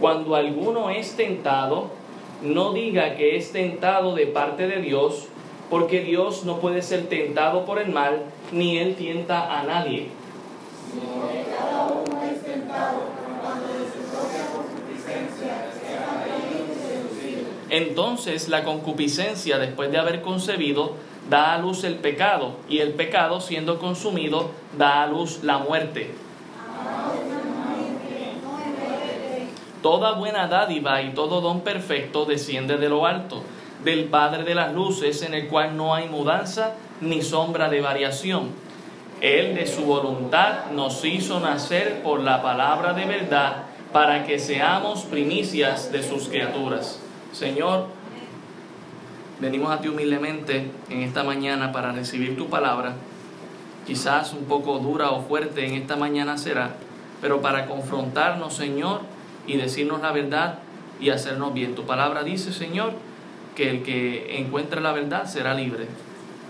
cuando 0.00 0.34
alguno 0.34 0.90
es 0.90 1.14
tentado, 1.14 1.90
no 2.42 2.72
diga 2.72 3.16
que 3.16 3.36
es 3.36 3.52
tentado 3.52 4.14
de 4.14 4.26
parte 4.26 4.66
de 4.66 4.80
Dios, 4.80 5.28
porque 5.68 6.00
Dios 6.00 6.44
no 6.44 6.58
puede 6.58 6.82
ser 6.82 7.08
tentado 7.08 7.66
por 7.66 7.78
el 7.78 7.92
mal, 7.92 8.22
ni 8.50 8.78
él 8.78 8.96
tienta 8.96 9.60
a 9.60 9.62
nadie. 9.62 10.08
Entonces 17.68 18.48
la 18.48 18.64
concupiscencia, 18.64 19.58
después 19.58 19.92
de 19.92 19.98
haber 19.98 20.22
concebido, 20.22 20.94
da 21.28 21.54
a 21.54 21.58
luz 21.58 21.84
el 21.84 21.96
pecado, 21.96 22.54
y 22.68 22.78
el 22.78 22.94
pecado, 22.94 23.40
siendo 23.40 23.78
consumido, 23.78 24.50
da 24.76 25.02
a 25.02 25.06
luz 25.06 25.44
la 25.44 25.58
muerte. 25.58 26.10
Toda 29.82 30.12
buena 30.12 30.46
dádiva 30.46 31.00
y 31.02 31.14
todo 31.14 31.40
don 31.40 31.62
perfecto 31.62 32.26
desciende 32.26 32.76
de 32.76 32.88
lo 32.88 33.06
alto, 33.06 33.42
del 33.82 34.04
Padre 34.04 34.44
de 34.44 34.54
las 34.54 34.74
Luces, 34.74 35.22
en 35.22 35.32
el 35.32 35.48
cual 35.48 35.76
no 35.76 35.94
hay 35.94 36.08
mudanza 36.08 36.74
ni 37.00 37.22
sombra 37.22 37.70
de 37.70 37.80
variación. 37.80 38.50
Él 39.22 39.54
de 39.54 39.66
su 39.66 39.84
voluntad 39.84 40.70
nos 40.72 41.04
hizo 41.04 41.40
nacer 41.40 42.02
por 42.02 42.20
la 42.20 42.42
palabra 42.42 42.92
de 42.92 43.06
verdad, 43.06 43.64
para 43.92 44.24
que 44.24 44.38
seamos 44.38 45.02
primicias 45.02 45.90
de 45.90 46.02
sus 46.02 46.28
criaturas. 46.28 47.00
Señor, 47.32 47.86
venimos 49.40 49.72
a 49.72 49.80
ti 49.80 49.88
humildemente 49.88 50.70
en 50.90 51.02
esta 51.02 51.24
mañana 51.24 51.72
para 51.72 51.92
recibir 51.92 52.36
tu 52.36 52.48
palabra. 52.48 52.94
Quizás 53.86 54.32
un 54.32 54.44
poco 54.44 54.78
dura 54.78 55.10
o 55.10 55.22
fuerte 55.22 55.66
en 55.66 55.74
esta 55.74 55.96
mañana 55.96 56.36
será, 56.38 56.74
pero 57.20 57.40
para 57.40 57.66
confrontarnos, 57.66 58.54
Señor, 58.54 59.00
y 59.46 59.56
decirnos 59.56 60.00
la 60.02 60.12
verdad 60.12 60.58
y 61.00 61.10
hacernos 61.10 61.54
bien. 61.54 61.74
Tu 61.74 61.84
palabra 61.84 62.22
dice, 62.22 62.52
Señor, 62.52 62.92
que 63.54 63.70
el 63.70 63.82
que 63.82 64.38
encuentre 64.38 64.80
la 64.80 64.92
verdad 64.92 65.26
será 65.26 65.54
libre. 65.54 65.86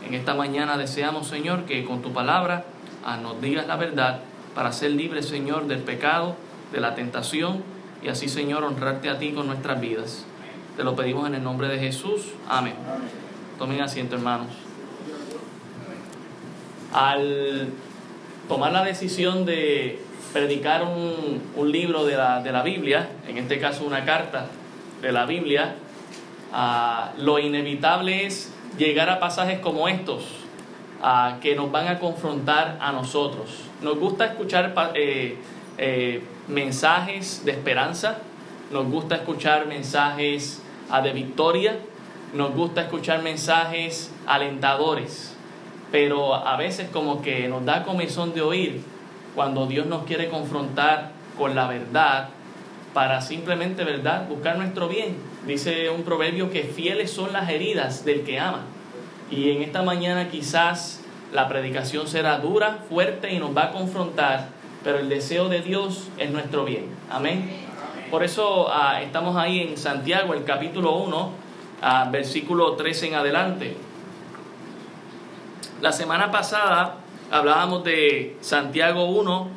En 0.06 0.14
esta 0.14 0.34
mañana 0.34 0.76
deseamos, 0.76 1.28
Señor, 1.28 1.64
que 1.64 1.84
con 1.84 2.02
tu 2.02 2.12
palabra 2.12 2.64
ah, 3.04 3.16
nos 3.16 3.40
digas 3.40 3.66
la 3.66 3.76
verdad 3.76 4.20
para 4.54 4.72
ser 4.72 4.92
libre, 4.92 5.22
Señor, 5.22 5.66
del 5.66 5.80
pecado, 5.80 6.36
de 6.72 6.80
la 6.80 6.94
tentación 6.94 7.62
y 8.02 8.08
así, 8.08 8.28
Señor, 8.28 8.64
honrarte 8.64 9.10
a 9.10 9.18
ti 9.18 9.32
con 9.32 9.46
nuestras 9.46 9.80
vidas. 9.80 10.24
Te 10.76 10.84
lo 10.84 10.96
pedimos 10.96 11.26
en 11.28 11.34
el 11.34 11.44
nombre 11.44 11.68
de 11.68 11.78
Jesús. 11.78 12.28
Amén. 12.48 12.74
Tomen 13.58 13.80
asiento, 13.82 14.16
hermanos. 14.16 14.48
Al 16.92 17.68
tomar 18.48 18.72
la 18.72 18.82
decisión 18.82 19.44
de 19.44 20.02
predicar 20.32 20.82
un, 20.82 21.70
libro 21.70 22.04
de 22.04 22.16
la, 22.16 22.42
de 22.42 22.52
la, 22.52 22.62
Biblia, 22.62 23.08
en 23.28 23.38
este 23.38 23.58
caso 23.58 23.84
una 23.84 24.04
carta 24.04 24.46
de 25.02 25.12
la 25.12 25.26
Biblia, 25.26 25.74
uh, 26.52 27.20
lo 27.20 27.38
inevitable 27.38 28.26
es 28.26 28.52
llegar 28.78 29.08
a 29.10 29.20
pasajes 29.20 29.60
como 29.60 29.88
estos, 29.88 30.24
uh, 31.02 31.40
que 31.40 31.54
nos 31.54 31.70
van 31.70 31.88
a 31.88 31.98
confrontar 31.98 32.78
a 32.80 32.92
nosotros. 32.92 33.62
Nos 33.82 33.98
gusta 33.98 34.26
escuchar 34.26 34.74
eh, 34.94 35.36
eh, 35.78 36.22
mensajes 36.48 37.44
de 37.44 37.52
esperanza, 37.52 38.18
nos 38.70 38.86
gusta 38.86 39.16
escuchar 39.16 39.66
mensajes 39.66 40.62
uh, 40.90 41.02
de 41.02 41.12
victoria, 41.12 41.76
nos 42.34 42.54
gusta 42.54 42.82
escuchar 42.82 43.22
mensajes 43.22 44.12
alentadores, 44.26 45.34
pero 45.90 46.34
a 46.34 46.56
veces 46.56 46.88
como 46.90 47.20
que 47.20 47.48
nos 47.48 47.64
da 47.64 47.82
comezón 47.82 48.32
de 48.32 48.42
oír 48.42 48.80
cuando 49.34 49.66
Dios 49.66 49.86
nos 49.86 50.04
quiere 50.04 50.28
confrontar 50.28 51.12
con 51.36 51.54
la 51.54 51.68
verdad 51.68 52.28
para 52.92 53.20
simplemente, 53.20 53.84
¿verdad?, 53.84 54.28
buscar 54.28 54.58
nuestro 54.58 54.88
bien. 54.88 55.16
Dice 55.46 55.90
un 55.90 56.02
proverbio 56.02 56.50
que 56.50 56.64
fieles 56.64 57.10
son 57.10 57.32
las 57.32 57.48
heridas 57.48 58.04
del 58.04 58.24
que 58.24 58.40
ama. 58.40 58.62
Y 59.30 59.50
en 59.50 59.62
esta 59.62 59.82
mañana 59.82 60.28
quizás 60.28 61.00
la 61.32 61.48
predicación 61.48 62.08
será 62.08 62.38
dura, 62.38 62.78
fuerte 62.88 63.32
y 63.32 63.38
nos 63.38 63.56
va 63.56 63.66
a 63.66 63.70
confrontar, 63.70 64.48
pero 64.82 64.98
el 64.98 65.08
deseo 65.08 65.48
de 65.48 65.60
Dios 65.60 66.08
es 66.18 66.30
nuestro 66.30 66.64
bien. 66.64 66.86
Amén. 67.10 67.48
Por 68.10 68.24
eso 68.24 68.68
ah, 68.72 69.00
estamos 69.00 69.36
ahí 69.36 69.60
en 69.60 69.76
Santiago, 69.76 70.34
el 70.34 70.42
capítulo 70.42 70.96
1, 70.96 71.30
ah, 71.82 72.08
versículo 72.10 72.72
13 72.72 73.08
en 73.08 73.14
adelante. 73.14 73.76
La 75.80 75.92
semana 75.92 76.32
pasada 76.32 76.96
hablábamos 77.30 77.84
de 77.84 78.36
Santiago 78.40 79.04
1 79.04 79.48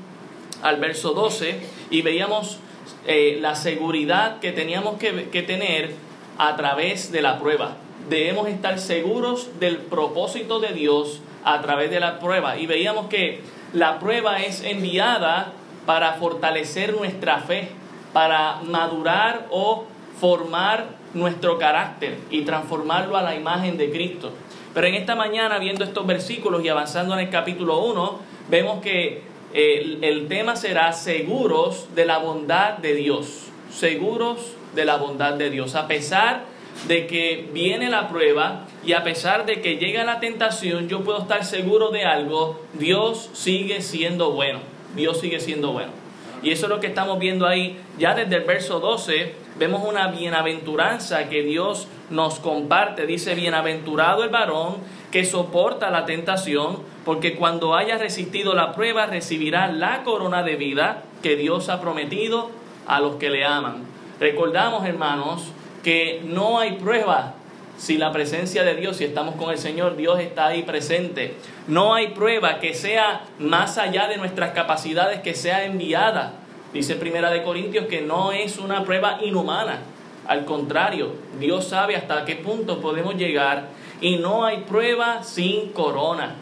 al 0.61 0.79
verso 0.79 1.13
12 1.13 1.59
y 1.89 2.01
veíamos 2.01 2.59
eh, 3.07 3.38
la 3.41 3.56
seguridad 3.56 4.39
que 4.39 4.51
teníamos 4.51 4.97
que, 4.97 5.29
que 5.29 5.41
tener 5.41 5.94
a 6.38 6.56
través 6.56 7.11
de 7.11 7.22
la 7.22 7.39
prueba. 7.39 7.78
Debemos 8.09 8.47
estar 8.47 8.79
seguros 8.79 9.59
del 9.59 9.78
propósito 9.78 10.59
de 10.59 10.73
Dios 10.73 11.22
a 11.44 11.61
través 11.61 11.89
de 11.89 12.00
la 12.00 12.19
prueba. 12.19 12.57
Y 12.57 12.66
veíamos 12.66 13.07
que 13.07 13.41
la 13.73 14.00
prueba 14.00 14.41
es 14.41 14.63
enviada 14.63 15.53
para 15.85 16.13
fortalecer 16.13 16.94
nuestra 16.94 17.40
fe, 17.40 17.69
para 18.13 18.61
madurar 18.63 19.47
o 19.50 19.85
formar 20.19 20.85
nuestro 21.13 21.57
carácter 21.57 22.17
y 22.29 22.41
transformarlo 22.41 23.17
a 23.17 23.22
la 23.22 23.35
imagen 23.35 23.78
de 23.78 23.91
Cristo. 23.91 24.31
Pero 24.73 24.88
en 24.88 24.95
esta 24.95 25.16
mañana, 25.16 25.59
viendo 25.59 25.84
estos 25.84 26.06
versículos 26.07 26.63
y 26.63 26.69
avanzando 26.69 27.13
en 27.13 27.22
el 27.22 27.29
capítulo 27.29 27.79
1, 27.85 28.19
vemos 28.50 28.81
que 28.81 29.22
el, 29.53 30.03
el, 30.03 30.28
tema 30.28 30.56
será 30.56 30.94
seguros 30.94 31.94
de 31.95 32.06
la 32.06 32.17
bondad 32.17 32.78
de 32.79 32.95
Dios. 32.95 33.50
Seguros 33.72 34.56
de 34.73 34.85
la 34.85 34.97
bondad 34.97 35.34
de 35.34 35.51
Dios. 35.51 35.75
A 35.75 35.88
pesar 35.88 36.45
de 36.88 37.07
que 37.07 37.50
viene 37.53 37.89
la 37.89 38.09
prueba 38.09 38.66
y 38.85 38.94
a 38.94 39.03
pesar 39.03 39.45
de 39.45 39.61
que 39.61 39.78
llega 39.78 40.03
la 40.03 40.19
tentación, 40.19 40.90
yo 40.90 41.03
puedo 41.03 41.19
estar 41.19 41.45
seguro 41.45 41.90
de 41.90 42.03
algo. 42.05 42.59
Dios 42.73 43.29
sigue 43.34 43.81
siendo 43.81 44.31
bueno. 44.31 44.59
Dios 44.95 45.19
sigue 45.19 45.40
siendo 45.40 45.72
bueno. 45.72 46.03
Y 46.44 46.52
eso 46.52 46.66
es 46.66 46.70
lo 46.70 46.80
que 46.80 46.88
estamos 46.88 47.20
viendo 47.20 47.48
ahí. 47.48 47.80
Ya 47.98 48.14
desde 48.14 48.36
el 48.36 48.44
verso 48.44 48.80
12 48.80 49.34
vemos 49.58 49.88
una 49.88 50.09
bienaventuranza 50.09 51.30
que 51.30 51.42
Dios 51.42 51.88
nos 52.09 52.40
comparte. 52.40 53.06
Dice, 53.06 53.34
bienaventurado 53.34 54.24
el 54.24 54.30
varón 54.30 54.76
que 55.12 55.24
soporta 55.26 55.90
la 55.90 56.06
tentación, 56.06 56.80
porque 57.06 57.36
cuando 57.36 57.76
haya 57.76 57.98
resistido 57.98 58.56
la 58.56 58.74
prueba 58.74 59.06
recibirá 59.06 59.72
la 59.72 60.03
corona 60.03 60.44
de 60.44 60.56
vida 60.56 61.03
que 61.22 61.36
Dios 61.36 61.70
ha 61.70 61.80
prometido 61.80 62.50
a 62.88 63.00
los 63.00 63.16
que 63.16 63.30
le 63.30 63.46
aman. 63.46 63.86
Recordamos, 64.20 64.86
hermanos, 64.86 65.52
que 65.84 66.22
no 66.26 66.59
hay 66.59 66.74
prueba 66.74 67.36
sin 67.78 68.00
la 68.00 68.11
presencia 68.11 68.63
de 68.63 68.75
Dios, 68.75 68.97
si 68.97 69.06
estamos 69.06 69.35
con 69.35 69.51
el 69.51 69.57
Señor, 69.57 69.95
Dios 69.95 70.19
está 70.19 70.47
ahí 70.47 70.63
presente. 70.63 71.35
No 71.67 71.94
hay 71.94 72.09
prueba 72.09 72.59
que 72.59 72.73
sea 72.73 73.23
más 73.39 73.78
allá 73.78 74.07
de 74.07 74.17
nuestras 74.17 74.51
capacidades, 74.51 75.22
que 75.22 75.34
sea 75.34 75.66
enviada. 75.66 76.34
Dice 76.73 76.95
Primera 76.95 77.31
de 77.31 77.44
Corintios 77.44 77.85
que 77.88 78.01
no 78.01 78.31
es 78.31 78.57
una 78.57 78.84
prueba 78.84 79.19
inhumana. 79.22 79.79
Al 80.28 80.45
contrario, 80.45 81.13
Dios 81.39 81.67
sabe 81.67 81.95
hasta 81.95 82.25
qué 82.25 82.35
punto 82.35 82.79
podemos 82.79 83.16
llegar 83.16 83.67
y 84.00 84.17
no 84.17 84.45
hay 84.45 84.61
prueba 84.61 85.23
sin 85.23 85.69
corona. 85.69 86.35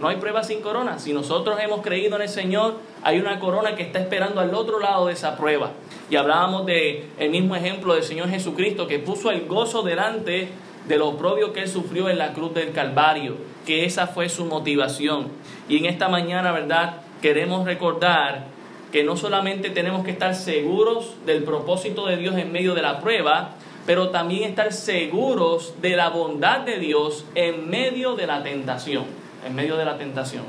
No 0.00 0.08
hay 0.08 0.16
prueba 0.16 0.44
sin 0.44 0.60
corona. 0.60 0.98
Si 0.98 1.12
nosotros 1.12 1.58
hemos 1.60 1.82
creído 1.82 2.16
en 2.16 2.22
el 2.22 2.28
Señor, 2.28 2.76
hay 3.02 3.18
una 3.18 3.40
corona 3.40 3.74
que 3.74 3.82
está 3.82 3.98
esperando 3.98 4.40
al 4.40 4.54
otro 4.54 4.78
lado 4.78 5.06
de 5.06 5.12
esa 5.14 5.36
prueba. 5.36 5.72
Y 6.10 6.16
hablábamos 6.16 6.66
de 6.66 7.06
el 7.18 7.30
mismo 7.30 7.56
ejemplo 7.56 7.94
del 7.94 8.04
Señor 8.04 8.28
Jesucristo 8.28 8.86
que 8.86 8.98
puso 8.98 9.30
el 9.30 9.46
gozo 9.46 9.82
delante 9.82 10.48
de 10.86 10.96
lo 10.96 11.16
propio 11.16 11.52
que 11.52 11.62
él 11.62 11.68
sufrió 11.68 12.08
en 12.08 12.18
la 12.18 12.32
cruz 12.32 12.54
del 12.54 12.72
Calvario, 12.72 13.36
que 13.66 13.84
esa 13.84 14.06
fue 14.06 14.28
su 14.28 14.46
motivación. 14.46 15.28
Y 15.68 15.76
en 15.78 15.86
esta 15.86 16.08
mañana, 16.08 16.52
¿verdad? 16.52 17.02
Queremos 17.20 17.66
recordar 17.66 18.46
que 18.92 19.04
no 19.04 19.16
solamente 19.16 19.70
tenemos 19.70 20.04
que 20.04 20.12
estar 20.12 20.34
seguros 20.34 21.14
del 21.26 21.42
propósito 21.42 22.06
de 22.06 22.16
Dios 22.16 22.36
en 22.36 22.52
medio 22.52 22.74
de 22.74 22.82
la 22.82 23.00
prueba, 23.00 23.50
pero 23.84 24.10
también 24.10 24.44
estar 24.44 24.72
seguros 24.72 25.74
de 25.80 25.96
la 25.96 26.08
bondad 26.08 26.60
de 26.60 26.78
Dios 26.78 27.24
en 27.34 27.68
medio 27.68 28.16
de 28.16 28.26
la 28.26 28.42
tentación, 28.42 29.04
en 29.48 29.54
medio 29.54 29.76
de 29.76 29.84
la 29.84 29.98
tentación. 29.98 30.44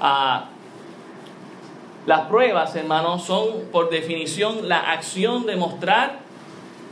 Ah, 0.00 0.46
las 2.06 2.22
pruebas, 2.28 2.76
hermanos, 2.76 3.24
son 3.24 3.46
por 3.72 3.90
definición 3.90 4.68
la 4.68 4.92
acción 4.92 5.46
de 5.46 5.56
mostrar 5.56 6.20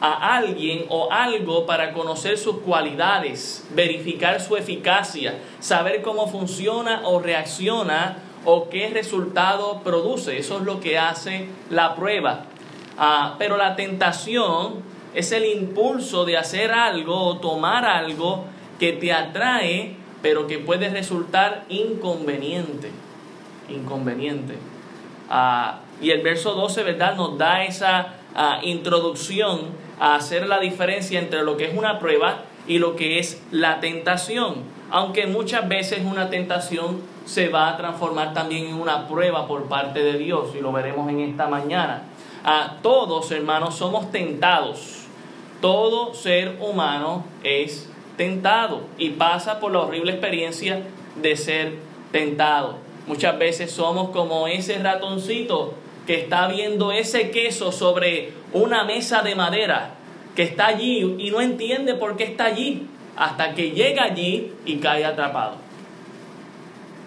a 0.00 0.36
alguien 0.36 0.86
o 0.88 1.12
algo 1.12 1.64
para 1.64 1.92
conocer 1.92 2.36
sus 2.36 2.56
cualidades, 2.58 3.64
verificar 3.72 4.40
su 4.40 4.56
eficacia, 4.56 5.38
saber 5.60 6.02
cómo 6.02 6.26
funciona 6.26 7.02
o 7.04 7.20
reacciona 7.20 8.16
o 8.44 8.68
qué 8.68 8.88
resultado 8.88 9.80
produce. 9.84 10.38
Eso 10.38 10.58
es 10.58 10.64
lo 10.64 10.80
que 10.80 10.98
hace 10.98 11.46
la 11.70 11.94
prueba. 11.94 12.46
Ah, 12.98 13.36
pero 13.38 13.56
la 13.56 13.76
tentación 13.76 14.82
es 15.14 15.30
el 15.30 15.44
impulso 15.44 16.24
de 16.24 16.36
hacer 16.36 16.72
algo 16.72 17.16
o 17.16 17.36
tomar 17.36 17.84
algo 17.84 18.44
que 18.80 18.94
te 18.94 19.12
atrae, 19.12 19.94
pero 20.22 20.46
que 20.46 20.58
puede 20.58 20.88
resultar 20.88 21.64
inconveniente. 21.68 22.90
Inconveniente. 23.68 24.56
Ah, 25.28 25.80
y 26.00 26.10
el 26.10 26.22
verso 26.22 26.54
12, 26.54 26.82
¿verdad? 26.84 27.16
Nos 27.16 27.36
da 27.36 27.64
esa 27.64 28.14
ah, 28.34 28.60
introducción 28.62 29.60
a 30.00 30.14
hacer 30.14 30.46
la 30.46 30.60
diferencia 30.60 31.18
entre 31.18 31.42
lo 31.42 31.56
que 31.56 31.66
es 31.66 31.76
una 31.76 31.98
prueba 31.98 32.42
y 32.66 32.78
lo 32.78 32.96
que 32.96 33.18
es 33.18 33.42
la 33.50 33.80
tentación. 33.80 34.62
Aunque 34.90 35.26
muchas 35.26 35.68
veces 35.68 36.04
una 36.04 36.30
tentación 36.30 37.00
se 37.24 37.48
va 37.48 37.68
a 37.68 37.76
transformar 37.76 38.34
también 38.34 38.66
en 38.66 38.74
una 38.74 39.08
prueba 39.08 39.46
por 39.46 39.64
parte 39.64 40.02
de 40.02 40.18
Dios 40.18 40.50
y 40.56 40.60
lo 40.60 40.72
veremos 40.72 41.08
en 41.08 41.20
esta 41.20 41.46
mañana. 41.48 42.02
A 42.44 42.78
todos, 42.82 43.30
hermanos, 43.30 43.76
somos 43.76 44.10
tentados. 44.10 45.04
Todo 45.60 46.14
ser 46.14 46.58
humano 46.60 47.24
es 47.44 47.88
tentado 48.22 48.82
y 48.98 49.10
pasa 49.10 49.58
por 49.58 49.72
la 49.72 49.80
horrible 49.80 50.12
experiencia 50.12 50.82
de 51.20 51.36
ser 51.36 51.72
tentado. 52.12 52.76
Muchas 53.08 53.36
veces 53.36 53.72
somos 53.72 54.10
como 54.10 54.46
ese 54.46 54.78
ratoncito 54.78 55.74
que 56.06 56.20
está 56.20 56.46
viendo 56.46 56.92
ese 56.92 57.32
queso 57.32 57.72
sobre 57.72 58.32
una 58.52 58.84
mesa 58.84 59.22
de 59.22 59.34
madera 59.34 59.94
que 60.36 60.44
está 60.44 60.66
allí 60.66 61.16
y 61.18 61.32
no 61.32 61.40
entiende 61.40 61.94
por 61.94 62.16
qué 62.16 62.22
está 62.22 62.44
allí 62.44 62.86
hasta 63.16 63.54
que 63.54 63.72
llega 63.72 64.04
allí 64.04 64.52
y 64.64 64.76
cae 64.76 65.04
atrapado. 65.04 65.56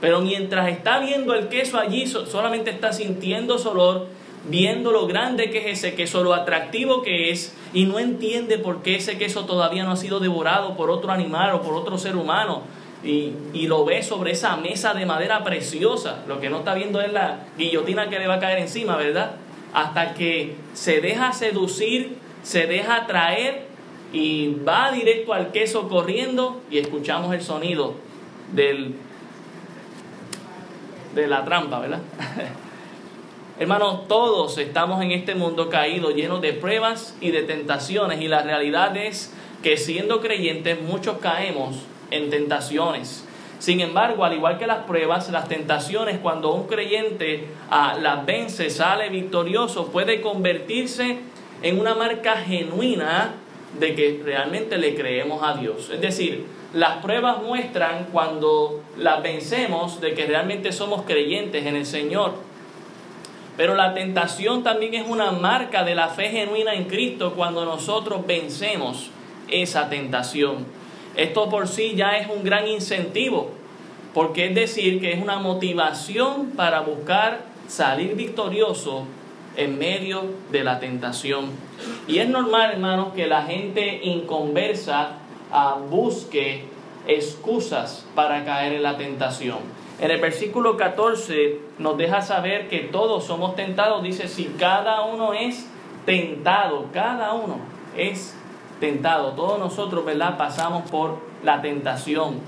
Pero 0.01 0.19
mientras 0.19 0.67
está 0.67 0.99
viendo 0.99 1.33
el 1.33 1.47
queso 1.47 1.79
allí, 1.79 2.07
solamente 2.07 2.71
está 2.71 2.91
sintiendo 2.91 3.57
su 3.57 3.69
olor, 3.69 4.07
viendo 4.49 4.91
lo 4.91 5.07
grande 5.07 5.49
que 5.49 5.59
es 5.59 5.79
ese 5.79 5.95
queso, 5.95 6.23
lo 6.23 6.33
atractivo 6.33 7.01
que 7.01 7.31
es, 7.31 7.55
y 7.73 7.85
no 7.85 7.99
entiende 7.99 8.57
por 8.57 8.83
qué 8.83 8.95
ese 8.95 9.17
queso 9.17 9.45
todavía 9.45 9.83
no 9.83 9.91
ha 9.91 9.97
sido 9.97 10.19
devorado 10.19 10.75
por 10.75 10.89
otro 10.89 11.11
animal 11.11 11.53
o 11.55 11.61
por 11.61 11.73
otro 11.73 11.97
ser 11.97 12.15
humano. 12.15 12.63
Y, 13.03 13.33
y, 13.53 13.67
lo 13.67 13.85
ve 13.85 14.01
sobre 14.01 14.31
esa 14.31 14.57
mesa 14.57 14.95
de 14.95 15.05
madera 15.05 15.43
preciosa. 15.43 16.23
Lo 16.27 16.39
que 16.39 16.49
no 16.49 16.59
está 16.59 16.73
viendo 16.73 17.01
es 17.01 17.13
la 17.13 17.41
guillotina 17.55 18.09
que 18.09 18.17
le 18.17 18.25
va 18.25 18.35
a 18.35 18.39
caer 18.39 18.57
encima, 18.57 18.97
¿verdad? 18.97 19.35
Hasta 19.73 20.15
que 20.15 20.55
se 20.73 21.01
deja 21.01 21.31
seducir 21.31 22.17
se 22.45 22.67
deja 22.67 23.07
traer 23.07 23.65
y 24.13 24.53
va 24.53 24.91
directo 24.91 25.33
al 25.33 25.51
queso 25.51 25.89
corriendo 25.89 26.61
y 26.69 26.77
escuchamos 26.77 27.33
el 27.33 27.41
sonido 27.41 27.95
del, 28.53 28.95
de 31.15 31.27
la 31.27 31.43
trampa, 31.43 31.79
¿verdad? 31.79 32.01
Hermanos, 33.57 34.09
todos 34.09 34.57
estamos 34.57 35.01
en 35.01 35.11
este 35.11 35.33
mundo 35.33 35.69
caído, 35.69 36.11
lleno 36.11 36.39
de 36.39 36.51
pruebas 36.51 37.15
y 37.21 37.31
de 37.31 37.43
tentaciones, 37.43 38.19
y 38.19 38.27
la 38.27 38.41
realidad 38.41 38.97
es 38.97 39.33
que 39.63 39.77
siendo 39.77 40.19
creyentes 40.19 40.81
muchos 40.81 41.19
caemos 41.19 41.77
en 42.11 42.29
tentaciones. 42.29 43.25
Sin 43.59 43.79
embargo, 43.79 44.25
al 44.25 44.33
igual 44.33 44.57
que 44.57 44.67
las 44.67 44.83
pruebas, 44.83 45.29
las 45.29 45.47
tentaciones, 45.47 46.19
cuando 46.19 46.53
un 46.53 46.67
creyente 46.67 47.47
ah, 47.69 47.97
las 47.97 48.25
vence, 48.25 48.69
sale 48.69 49.07
victorioso, 49.07 49.87
puede 49.87 50.19
convertirse 50.19 51.19
en 51.61 51.79
una 51.79 51.95
marca 51.95 52.35
genuina 52.35 53.35
de 53.79 53.95
que 53.95 54.21
realmente 54.21 54.77
le 54.77 54.95
creemos 54.95 55.41
a 55.41 55.55
Dios. 55.55 55.89
Es 55.91 56.01
decir, 56.01 56.45
las 56.73 56.97
pruebas 56.97 57.41
muestran 57.41 58.07
cuando 58.11 58.81
las 58.97 59.23
vencemos 59.23 60.01
de 60.01 60.13
que 60.13 60.25
realmente 60.25 60.73
somos 60.73 61.03
creyentes 61.03 61.65
en 61.65 61.77
el 61.77 61.85
Señor. 61.85 62.33
Pero 63.57 63.75
la 63.75 63.93
tentación 63.93 64.63
también 64.63 64.93
es 64.93 65.07
una 65.07 65.31
marca 65.31 65.83
de 65.83 65.95
la 65.95 66.09
fe 66.09 66.29
genuina 66.29 66.73
en 66.73 66.85
Cristo 66.85 67.33
cuando 67.35 67.63
nosotros 67.63 68.25
vencemos 68.27 69.09
esa 69.49 69.89
tentación. 69.89 70.65
Esto 71.15 71.49
por 71.49 71.67
sí 71.67 71.93
ya 71.95 72.17
es 72.17 72.27
un 72.29 72.43
gran 72.43 72.67
incentivo, 72.67 73.51
porque 74.13 74.47
es 74.47 74.55
decir 74.55 74.99
que 74.99 75.13
es 75.13 75.21
una 75.21 75.39
motivación 75.39 76.51
para 76.51 76.81
buscar 76.81 77.43
salir 77.67 78.15
victorioso 78.15 79.05
en 79.55 79.77
medio 79.77 80.23
de 80.51 80.63
la 80.63 80.79
tentación. 80.79 81.51
Y 82.07 82.19
es 82.19 82.27
normal, 82.27 82.71
hermanos, 82.73 83.13
que 83.13 83.27
la 83.27 83.43
gente 83.43 84.01
inconversa 84.03 85.13
ah, 85.51 85.77
busque 85.89 86.65
excusas 87.07 88.05
para 88.15 88.43
caer 88.43 88.73
en 88.73 88.83
la 88.83 88.97
tentación. 88.97 89.59
En 89.99 90.11
el 90.11 90.19
versículo 90.19 90.75
14 90.75 91.59
nos 91.79 91.97
deja 91.97 92.21
saber 92.21 92.67
que 92.67 92.79
todos 92.79 93.23
somos 93.23 93.55
tentados. 93.55 94.03
Dice, 94.03 94.27
si 94.27 94.45
cada 94.59 95.03
uno 95.03 95.33
es 95.33 95.67
tentado, 96.05 96.87
cada 96.93 97.33
uno 97.33 97.59
es 97.95 98.35
tentado. 98.79 99.31
Todos 99.31 99.57
nosotros, 99.57 100.03
¿verdad? 100.03 100.37
Pasamos 100.37 100.89
por 100.89 101.17
la 101.43 101.61
tentación. 101.61 102.39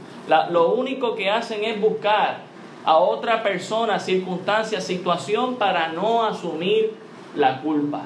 lo 0.50 0.74
único 0.74 1.16
que 1.16 1.30
hacen 1.30 1.64
es 1.64 1.80
buscar 1.80 2.40
a 2.84 2.98
otra 2.98 3.44
persona, 3.44 4.00
circunstancia, 4.00 4.82
situación 4.82 5.56
para 5.56 5.90
no 5.90 6.26
asumir 6.26 6.94
la 7.36 7.62
culpa. 7.62 8.02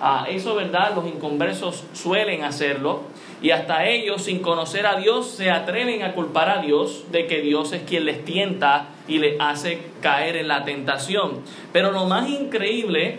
Ah, 0.00 0.26
eso, 0.28 0.54
¿verdad? 0.54 0.94
Los 0.94 1.06
inconversos 1.06 1.84
suelen 1.92 2.44
hacerlo 2.44 3.00
y 3.44 3.50
hasta 3.50 3.86
ellos, 3.86 4.22
sin 4.22 4.38
conocer 4.38 4.86
a 4.86 4.96
Dios, 4.96 5.28
se 5.28 5.50
atreven 5.50 6.02
a 6.02 6.14
culpar 6.14 6.48
a 6.48 6.62
Dios 6.62 7.04
de 7.12 7.26
que 7.26 7.42
Dios 7.42 7.74
es 7.74 7.82
quien 7.82 8.06
les 8.06 8.24
tienta 8.24 8.88
y 9.06 9.18
les 9.18 9.38
hace 9.38 9.82
caer 10.00 10.36
en 10.36 10.48
la 10.48 10.64
tentación. 10.64 11.42
Pero 11.70 11.92
lo 11.92 12.06
más 12.06 12.26
increíble 12.30 13.18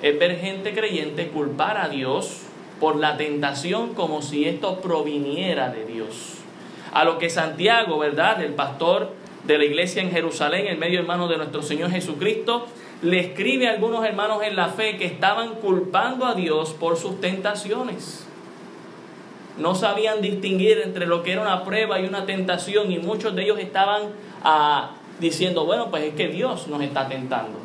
es 0.00 0.18
ver 0.18 0.38
gente 0.38 0.72
creyente 0.72 1.28
culpar 1.28 1.76
a 1.76 1.90
Dios 1.90 2.44
por 2.80 2.96
la 2.96 3.18
tentación 3.18 3.92
como 3.92 4.22
si 4.22 4.46
esto 4.46 4.80
proviniera 4.80 5.68
de 5.68 5.84
Dios. 5.84 6.38
A 6.94 7.04
lo 7.04 7.18
que 7.18 7.28
Santiago, 7.28 7.98
¿verdad? 7.98 8.42
El 8.42 8.54
pastor 8.54 9.12
de 9.44 9.58
la 9.58 9.66
iglesia 9.66 10.00
en 10.00 10.10
Jerusalén, 10.10 10.66
el 10.66 10.78
medio 10.78 10.98
hermano 10.98 11.28
de 11.28 11.36
nuestro 11.36 11.60
Señor 11.60 11.90
Jesucristo, 11.90 12.66
le 13.02 13.20
escribe 13.20 13.68
a 13.68 13.72
algunos 13.72 14.02
hermanos 14.06 14.42
en 14.44 14.56
la 14.56 14.68
fe 14.68 14.96
que 14.96 15.04
estaban 15.04 15.56
culpando 15.56 16.24
a 16.24 16.32
Dios 16.32 16.72
por 16.72 16.96
sus 16.96 17.20
tentaciones. 17.20 18.27
No 19.58 19.74
sabían 19.74 20.20
distinguir 20.22 20.80
entre 20.84 21.06
lo 21.06 21.22
que 21.22 21.32
era 21.32 21.42
una 21.42 21.64
prueba 21.64 21.98
y 22.00 22.06
una 22.06 22.26
tentación 22.26 22.92
y 22.92 22.98
muchos 22.98 23.34
de 23.34 23.42
ellos 23.42 23.58
estaban 23.58 24.02
ah, 24.44 24.92
diciendo, 25.20 25.64
bueno, 25.64 25.90
pues 25.90 26.04
es 26.04 26.14
que 26.14 26.28
Dios 26.28 26.68
nos 26.68 26.80
está 26.82 27.08
tentando. 27.08 27.58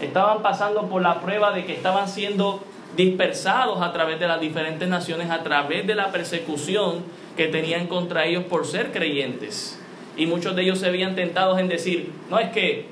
Estaban 0.00 0.42
pasando 0.42 0.88
por 0.88 1.02
la 1.02 1.20
prueba 1.20 1.52
de 1.52 1.64
que 1.66 1.74
estaban 1.74 2.08
siendo 2.08 2.60
dispersados 2.96 3.80
a 3.82 3.92
través 3.92 4.18
de 4.20 4.26
las 4.26 4.40
diferentes 4.40 4.88
naciones, 4.88 5.30
a 5.30 5.42
través 5.42 5.86
de 5.86 5.94
la 5.94 6.10
persecución 6.10 7.04
que 7.36 7.48
tenían 7.48 7.86
contra 7.86 8.24
ellos 8.24 8.44
por 8.44 8.66
ser 8.66 8.92
creyentes. 8.92 9.78
Y 10.16 10.26
muchos 10.26 10.56
de 10.56 10.62
ellos 10.62 10.78
se 10.78 10.86
habían 10.86 11.14
tentados 11.14 11.58
en 11.58 11.68
decir, 11.68 12.12
no 12.30 12.38
es 12.38 12.50
que 12.50 12.86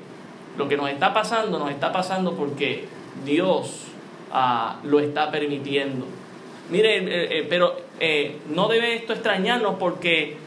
lo 0.57 0.67
que 0.67 0.77
nos 0.77 0.89
está 0.89 1.13
pasando, 1.13 1.59
nos 1.59 1.69
está 1.69 1.91
pasando 1.91 2.33
porque 2.33 2.87
Dios 3.25 3.83
ah, 4.31 4.79
lo 4.83 4.99
está 4.99 5.31
permitiendo. 5.31 6.05
Mire, 6.71 6.99
eh, 6.99 7.39
eh, 7.39 7.47
pero 7.49 7.75
eh, 7.99 8.37
no 8.47 8.69
debe 8.69 8.95
esto 8.95 9.11
extrañarnos 9.11 9.75
porque 9.77 10.37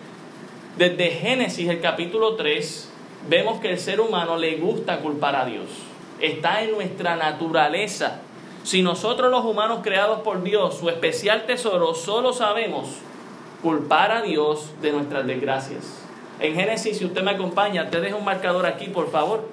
desde 0.78 1.10
Génesis, 1.10 1.68
el 1.68 1.82
capítulo 1.82 2.34
3, 2.34 2.90
vemos 3.28 3.60
que 3.60 3.70
el 3.70 3.78
ser 3.78 4.00
humano 4.00 4.38
le 4.38 4.56
gusta 4.56 5.00
culpar 5.00 5.36
a 5.36 5.44
Dios. 5.44 5.66
Está 6.22 6.62
en 6.62 6.72
nuestra 6.72 7.14
naturaleza. 7.16 8.22
Si 8.62 8.80
nosotros 8.80 9.30
los 9.30 9.44
humanos 9.44 9.80
creados 9.82 10.20
por 10.20 10.42
Dios, 10.42 10.78
su 10.78 10.88
especial 10.88 11.44
tesoro, 11.44 11.94
solo 11.94 12.32
sabemos 12.32 12.88
culpar 13.62 14.10
a 14.10 14.22
Dios 14.22 14.70
de 14.80 14.92
nuestras 14.92 15.26
desgracias. 15.26 16.00
En 16.40 16.54
Génesis, 16.54 16.96
si 16.96 17.04
usted 17.04 17.22
me 17.22 17.32
acompaña, 17.32 17.90
te 17.90 18.00
dejo 18.00 18.16
un 18.16 18.24
marcador 18.24 18.64
aquí, 18.64 18.86
por 18.86 19.10
favor. 19.10 19.46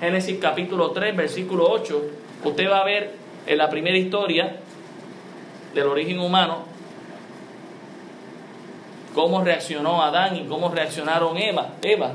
Génesis 0.00 0.38
capítulo 0.40 0.90
3, 0.90 1.16
versículo 1.16 1.70
8. 1.70 2.02
Usted 2.42 2.68
va 2.68 2.80
a 2.80 2.84
ver 2.84 3.12
en 3.46 3.58
la 3.58 3.70
primera 3.70 3.96
historia 3.96 4.56
del 5.76 5.86
origen 5.86 6.18
humano 6.18 6.76
cómo 9.16 9.42
reaccionó 9.42 10.02
Adán 10.02 10.36
y 10.36 10.44
cómo 10.44 10.68
reaccionaron 10.68 11.38
Eva. 11.38 11.70
Eva. 11.80 12.12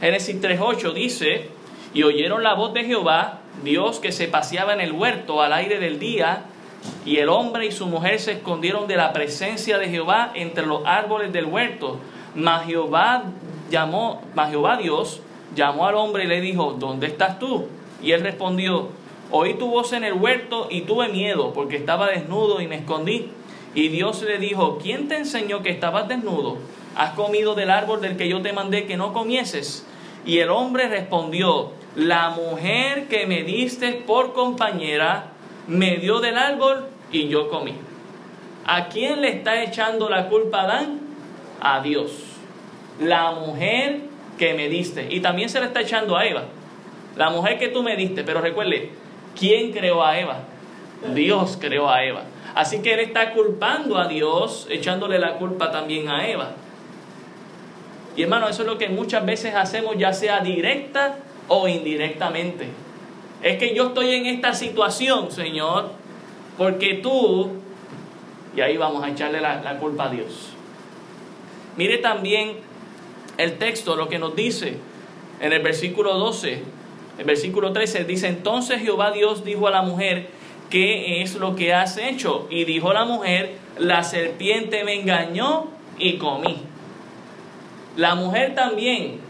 Génesis 0.00 0.40
3.8 0.40 0.94
dice, 0.94 1.50
y 1.92 2.04
oyeron 2.04 2.44
la 2.44 2.54
voz 2.54 2.72
de 2.72 2.84
Jehová, 2.84 3.40
Dios 3.64 3.98
que 3.98 4.12
se 4.12 4.28
paseaba 4.28 4.72
en 4.74 4.80
el 4.80 4.92
huerto 4.92 5.42
al 5.42 5.52
aire 5.52 5.80
del 5.80 5.98
día, 5.98 6.44
y 7.04 7.16
el 7.16 7.28
hombre 7.28 7.66
y 7.66 7.72
su 7.72 7.88
mujer 7.88 8.20
se 8.20 8.32
escondieron 8.32 8.86
de 8.86 8.96
la 8.96 9.12
presencia 9.12 9.76
de 9.76 9.88
Jehová 9.88 10.30
entre 10.34 10.64
los 10.66 10.86
árboles 10.86 11.32
del 11.32 11.46
huerto. 11.46 11.98
Mas 12.36 12.66
Jehová 12.66 13.24
llamó, 13.68 14.22
mas 14.36 14.50
Jehová 14.50 14.76
Dios 14.76 15.20
llamó 15.56 15.88
al 15.88 15.96
hombre 15.96 16.24
y 16.24 16.28
le 16.28 16.40
dijo, 16.40 16.76
¿dónde 16.78 17.08
estás 17.08 17.40
tú? 17.40 17.66
Y 18.00 18.12
él 18.12 18.20
respondió, 18.22 18.90
oí 19.30 19.54
tu 19.54 19.68
voz 19.68 19.92
en 19.92 20.04
el 20.04 20.14
huerto 20.14 20.68
y 20.70 20.82
tuve 20.82 21.08
miedo 21.08 21.52
porque 21.52 21.76
estaba 21.76 22.08
desnudo 22.08 22.60
y 22.60 22.68
me 22.68 22.76
escondí. 22.76 23.30
Y 23.74 23.88
Dios 23.88 24.22
le 24.22 24.38
dijo, 24.38 24.78
¿quién 24.80 25.08
te 25.08 25.16
enseñó 25.16 25.62
que 25.62 25.70
estabas 25.70 26.08
desnudo? 26.08 26.58
¿Has 26.96 27.10
comido 27.10 27.54
del 27.54 27.70
árbol 27.70 28.00
del 28.00 28.16
que 28.16 28.28
yo 28.28 28.40
te 28.40 28.52
mandé 28.52 28.86
que 28.86 28.96
no 28.96 29.12
comieses? 29.12 29.86
Y 30.24 30.38
el 30.38 30.50
hombre 30.50 30.88
respondió, 30.88 31.72
la 31.96 32.30
mujer 32.30 33.08
que 33.08 33.26
me 33.26 33.42
diste 33.42 33.92
por 33.92 34.32
compañera 34.32 35.32
me 35.66 35.96
dio 35.96 36.20
del 36.20 36.38
árbol 36.38 36.86
y 37.10 37.28
yo 37.28 37.48
comí. 37.50 37.74
¿A 38.66 38.88
quién 38.88 39.20
le 39.20 39.28
está 39.30 39.62
echando 39.62 40.08
la 40.08 40.28
culpa 40.28 40.62
Adán? 40.62 41.04
a 41.64 41.80
Dios. 41.80 42.12
La 43.00 43.32
mujer 43.32 44.00
que 44.38 44.54
me 44.54 44.68
diste. 44.68 45.08
Y 45.10 45.20
también 45.20 45.48
se 45.48 45.58
le 45.58 45.66
está 45.66 45.80
echando 45.80 46.16
a 46.16 46.26
Eva. 46.26 46.44
La 47.16 47.30
mujer 47.30 47.58
que 47.58 47.68
tú 47.68 47.82
me 47.82 47.96
diste. 47.96 48.22
Pero 48.22 48.40
recuerde, 48.40 48.90
¿quién 49.38 49.72
creó 49.72 50.04
a 50.04 50.18
Eva? 50.18 50.38
Dios 51.14 51.58
creó 51.60 51.90
a 51.90 52.04
Eva. 52.04 52.22
Así 52.54 52.80
que 52.82 52.94
él 52.94 53.00
está 53.00 53.32
culpando 53.32 53.98
a 53.98 54.06
Dios, 54.06 54.66
echándole 54.70 55.18
la 55.18 55.34
culpa 55.34 55.70
también 55.70 56.08
a 56.08 56.28
Eva. 56.28 56.52
Y 58.16 58.22
hermano, 58.22 58.48
eso 58.48 58.62
es 58.62 58.68
lo 58.68 58.78
que 58.78 58.88
muchas 58.88 59.26
veces 59.26 59.54
hacemos, 59.54 59.96
ya 59.98 60.12
sea 60.12 60.40
directa 60.40 61.16
o 61.48 61.66
indirectamente. 61.66 62.68
Es 63.42 63.58
que 63.58 63.74
yo 63.74 63.88
estoy 63.88 64.14
en 64.14 64.26
esta 64.26 64.54
situación, 64.54 65.32
Señor, 65.32 65.90
porque 66.56 66.94
tú, 66.94 67.50
y 68.56 68.60
ahí 68.60 68.76
vamos 68.76 69.02
a 69.02 69.10
echarle 69.10 69.40
la, 69.40 69.60
la 69.62 69.78
culpa 69.78 70.04
a 70.04 70.10
Dios. 70.10 70.50
Mire 71.76 71.98
también 71.98 72.56
el 73.36 73.58
texto, 73.58 73.96
lo 73.96 74.08
que 74.08 74.20
nos 74.20 74.36
dice 74.36 74.78
en 75.40 75.52
el 75.52 75.60
versículo 75.62 76.16
12, 76.16 76.62
el 77.18 77.24
versículo 77.24 77.72
13, 77.72 78.04
dice, 78.04 78.28
entonces 78.28 78.80
Jehová 78.80 79.12
Dios 79.12 79.44
dijo 79.44 79.68
a 79.68 79.70
la 79.70 79.82
mujer, 79.82 80.28
¿qué 80.70 81.22
es 81.22 81.36
lo 81.36 81.54
que 81.54 81.72
has 81.72 81.96
hecho? 81.96 82.46
Y 82.50 82.64
dijo 82.64 82.92
la 82.92 83.04
mujer, 83.04 83.56
la 83.78 84.02
serpiente 84.02 84.84
me 84.84 84.94
engañó 84.94 85.68
y 85.98 86.18
comí. 86.18 86.62
La 87.96 88.14
mujer 88.16 88.54
también 88.54 89.20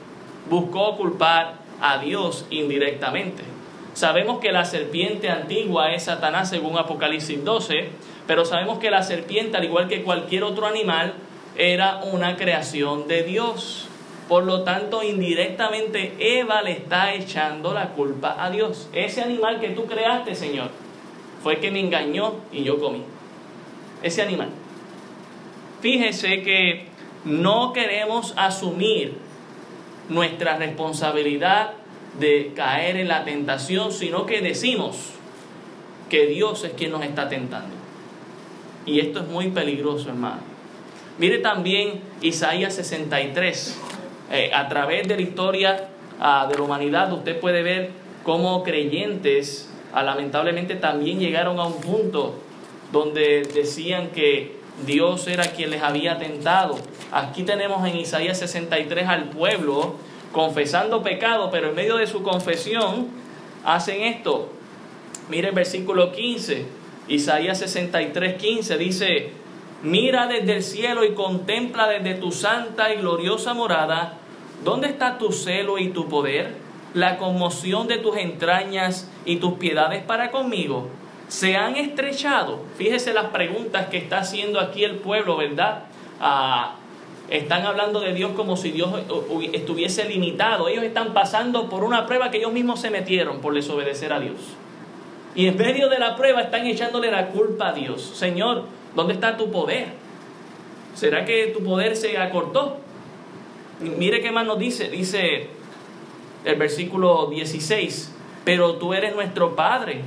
buscó 0.49 0.97
culpar 0.97 1.55
a 1.81 1.99
Dios 1.99 2.47
indirectamente. 2.51 3.43
Sabemos 3.93 4.41
que 4.41 4.53
la 4.53 4.65
serpiente 4.65 5.29
antigua 5.29 5.93
es 5.93 6.05
Satanás 6.05 6.49
según 6.51 6.79
Apocalipsis 6.79 7.45
12, 7.45 7.91
pero 8.27 8.45
sabemos 8.45 8.79
que 8.79 8.91
la 8.91 9.03
serpiente, 9.03 9.57
al 9.57 9.65
igual 9.65 9.87
que 9.87 10.03
cualquier 10.03 10.45
otro 10.45 10.67
animal, 10.67 11.15
era 11.57 12.01
una 12.05 12.37
creación 12.37 13.07
de 13.07 13.23
Dios. 13.23 13.89
Por 14.29 14.45
lo 14.45 14.63
tanto, 14.63 15.03
indirectamente 15.03 16.15
Eva 16.19 16.63
le 16.63 16.73
está 16.73 17.13
echando 17.15 17.75
la 17.75 17.91
culpa 17.91 18.37
a 18.43 18.51
Dios. 18.51 18.89
Ese 18.93 19.23
animal 19.23 19.61
que 19.61 19.71
tú 19.71 19.85
creaste, 19.87 20.35
Señor, 20.35 20.71
fue 21.43 21.61
que 21.61 21.71
me 21.71 21.81
engañó 21.81 22.37
y 22.51 22.65
yo 22.65 22.81
comí. 22.81 23.03
Ese 24.03 24.23
animal. 24.23 24.49
Fíjese 25.83 26.43
que 26.43 26.87
no 27.25 27.75
queremos 27.75 28.33
asumir 28.37 29.19
nuestra 30.09 30.57
responsabilidad 30.57 31.73
de 32.19 32.53
caer 32.55 32.97
en 32.97 33.09
la 33.09 33.25
tentación, 33.25 33.93
sino 33.93 34.25
que 34.25 34.41
decimos 34.41 35.11
que 36.09 36.27
Dios 36.27 36.65
es 36.65 36.73
quien 36.73 36.93
nos 36.93 37.03
está 37.03 37.29
tentando. 37.29 37.75
Y 38.87 39.01
esto 39.01 39.21
es 39.21 39.29
muy 39.29 39.49
peligroso, 39.49 40.09
hermano. 40.09 40.41
Mire 41.19 41.39
también 41.39 42.01
Isaías 42.21 42.75
63. 42.75 43.79
Eh, 44.37 44.51
a 44.53 44.69
través 44.69 45.07
de 45.07 45.15
la 45.15 45.23
historia 45.23 45.91
ah, 46.19 46.49
de 46.51 46.57
la 46.57 46.63
humanidad 46.63 47.13
usted 47.13 47.39
puede 47.39 47.63
ver 47.63 47.91
cómo 48.25 48.65
creyentes 48.65 49.71
ah, 49.93 50.03
lamentablemente 50.03 50.75
también 50.75 51.21
llegaron 51.21 51.61
a 51.61 51.67
un 51.67 51.81
punto 51.81 52.35
donde 52.91 53.49
decían 53.55 54.09
que 54.09 54.57
Dios 54.85 55.29
era 55.29 55.45
quien 55.45 55.71
les 55.71 55.85
había 55.85 56.19
tentado. 56.19 56.77
Aquí 57.13 57.45
tenemos 57.45 57.87
en 57.87 57.97
Isaías 57.97 58.37
63 58.41 59.07
al 59.07 59.29
pueblo 59.29 59.95
confesando 60.33 61.05
pecado, 61.05 61.49
pero 61.53 61.69
en 61.69 61.77
medio 61.77 61.97
de 61.97 62.09
su 62.09 62.25
confesión 62.25 63.07
hacen 63.65 64.03
esto. 64.03 64.49
Mire 65.29 65.51
el 65.51 65.55
versículo 65.55 66.11
15, 66.11 66.67
Isaías 67.07 67.61
63, 67.61 68.35
15 68.35 68.79
dice, 68.79 69.31
mira 69.85 70.27
desde 70.27 70.57
el 70.57 70.65
cielo 70.65 71.05
y 71.05 71.15
contempla 71.15 71.87
desde 71.87 72.15
tu 72.15 72.33
santa 72.33 72.93
y 72.93 72.97
gloriosa 72.97 73.55
morada, 73.55 74.19
¿dónde 74.65 74.89
está 74.89 75.19
tu 75.19 75.33
celo 75.33 75.79
y 75.79 75.89
tu 75.89 76.09
poder? 76.09 76.57
La 76.95 77.19
conmoción 77.19 77.87
de 77.87 77.99
tus 77.99 78.17
entrañas 78.17 79.09
y 79.25 79.37
tus 79.37 79.55
piedades 79.55 80.03
para 80.03 80.31
conmigo 80.31 80.89
se 81.29 81.57
han 81.57 81.77
estrechado. 81.77 82.61
Fíjese 82.77 83.13
las 83.13 83.27
preguntas 83.27 83.89
que 83.89 83.97
está 83.97 84.19
haciendo 84.19 84.61
aquí 84.61 84.85
el 84.85 84.97
pueblo, 84.97 85.37
¿verdad? 85.37 85.85
Ah, 86.21 86.77
están 87.29 87.65
hablando 87.65 88.01
de 88.01 88.13
Dios 88.13 88.33
como 88.37 88.57
si 88.57 88.71
Dios 88.71 88.91
estuviese 89.53 90.05
limitado. 90.05 90.69
Ellos 90.69 90.85
están 90.85 91.15
pasando 91.15 91.69
por 91.69 91.83
una 91.83 92.07
prueba 92.07 92.31
que 92.31 92.39
ellos 92.39 92.53
mismos 92.53 92.81
se 92.81 92.91
metieron 92.91 93.41
por 93.41 93.55
desobedecer 93.55 94.13
a 94.13 94.21
Dios. 94.21 94.37
Y 95.35 95.49
en 95.49 95.57
medio 95.57 95.89
de 95.89 95.99
la 95.99 96.17
prueba 96.17 96.43
están 96.43 96.67
echándole 96.67 97.11
la 97.11 97.29
culpa 97.29 97.69
a 97.69 97.73
Dios. 97.73 98.03
Señor, 98.15 98.65
¿dónde 98.95 99.15
está 99.15 99.37
tu 99.37 99.51
poder? 99.51 99.89
¿Será 100.95 101.25
que 101.25 101.49
tu 101.49 101.65
poder 101.65 101.97
se 101.97 102.17
acortó? 102.19 102.77
Mire 103.81 104.21
qué 104.21 104.31
más 104.31 104.47
nos 104.47 104.59
dice. 104.59 104.89
Dice 104.89 105.49
el 106.45 106.57
versículo 106.57 107.27
16, 107.27 108.13
pero 108.45 108.75
tú 108.77 108.95
eres 108.95 109.15
nuestro 109.15 109.57
Padre 109.57 110.03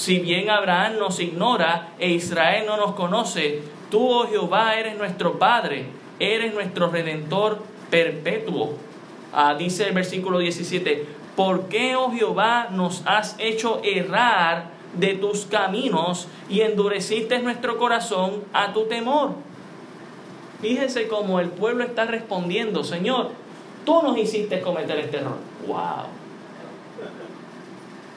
si 0.00 0.18
bien 0.18 0.48
Abraham 0.48 0.98
nos 0.98 1.20
ignora 1.20 1.90
e 1.98 2.08
Israel 2.08 2.64
no 2.66 2.78
nos 2.78 2.94
conoce, 2.94 3.60
tú, 3.90 4.08
oh 4.08 4.26
Jehová, 4.26 4.76
eres 4.76 4.96
nuestro 4.96 5.38
Padre, 5.38 5.84
eres 6.18 6.54
nuestro 6.54 6.90
Redentor 6.90 7.62
perpetuo. 7.90 8.76
Ah, 9.30 9.54
dice 9.54 9.88
el 9.88 9.92
versículo 9.92 10.38
17, 10.38 11.04
¿por 11.36 11.68
qué, 11.68 11.96
oh 11.96 12.10
Jehová, 12.12 12.68
nos 12.70 13.02
has 13.04 13.36
hecho 13.38 13.82
errar 13.84 14.70
de 14.94 15.16
tus 15.16 15.44
caminos 15.44 16.28
y 16.48 16.62
endureciste 16.62 17.38
nuestro 17.40 17.76
corazón 17.76 18.42
a 18.54 18.72
tu 18.72 18.84
temor? 18.86 19.34
Fíjese 20.60 21.08
cómo 21.08 21.40
el 21.40 21.48
pueblo 21.48 21.84
está 21.84 22.04
respondiendo, 22.04 22.84
Señor, 22.84 23.30
tú 23.84 24.02
nos 24.02 24.18
hiciste 24.18 24.60
cometer 24.60 24.98
este 24.98 25.18
error. 25.18 25.36
¡Wow! 25.66 26.06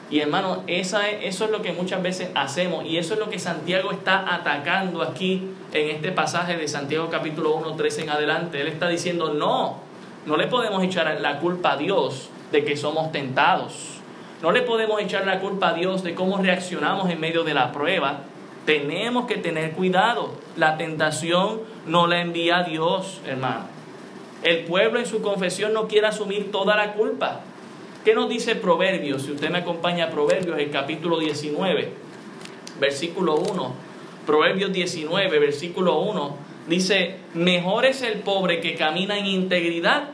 Y 0.10 0.20
hermano, 0.20 0.64
esa 0.68 1.10
eso 1.10 1.46
es 1.46 1.52
lo 1.52 1.62
que 1.62 1.72
muchas 1.72 2.04
veces 2.04 2.30
hacemos 2.36 2.86
y 2.86 2.98
eso 2.98 3.16
es 3.16 3.20
lo 3.20 3.30
que 3.30 3.40
Santiago 3.40 3.92
está 3.92 4.36
atacando 4.36 5.02
aquí 5.02 5.50
en 5.72 5.90
este 5.90 6.12
pasaje 6.12 6.56
de 6.56 6.68
Santiago 6.68 7.10
capítulo 7.10 7.56
1, 7.56 7.76
13 7.76 8.04
en 8.04 8.10
adelante. 8.12 8.62
Él 8.62 8.68
está 8.68 8.90
diciendo, 8.90 9.34
no, 9.34 9.78
no 10.26 10.38
le 10.38 10.46
podemos 10.48 10.84
echar 10.84 11.20
la 11.20 11.40
culpa 11.40 11.72
a 11.74 11.78
Dios 11.78 12.30
de 12.52 12.64
que 12.64 12.78
somos 12.78 13.12
tentados. 13.12 14.02
No 14.44 14.52
le 14.52 14.62
podemos 14.62 15.02
echar 15.02 15.26
la 15.26 15.40
culpa 15.40 15.70
a 15.70 15.74
Dios 15.74 16.04
de 16.04 16.14
cómo 16.14 16.38
reaccionamos 16.38 17.10
en 17.10 17.20
medio 17.20 17.44
de 17.44 17.54
la 17.54 17.72
prueba. 17.72 18.20
Tenemos 18.66 19.26
que 19.26 19.38
tener 19.38 19.72
cuidado. 19.72 20.34
La 20.58 20.78
tentación 20.78 21.62
no 21.86 22.08
la 22.08 22.22
envía 22.22 22.64
Dios, 22.64 23.22
hermano. 23.26 23.66
El 24.44 24.66
pueblo 24.66 25.00
en 25.00 25.06
su 25.06 25.22
confesión 25.22 25.74
no 25.74 25.88
quiere 25.88 26.08
asumir 26.08 26.52
toda 26.52 26.76
la 26.76 26.94
culpa. 26.94 27.42
¿Qué 28.04 28.14
nos 28.14 28.28
dice 28.28 28.56
Proverbios? 28.56 29.24
Si 29.24 29.32
usted 29.32 29.50
me 29.50 29.60
acompaña 29.60 30.06
a 30.06 30.10
Proverbios, 30.10 30.60
el 30.60 30.70
capítulo 30.70 31.20
19, 31.20 31.92
versículo 32.80 33.36
1. 33.36 33.74
Proverbios 34.26 34.74
19, 34.74 35.40
versículo 35.40 36.00
1, 36.00 36.38
dice, 36.68 37.18
mejor 37.34 37.86
es 37.86 38.02
el 38.02 38.20
pobre 38.20 38.60
que 38.60 38.76
camina 38.76 39.18
en 39.18 39.26
integridad 39.26 40.10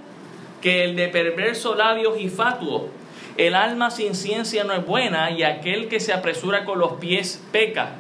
que 0.61 0.83
el 0.83 0.95
de 0.95 1.07
perverso 1.07 1.75
labios 1.75 2.19
y 2.19 2.29
fatuo. 2.29 2.89
El 3.37 3.55
alma 3.55 3.89
sin 3.89 4.15
ciencia 4.15 4.63
no 4.63 4.73
es 4.73 4.85
buena 4.85 5.31
y 5.31 5.43
aquel 5.43 5.87
que 5.87 5.99
se 5.99 6.13
apresura 6.13 6.65
con 6.65 6.79
los 6.79 6.93
pies 6.93 7.41
peca. 7.51 7.95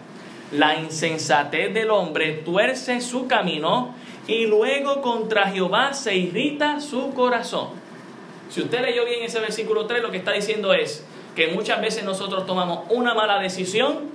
La 0.51 0.79
insensatez 0.79 1.73
del 1.73 1.91
hombre 1.91 2.33
tuerce 2.33 3.01
su 3.01 3.27
camino 3.27 3.93
y 4.27 4.47
luego 4.47 5.01
contra 5.01 5.49
Jehová 5.49 5.93
se 5.93 6.15
irrita 6.15 6.79
su 6.81 7.13
corazón. 7.13 7.69
Si 8.49 8.61
usted 8.61 8.81
leyó 8.81 9.05
bien 9.05 9.23
ese 9.23 9.39
versículo 9.39 9.85
3, 9.85 10.01
lo 10.01 10.09
que 10.09 10.17
está 10.17 10.31
diciendo 10.31 10.73
es 10.73 11.05
que 11.35 11.49
muchas 11.49 11.81
veces 11.81 12.03
nosotros 12.03 12.47
tomamos 12.47 12.81
una 12.89 13.13
mala 13.13 13.39
decisión, 13.39 14.09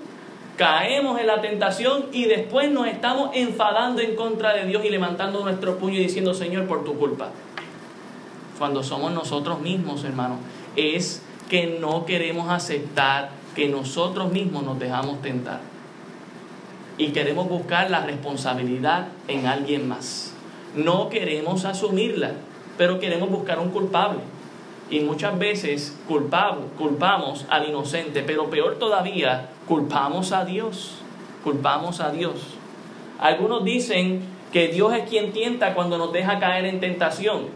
caemos 0.57 1.21
en 1.21 1.29
la 1.29 1.41
tentación 1.41 2.07
y 2.13 2.25
después 2.25 2.71
nos 2.71 2.89
estamos 2.89 3.31
enfadando 3.35 4.03
en 4.03 4.17
contra 4.17 4.55
de 4.55 4.67
Dios 4.67 4.85
y 4.85 4.91
levantando 4.91 5.43
nuestro 5.45 5.79
puño 5.79 5.95
y 5.95 6.05
diciendo, 6.05 6.35
Señor, 6.35 6.67
por 6.67 6.85
tu 6.85 6.99
culpa. 6.99 7.31
Cuando 8.59 8.83
somos 8.83 9.13
nosotros 9.13 9.61
mismos, 9.61 10.05
hermano, 10.05 10.39
es 10.75 11.23
que 11.49 11.79
no 11.81 12.05
queremos 12.07 12.51
aceptar 12.51 13.31
que 13.55 13.69
nosotros 13.69 14.33
mismos 14.33 14.65
nos 14.65 14.81
dejamos 14.81 15.23
tentar. 15.23 15.74
Y 16.97 17.09
queremos 17.09 17.49
buscar 17.49 17.91
la 17.91 18.05
responsabilidad 18.05 19.09
en 19.29 19.47
alguien 19.47 19.89
más. 19.89 20.33
No 20.75 21.09
queremos 21.09 21.65
asumirla 21.65 22.33
pero 22.77 22.99
queremos 22.99 23.31
buscar 23.31 23.59
un 23.59 23.71
culpable. 23.71 24.21
Y 24.91 25.01
muchas 25.01 25.39
veces 25.39 25.97
culpamos, 26.07 26.67
culpamos 26.77 27.47
al 27.49 27.69
inocente, 27.69 28.23
pero 28.23 28.51
peor 28.51 28.79
todavía, 28.79 29.51
culpamos 29.67 30.33
a 30.33 30.45
Dios. 30.45 30.99
Culpamos 31.43 32.01
a 32.01 32.11
Dios. 32.11 32.55
Algunos 33.19 33.65
dicen 33.65 34.23
que 34.53 34.69
Dios 34.69 34.93
es 34.95 35.09
quien 35.09 35.33
tienta 35.33 35.75
cuando 35.75 35.99
nos 35.99 36.13
deja 36.13 36.39
caer 36.39 36.65
en 36.67 36.81
tentación, 36.81 37.47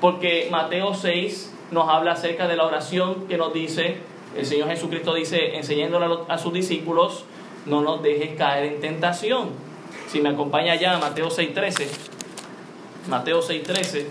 porque 0.00 0.48
Mateo 0.50 0.94
6 0.94 1.54
nos 1.72 1.88
habla 1.88 2.12
acerca 2.12 2.46
de 2.48 2.56
la 2.56 2.64
oración 2.64 3.26
que 3.28 3.36
nos 3.36 3.52
dice, 3.52 3.96
el 4.36 4.46
Señor 4.46 4.68
Jesucristo 4.68 5.14
dice, 5.14 5.56
enseñándole 5.56 6.06
a 6.28 6.38
sus 6.38 6.52
discípulos, 6.52 7.24
no 7.66 7.82
nos 7.82 8.02
dejes 8.02 8.36
caer 8.36 8.72
en 8.72 8.80
tentación. 8.80 9.50
Si 10.08 10.20
me 10.20 10.30
acompaña 10.30 10.74
ya 10.74 10.98
Mateo 10.98 11.28
6.13, 11.28 11.86
Mateo 13.08 13.40
6.13 13.40 14.06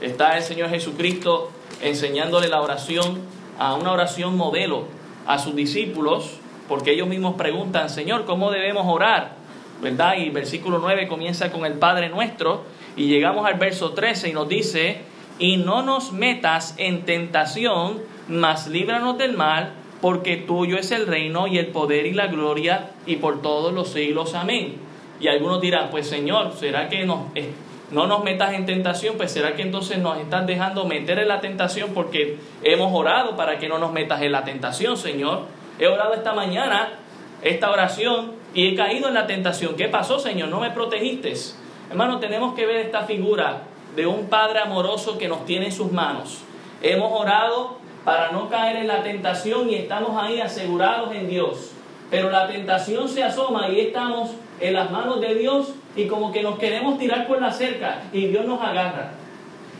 está 0.00 0.36
el 0.36 0.42
Señor 0.42 0.70
Jesucristo 0.70 1.50
enseñándole 1.82 2.48
la 2.48 2.60
oración, 2.60 3.20
a 3.58 3.74
una 3.74 3.92
oración 3.92 4.36
modelo 4.36 4.84
a 5.26 5.38
sus 5.38 5.54
discípulos. 5.54 6.40
porque 6.68 6.90
ellos 6.90 7.06
mismos 7.06 7.36
preguntan, 7.36 7.88
Señor, 7.88 8.24
¿cómo 8.24 8.50
debemos 8.50 8.86
orar? 8.88 9.36
¿Verdad? 9.80 10.14
Y 10.18 10.24
el 10.24 10.30
versículo 10.32 10.80
9 10.80 11.06
comienza 11.06 11.52
con 11.52 11.64
el 11.64 11.74
Padre 11.74 12.08
nuestro 12.08 12.64
y 12.96 13.06
llegamos 13.06 13.46
al 13.46 13.54
verso 13.54 13.92
13 13.92 14.30
y 14.30 14.32
nos 14.32 14.48
dice, 14.48 15.02
y 15.38 15.58
no 15.58 15.82
nos 15.82 16.12
metas 16.12 16.74
en 16.78 17.04
tentación, 17.04 18.02
mas 18.26 18.66
líbranos 18.66 19.16
del 19.16 19.36
mal, 19.36 19.74
porque 20.06 20.36
tuyo 20.36 20.78
es 20.78 20.92
el 20.92 21.08
reino 21.08 21.48
y 21.48 21.58
el 21.58 21.66
poder 21.66 22.06
y 22.06 22.12
la 22.12 22.28
gloria 22.28 22.90
y 23.06 23.16
por 23.16 23.42
todos 23.42 23.74
los 23.74 23.88
siglos. 23.88 24.36
Amén. 24.36 24.76
Y 25.18 25.26
algunos 25.26 25.60
dirán, 25.60 25.90
pues 25.90 26.08
Señor, 26.08 26.52
¿será 26.52 26.88
que 26.88 27.04
no, 27.04 27.32
no 27.90 28.06
nos 28.06 28.22
metas 28.22 28.52
en 28.54 28.66
tentación? 28.66 29.16
Pues 29.16 29.32
será 29.32 29.56
que 29.56 29.62
entonces 29.62 29.98
nos 29.98 30.18
estás 30.18 30.46
dejando 30.46 30.84
meter 30.84 31.18
en 31.18 31.26
la 31.26 31.40
tentación 31.40 31.90
porque 31.92 32.38
hemos 32.62 32.92
orado 32.94 33.36
para 33.36 33.58
que 33.58 33.68
no 33.68 33.78
nos 33.78 33.92
metas 33.92 34.22
en 34.22 34.30
la 34.30 34.44
tentación, 34.44 34.96
Señor. 34.96 35.40
He 35.80 35.88
orado 35.88 36.14
esta 36.14 36.32
mañana 36.34 37.00
esta 37.42 37.72
oración 37.72 38.30
y 38.54 38.68
he 38.68 38.74
caído 38.76 39.08
en 39.08 39.14
la 39.14 39.26
tentación. 39.26 39.74
¿Qué 39.74 39.88
pasó, 39.88 40.20
Señor? 40.20 40.50
No 40.50 40.60
me 40.60 40.70
protegiste. 40.70 41.34
Hermano, 41.90 42.20
tenemos 42.20 42.54
que 42.54 42.64
ver 42.64 42.76
esta 42.76 43.02
figura 43.06 43.62
de 43.96 44.06
un 44.06 44.28
Padre 44.28 44.60
amoroso 44.60 45.18
que 45.18 45.26
nos 45.26 45.44
tiene 45.46 45.66
en 45.66 45.72
sus 45.72 45.90
manos. 45.90 46.42
Hemos 46.82 47.12
orado 47.12 47.78
para 48.04 48.30
no 48.30 48.48
caer 48.48 48.76
en 48.76 48.86
la 48.86 49.02
tentación 49.02 49.68
y 49.68 49.74
estamos 49.74 50.20
ahí 50.22 50.40
asegurados 50.40 51.14
en 51.14 51.28
Dios. 51.28 51.72
Pero 52.10 52.30
la 52.30 52.46
tentación 52.46 53.08
se 53.08 53.24
asoma 53.24 53.68
y 53.68 53.80
estamos 53.80 54.30
en 54.60 54.74
las 54.74 54.90
manos 54.90 55.20
de 55.20 55.34
Dios 55.34 55.74
y 55.96 56.06
como 56.06 56.32
que 56.32 56.42
nos 56.42 56.58
queremos 56.58 56.98
tirar 56.98 57.26
por 57.26 57.40
la 57.40 57.50
cerca 57.50 58.02
y 58.12 58.26
Dios 58.26 58.46
nos 58.46 58.60
agarra. 58.60 59.12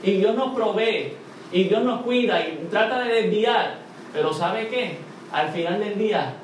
Y 0.03 0.13
Dios 0.13 0.35
nos 0.35 0.55
provee 0.55 1.13
y 1.53 1.65
Dios 1.65 1.83
nos 1.85 2.03
cuida 2.03 2.41
y 2.41 2.67
trata 2.71 3.05
de 3.05 3.23
desviar. 3.23 3.77
Pero 4.13 4.33
¿sabe 4.33 4.69
qué? 4.69 4.99
Al 5.33 5.51
final 5.51 5.79
del 5.79 5.99
día 5.99 6.35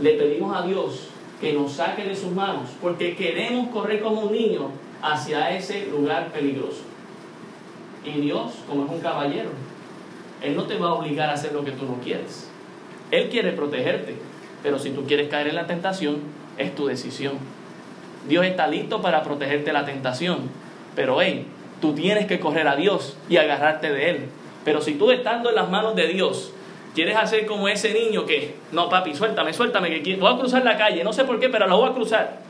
le 0.00 0.14
pedimos 0.14 0.56
a 0.56 0.66
Dios 0.66 1.08
que 1.40 1.52
nos 1.52 1.72
saque 1.72 2.04
de 2.04 2.16
sus 2.16 2.32
manos 2.32 2.70
porque 2.80 3.14
queremos 3.14 3.68
correr 3.68 4.00
como 4.00 4.22
un 4.22 4.32
niño 4.32 4.70
hacia 5.02 5.54
ese 5.56 5.86
lugar 5.86 6.32
peligroso. 6.32 6.82
Y 8.04 8.20
Dios, 8.20 8.52
como 8.68 8.84
es 8.84 8.90
un 8.90 9.00
caballero, 9.00 9.50
Él 10.44 10.56
no 10.56 10.64
te 10.64 10.76
va 10.76 10.88
a 10.88 10.94
obligar 10.94 11.30
a 11.30 11.32
hacer 11.32 11.52
lo 11.52 11.64
que 11.64 11.72
tú 11.72 11.86
no 11.86 12.00
quieres. 12.02 12.50
Él 13.10 13.28
quiere 13.30 13.52
protegerte, 13.52 14.14
pero 14.62 14.78
si 14.78 14.90
tú 14.90 15.04
quieres 15.06 15.28
caer 15.28 15.48
en 15.48 15.54
la 15.54 15.66
tentación, 15.66 16.18
es 16.58 16.74
tu 16.74 16.86
decisión. 16.86 17.34
Dios 18.28 18.44
está 18.44 18.66
listo 18.66 19.00
para 19.00 19.22
protegerte 19.22 19.66
de 19.66 19.72
la 19.72 19.84
tentación, 19.84 20.50
pero 20.94 21.20
hey, 21.20 21.46
tú 21.80 21.94
tienes 21.94 22.26
que 22.26 22.40
correr 22.40 22.68
a 22.68 22.76
Dios 22.76 23.16
y 23.28 23.36
agarrarte 23.36 23.92
de 23.92 24.10
Él. 24.10 24.28
Pero 24.64 24.80
si 24.80 24.94
tú 24.94 25.10
estando 25.10 25.50
en 25.50 25.56
las 25.56 25.70
manos 25.70 25.94
de 25.94 26.08
Dios, 26.08 26.52
quieres 26.94 27.16
hacer 27.16 27.46
como 27.46 27.68
ese 27.68 27.92
niño 27.92 28.24
que, 28.26 28.54
no 28.72 28.88
papi, 28.88 29.14
suéltame, 29.14 29.52
suéltame, 29.52 30.02
que 30.02 30.16
voy 30.16 30.32
a 30.32 30.38
cruzar 30.38 30.64
la 30.64 30.76
calle, 30.76 31.04
no 31.04 31.12
sé 31.12 31.24
por 31.24 31.40
qué, 31.40 31.48
pero 31.48 31.66
la 31.66 31.74
voy 31.74 31.90
a 31.90 31.94
cruzar. 31.94 32.40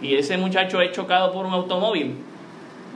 Y 0.00 0.14
ese 0.14 0.36
muchacho 0.36 0.80
es 0.80 0.92
chocado 0.92 1.32
por 1.32 1.46
un 1.46 1.52
automóvil, 1.52 2.16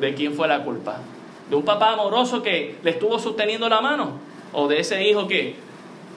¿de 0.01 0.15
quién 0.15 0.35
fue 0.35 0.47
la 0.47 0.63
culpa? 0.63 1.01
¿De 1.51 1.57
un 1.57 1.65
papá 1.65 1.93
amoroso 1.93 2.43
que 2.43 2.77
le 2.83 2.91
estuvo 2.91 3.19
sosteniendo 3.19 3.69
la 3.69 3.81
mano? 3.81 4.19
¿O 4.53 4.69
de 4.69 4.81
ese 4.81 5.09
hijo 5.09 5.27
que 5.27 5.57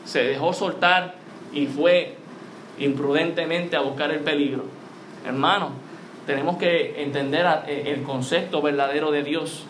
se 0.05 0.23
dejó 0.23 0.53
soltar 0.53 1.15
y 1.53 1.67
fue 1.67 2.15
imprudentemente 2.79 3.75
a 3.75 3.81
buscar 3.81 4.11
el 4.11 4.19
peligro? 4.19 4.65
Hermano, 5.25 5.71
tenemos 6.25 6.57
que 6.57 7.01
entender 7.01 7.45
eh, 7.67 7.83
el 7.87 8.03
concepto 8.03 8.61
verdadero 8.61 9.11
de 9.11 9.23
Dios. 9.23 9.63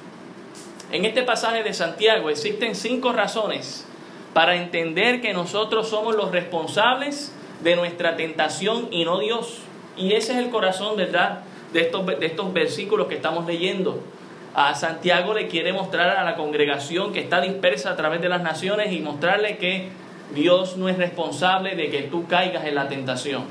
En 0.91 1.05
este 1.05 1.23
pasaje 1.23 1.63
de 1.63 1.73
Santiago 1.73 2.29
existen 2.29 2.75
cinco 2.75 3.13
razones 3.13 3.85
para 4.33 4.55
entender 4.55 5.21
que 5.21 5.33
nosotros 5.33 5.89
somos 5.89 6.15
los 6.15 6.31
responsables 6.31 7.33
de 7.63 7.75
nuestra 7.75 8.15
tentación 8.15 8.87
y 8.91 9.05
no 9.05 9.19
Dios. 9.19 9.59
Y 9.97 10.13
ese 10.13 10.33
es 10.33 10.39
el 10.39 10.49
corazón, 10.49 10.97
¿verdad?, 10.97 11.41
de 11.73 11.81
estos, 11.81 12.05
de 12.05 12.25
estos 12.25 12.51
versículos 12.51 13.07
que 13.07 13.15
estamos 13.15 13.45
leyendo. 13.45 14.01
A 14.53 14.75
Santiago 14.75 15.33
le 15.33 15.47
quiere 15.47 15.71
mostrar 15.71 16.17
a 16.17 16.25
la 16.25 16.35
congregación 16.35 17.13
que 17.13 17.21
está 17.21 17.39
dispersa 17.39 17.91
a 17.91 17.95
través 17.95 18.21
de 18.21 18.27
las 18.27 18.41
naciones 18.41 18.91
y 18.91 18.99
mostrarle 18.99 19.57
que 19.57 19.89
Dios 20.35 20.75
no 20.75 20.89
es 20.89 20.97
responsable 20.97 21.75
de 21.75 21.89
que 21.89 22.03
tú 22.03 22.27
caigas 22.27 22.65
en 22.65 22.75
la 22.75 22.89
tentación. 22.89 23.43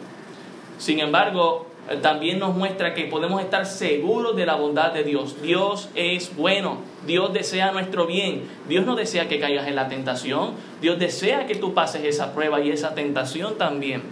Sin 0.79 1.01
embargo, 1.01 1.67
también 2.03 2.39
nos 2.39 2.55
muestra 2.55 2.95
que 2.95 3.05
podemos 3.05 3.41
estar 3.41 3.67
seguros 3.67 4.37
de 4.37 4.47
la 4.47 4.55
bondad 4.55 4.93
de 4.93 5.03
Dios. 5.03 5.41
Dios 5.43 5.89
es 5.95 6.37
bueno, 6.37 6.79
Dios 7.07 7.33
desea 7.33 7.73
nuestro 7.73 8.07
bien, 8.07 8.49
Dios 8.69 8.85
no 8.85 8.95
desea 8.95 9.27
que 9.27 9.41
caigas 9.41 9.67
en 9.69 9.77
la 9.77 9.89
tentación, 9.89 10.53
Dios 10.81 10.99
desea 10.99 11.47
que 11.47 11.55
tú 11.55 11.75
pases 11.75 12.05
esa 12.05 12.35
prueba 12.35 12.61
y 12.61 12.71
esa 12.71 12.95
tentación 12.95 13.59
también. 13.59 14.03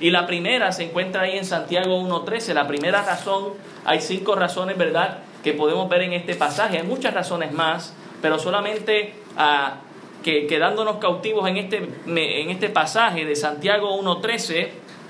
Y 0.00 0.10
la 0.10 0.26
primera 0.26 0.72
se 0.72 0.84
encuentra 0.84 1.22
ahí 1.22 1.36
en 1.36 1.44
Santiago 1.44 2.00
1.13, 2.00 2.54
la 2.54 2.66
primera 2.66 3.02
razón, 3.02 3.50
hay 3.84 4.00
cinco 4.00 4.34
razones, 4.34 4.78
¿verdad?, 4.78 5.18
que 5.42 5.52
podemos 5.52 5.88
ver 5.88 6.02
en 6.02 6.12
este 6.12 6.34
pasaje, 6.34 6.78
hay 6.78 6.86
muchas 6.86 7.14
razones 7.14 7.52
más, 7.52 7.94
pero 8.20 8.38
solamente 8.38 9.14
ah, 9.36 9.76
que, 10.22 10.46
quedándonos 10.46 10.96
cautivos 10.96 11.48
en 11.48 11.56
este, 11.56 11.76
en 12.06 12.50
este 12.50 12.68
pasaje 12.68 13.24
de 13.24 13.36
Santiago 13.36 14.00
1.13, 14.02 14.68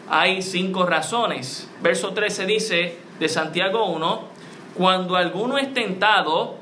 hay 0.08 0.42
cinco 0.42 0.86
razones. 0.86 1.68
Verso 1.82 2.12
13 2.12 2.46
dice 2.46 2.96
de 3.18 3.28
Santiago 3.28 3.86
1, 3.86 4.22
cuando 4.74 5.16
alguno 5.16 5.58
es 5.58 5.72
tentado, 5.74 6.56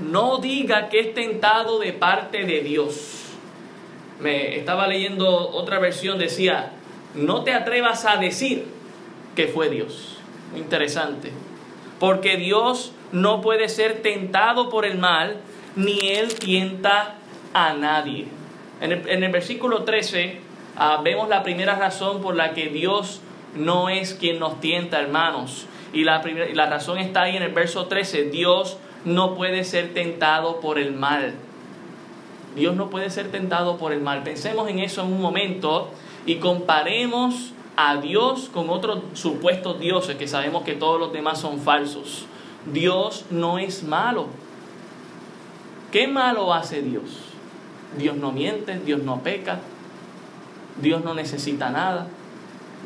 no 0.00 0.38
diga 0.38 0.88
que 0.88 1.00
es 1.00 1.14
tentado 1.14 1.78
de 1.78 1.92
parte 1.92 2.44
de 2.44 2.60
Dios. 2.60 3.24
Me 4.20 4.56
estaba 4.56 4.86
leyendo 4.86 5.50
otra 5.50 5.78
versión, 5.78 6.18
decía, 6.18 6.72
no 7.14 7.42
te 7.44 7.52
atrevas 7.52 8.04
a 8.04 8.16
decir 8.16 8.66
que 9.34 9.48
fue 9.48 9.68
Dios. 9.68 10.18
Interesante. 10.56 11.32
Porque 12.06 12.36
Dios 12.36 12.92
no 13.12 13.40
puede 13.40 13.68
ser 13.68 14.02
tentado 14.02 14.68
por 14.68 14.84
el 14.84 14.98
mal, 14.98 15.36
ni 15.76 15.98
Él 16.10 16.34
tienta 16.34 17.14
a 17.52 17.72
nadie. 17.74 18.26
En 18.80 18.92
el, 18.92 19.08
en 19.08 19.24
el 19.24 19.32
versículo 19.32 19.84
13 19.84 20.40
Ah, 20.76 21.00
vemos 21.04 21.28
la 21.28 21.44
primera 21.44 21.76
razón 21.76 22.20
por 22.20 22.34
la 22.34 22.52
que 22.52 22.66
Dios 22.68 23.20
no 23.54 23.88
es 23.88 24.14
quien 24.14 24.40
nos 24.40 24.60
tienta, 24.60 25.00
hermanos. 25.00 25.66
Y 25.92 26.02
la, 26.02 26.22
la 26.52 26.66
razón 26.66 26.98
está 26.98 27.22
ahí 27.22 27.36
en 27.36 27.44
el 27.44 27.52
verso 27.52 27.86
13. 27.86 28.24
Dios 28.24 28.78
no 29.04 29.36
puede 29.36 29.62
ser 29.62 29.94
tentado 29.94 30.60
por 30.60 30.80
el 30.80 30.92
mal. 30.92 31.34
Dios 32.56 32.74
no 32.74 32.90
puede 32.90 33.10
ser 33.10 33.30
tentado 33.30 33.78
por 33.78 33.92
el 33.92 34.00
mal. 34.00 34.24
Pensemos 34.24 34.68
en 34.68 34.80
eso 34.80 35.02
en 35.02 35.12
un 35.12 35.20
momento 35.20 35.90
y 36.26 36.36
comparemos 36.36 37.52
a 37.76 37.96
Dios 37.96 38.50
con 38.52 38.70
otros 38.70 39.00
supuestos 39.14 39.80
dioses 39.80 40.16
que 40.16 40.28
sabemos 40.28 40.62
que 40.62 40.74
todos 40.74 41.00
los 41.00 41.12
demás 41.12 41.40
son 41.40 41.60
falsos. 41.60 42.26
Dios 42.72 43.26
no 43.30 43.58
es 43.58 43.82
malo. 43.82 44.26
¿Qué 45.90 46.08
malo 46.08 46.52
hace 46.52 46.82
Dios? 46.82 47.04
Dios 47.96 48.16
no 48.16 48.32
miente, 48.32 48.78
Dios 48.80 49.02
no 49.02 49.20
peca, 49.20 49.60
Dios 50.80 51.04
no 51.04 51.14
necesita 51.14 51.70
nada. 51.70 52.08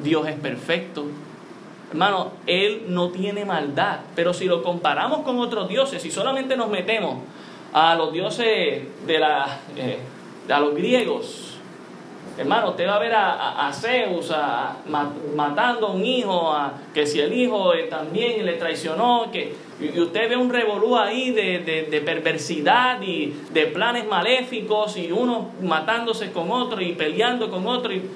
Dios 0.03 0.27
es 0.29 0.39
perfecto. 0.39 1.07
Hermano, 1.91 2.33
Él 2.47 2.85
no 2.89 3.09
tiene 3.09 3.45
maldad. 3.45 4.01
Pero 4.15 4.35
si 4.35 4.45
lo 4.45 4.63
comparamos 4.63 5.21
con 5.21 5.39
otros 5.39 5.69
dioses, 5.69 6.03
si 6.03 6.11
solamente 6.11 6.57
nos 6.57 6.69
metemos 6.69 7.17
a 7.73 7.95
los 7.95 8.13
dioses 8.13 8.83
de 9.07 9.19
la, 9.19 9.59
eh, 9.77 9.99
los 10.49 10.75
griegos, 10.75 11.48
Hermano, 12.39 12.71
usted 12.71 12.87
va 12.87 12.95
a 12.95 12.99
ver 13.01 13.13
a, 13.17 13.71
Zeus 13.73 14.33
matando 15.35 15.89
a 15.89 15.91
un 15.91 16.07
hijo, 16.07 16.53
a, 16.53 16.73
que 16.95 17.05
si 17.05 17.19
el 17.19 17.33
hijo 17.33 17.75
eh, 17.75 17.89
también 17.91 18.47
le 18.47 18.53
traicionó, 18.53 19.29
que, 19.33 19.57
y, 19.81 19.99
usted 19.99 20.31
ve 20.31 20.37
un 20.37 20.49
revolú 20.49 20.97
ahí 20.97 21.33
de, 21.33 22.03
perversidad 22.07 23.03
y 23.03 23.35
de 23.51 23.67
planes 23.67 24.07
maléficos 24.07 24.97
y 24.97 25.11
uno 25.11 25.51
matándose 25.63 26.31
con 26.31 26.53
otro 26.53 26.81
y 26.81 26.93
peleando 26.93 27.51
con 27.51 27.67
otro 27.67 27.93
y, 27.93 28.09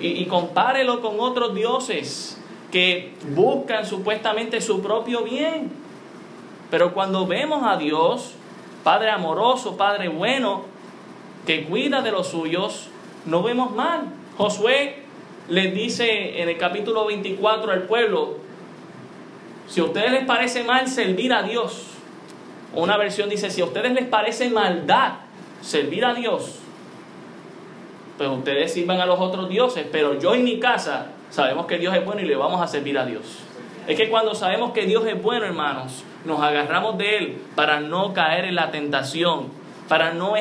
y 0.00 0.26
compárelo 0.26 1.00
con 1.00 1.20
otros 1.20 1.54
dioses 1.54 2.42
que 2.72 3.12
buscan 3.28 3.86
supuestamente 3.86 4.60
su 4.60 4.82
propio 4.82 5.22
bien. 5.22 5.70
Pero 6.68 6.92
cuando 6.92 7.28
vemos 7.28 7.62
a 7.64 7.76
Dios, 7.76 8.32
Padre 8.82 9.10
amoroso, 9.10 9.76
Padre 9.76 10.08
bueno, 10.08 10.64
que 11.46 11.64
cuida 11.64 12.02
de 12.02 12.10
los 12.10 12.26
suyos, 12.26 12.88
no 13.26 13.42
vemos 13.42 13.72
mal. 13.72 14.04
Josué 14.36 15.02
les 15.48 15.74
dice 15.74 16.40
en 16.42 16.48
el 16.48 16.58
capítulo 16.58 17.06
24 17.06 17.72
al 17.72 17.82
pueblo, 17.82 18.38
si 19.68 19.80
a 19.80 19.84
ustedes 19.84 20.12
les 20.12 20.24
parece 20.24 20.64
mal 20.64 20.88
servir 20.88 21.32
a 21.32 21.42
Dios, 21.42 21.86
una 22.74 22.96
versión 22.96 23.28
dice, 23.28 23.50
si 23.50 23.60
a 23.60 23.64
ustedes 23.64 23.92
les 23.92 24.06
parece 24.06 24.50
maldad 24.50 25.14
servir 25.60 26.04
a 26.04 26.14
Dios, 26.14 26.60
pues 28.18 28.28
ustedes 28.30 28.72
sirvan 28.72 29.00
a 29.00 29.06
los 29.06 29.20
otros 29.20 29.48
dioses, 29.48 29.86
pero 29.90 30.18
yo 30.18 30.34
en 30.34 30.44
mi 30.44 30.58
casa 30.58 31.08
sabemos 31.30 31.66
que 31.66 31.78
Dios 31.78 31.94
es 31.94 32.04
bueno 32.04 32.20
y 32.20 32.26
le 32.26 32.36
vamos 32.36 32.60
a 32.60 32.66
servir 32.66 32.98
a 32.98 33.04
Dios. 33.04 33.40
Es 33.86 33.96
que 33.96 34.08
cuando 34.08 34.34
sabemos 34.34 34.72
que 34.72 34.84
Dios 34.86 35.06
es 35.06 35.20
bueno, 35.20 35.46
hermanos, 35.46 36.02
nos 36.24 36.40
agarramos 36.40 36.98
de 36.98 37.18
Él 37.18 37.38
para 37.54 37.80
no 37.80 38.12
caer 38.12 38.44
en 38.46 38.56
la 38.56 38.70
tentación, 38.70 39.48
para 39.88 40.12
no 40.12 40.34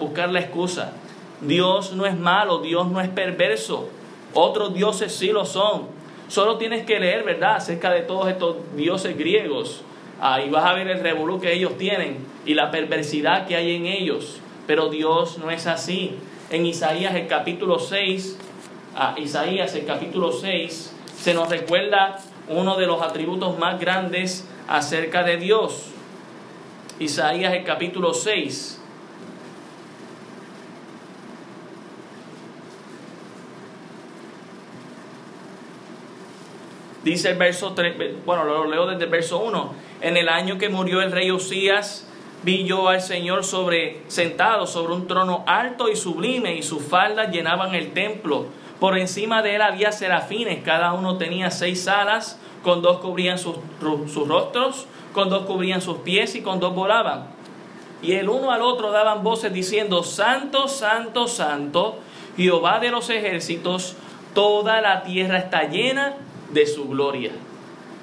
buscar 0.00 0.30
la 0.30 0.40
excusa. 0.40 0.92
Dios 1.40 1.92
no 1.92 2.06
es 2.06 2.18
malo, 2.18 2.58
Dios 2.58 2.88
no 2.88 3.00
es 3.00 3.08
perverso. 3.08 3.88
Otros 4.32 4.74
dioses 4.74 5.14
sí 5.14 5.28
lo 5.28 5.44
son. 5.44 5.88
Solo 6.28 6.56
tienes 6.56 6.86
que 6.86 6.98
leer, 6.98 7.22
¿verdad?, 7.24 7.56
acerca 7.56 7.90
de 7.90 8.00
todos 8.00 8.28
estos 8.28 8.56
dioses 8.76 9.16
griegos. 9.16 9.82
Ahí 10.20 10.48
vas 10.48 10.64
a 10.64 10.72
ver 10.72 10.88
el 10.88 11.00
revolú 11.00 11.40
que 11.40 11.52
ellos 11.52 11.76
tienen 11.76 12.18
y 12.46 12.54
la 12.54 12.70
perversidad 12.70 13.46
que 13.46 13.56
hay 13.56 13.74
en 13.74 13.86
ellos. 13.86 14.40
Pero 14.66 14.88
Dios 14.88 15.38
no 15.38 15.50
es 15.50 15.66
así. 15.66 16.16
En 16.50 16.66
Isaías 16.66 17.14
el 17.14 17.26
capítulo 17.26 17.78
6, 17.78 18.38
a 18.96 19.14
Isaías 19.18 19.74
el 19.74 19.84
capítulo 19.84 20.32
6, 20.32 20.94
se 21.18 21.34
nos 21.34 21.48
recuerda 21.48 22.18
uno 22.48 22.76
de 22.76 22.86
los 22.86 23.02
atributos 23.02 23.58
más 23.58 23.80
grandes 23.80 24.46
acerca 24.68 25.22
de 25.22 25.36
Dios. 25.36 25.86
Isaías 26.98 27.52
el 27.52 27.64
capítulo 27.64 28.14
6. 28.14 28.73
Dice 37.04 37.32
el 37.32 37.36
verso 37.36 37.74
3, 37.74 38.24
bueno, 38.24 38.44
lo 38.44 38.64
leo 38.64 38.86
desde 38.86 39.04
el 39.04 39.10
verso 39.10 39.38
1. 39.40 39.74
En 40.00 40.16
el 40.16 40.30
año 40.30 40.56
que 40.56 40.70
murió 40.70 41.02
el 41.02 41.12
rey 41.12 41.30
Osías, 41.30 42.08
vi 42.42 42.64
yo 42.64 42.88
al 42.88 43.02
Señor 43.02 43.44
sobre, 43.44 44.00
sentado 44.08 44.66
sobre 44.66 44.94
un 44.94 45.06
trono 45.06 45.44
alto 45.46 45.90
y 45.90 45.96
sublime, 45.96 46.56
y 46.56 46.62
sus 46.62 46.82
faldas 46.82 47.30
llenaban 47.30 47.74
el 47.74 47.92
templo. 47.92 48.46
Por 48.80 48.96
encima 48.96 49.42
de 49.42 49.56
él 49.56 49.62
había 49.62 49.92
serafines, 49.92 50.64
cada 50.64 50.94
uno 50.94 51.18
tenía 51.18 51.50
seis 51.50 51.86
alas, 51.88 52.40
con 52.62 52.80
dos 52.80 53.00
cubrían 53.00 53.38
sus, 53.38 53.56
sus 54.10 54.26
rostros, 54.26 54.86
con 55.12 55.28
dos 55.28 55.44
cubrían 55.44 55.82
sus 55.82 55.98
pies 55.98 56.34
y 56.34 56.40
con 56.40 56.58
dos 56.58 56.74
volaban. 56.74 57.26
Y 58.00 58.12
el 58.12 58.30
uno 58.30 58.50
al 58.50 58.62
otro 58.62 58.92
daban 58.92 59.22
voces 59.22 59.52
diciendo, 59.52 60.04
Santo, 60.04 60.68
Santo, 60.68 61.28
Santo, 61.28 61.98
Jehová 62.38 62.78
de 62.80 62.90
los 62.90 63.10
ejércitos, 63.10 63.94
toda 64.34 64.80
la 64.80 65.02
tierra 65.02 65.36
está 65.36 65.64
llena 65.64 66.14
de 66.54 66.66
su 66.66 66.88
gloria. 66.88 67.32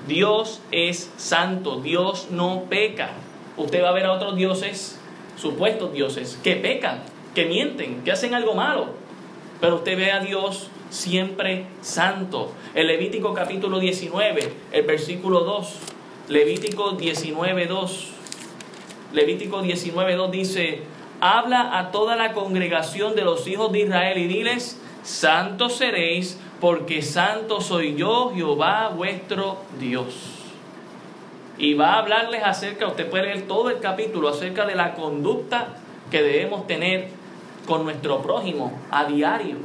Dios 0.08 0.62
es 0.72 1.12
santo, 1.18 1.80
Dios 1.82 2.28
no 2.32 2.66
peca. 2.70 3.12
Usted 3.58 3.84
va 3.84 3.90
a 3.90 3.94
ver 3.94 4.06
a 4.06 4.14
otros 4.14 4.36
dioses, 4.36 5.00
supuestos 5.38 5.94
dioses, 5.94 6.40
que 6.44 6.56
pecan, 6.56 7.02
que 7.34 7.46
mienten, 7.46 8.04
que 8.04 8.12
hacen 8.12 8.34
algo 8.34 8.54
malo. 8.54 8.88
Pero 9.60 9.78
usted 9.78 9.98
ve 9.98 10.12
a 10.12 10.20
Dios 10.20 10.70
siempre 10.90 11.66
santo. 11.82 12.52
El 12.74 12.88
Levítico 12.88 13.34
capítulo 13.34 13.80
19, 13.80 14.54
el 14.72 14.86
versículo 14.86 15.42
2. 15.42 15.76
Levítico 16.30 16.92
19, 16.92 17.68
2. 17.68 18.08
Levítico 19.14 19.62
19, 19.62 20.16
2 20.16 20.32
dice, 20.32 20.82
habla 21.20 21.78
a 21.78 21.92
toda 21.92 22.16
la 22.16 22.34
congregación 22.34 23.16
de 23.16 23.24
los 23.24 23.48
hijos 23.48 23.72
de 23.72 23.82
Israel 23.82 24.18
y 24.18 24.28
diles, 24.28 24.80
santos 25.04 25.76
seréis 25.76 26.40
porque 26.62 27.02
santo 27.02 27.60
soy 27.60 27.96
yo, 27.96 28.32
Jehová 28.34 28.94
vuestro 28.96 29.58
Dios. 29.80 30.14
Y 31.58 31.74
va 31.74 31.96
a 31.96 32.00
hablarles 32.00 32.44
acerca, 32.44 32.88
usted 32.88 33.10
puede 33.10 33.26
leer 33.26 33.48
todo 33.48 33.70
el 33.72 33.80
capítulo, 33.80 34.30
acerca 34.30 34.66
de 34.66 34.76
la 34.76 34.94
conducta 34.94 35.76
que 36.12 36.22
debemos 36.22 36.68
tener 36.68 37.10
con 37.68 37.84
nuestro 37.84 38.22
prójimo 38.22 38.80
a 38.92 39.06
diario. 39.06 39.58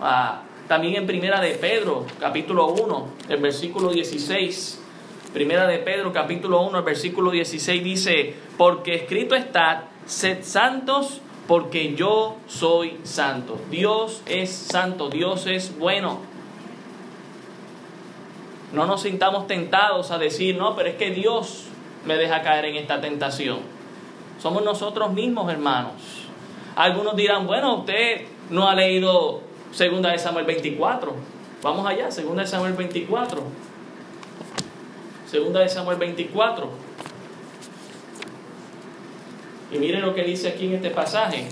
Ah, 0.00 0.42
también 0.68 0.94
en 0.94 1.06
Primera 1.06 1.40
de 1.40 1.50
Pedro, 1.50 2.06
capítulo 2.20 2.68
1, 2.68 3.08
el 3.28 3.38
versículo 3.38 3.90
16. 3.90 4.80
Primera 5.34 5.66
de 5.66 5.78
Pedro, 5.78 6.12
capítulo 6.12 6.62
1, 6.62 6.78
el 6.78 6.84
versículo 6.84 7.32
16 7.32 7.82
dice, 7.82 8.34
porque 8.56 8.94
escrito 8.94 9.34
está, 9.34 9.88
sed 10.06 10.42
santos 10.42 11.20
porque 11.50 11.96
yo 11.96 12.36
soy 12.46 13.00
santo. 13.02 13.58
Dios 13.72 14.22
es 14.26 14.52
santo, 14.52 15.10
Dios 15.10 15.48
es 15.48 15.76
bueno. 15.76 16.20
No 18.72 18.86
nos 18.86 19.02
sintamos 19.02 19.48
tentados 19.48 20.12
a 20.12 20.18
decir, 20.18 20.56
no, 20.56 20.76
pero 20.76 20.90
es 20.90 20.94
que 20.94 21.10
Dios 21.10 21.64
me 22.06 22.16
deja 22.18 22.42
caer 22.42 22.66
en 22.66 22.76
esta 22.76 23.00
tentación. 23.00 23.58
Somos 24.40 24.62
nosotros 24.62 25.12
mismos, 25.12 25.50
hermanos. 25.50 25.94
Algunos 26.76 27.16
dirán, 27.16 27.48
bueno, 27.48 27.78
usted 27.78 28.26
no 28.48 28.68
ha 28.68 28.76
leído 28.76 29.40
2 29.76 30.02
de 30.02 30.18
Samuel 30.20 30.44
24. 30.44 31.12
Vamos 31.64 31.84
allá, 31.84 32.10
2 32.10 32.36
de 32.36 32.46
Samuel 32.46 32.74
24. 32.74 33.42
2 35.32 35.52
de 35.52 35.68
Samuel 35.68 35.98
24. 35.98 36.89
Y 39.72 39.78
miren 39.78 40.02
lo 40.02 40.14
que 40.14 40.24
dice 40.24 40.48
aquí 40.48 40.66
en 40.66 40.74
este 40.74 40.90
pasaje. 40.90 41.46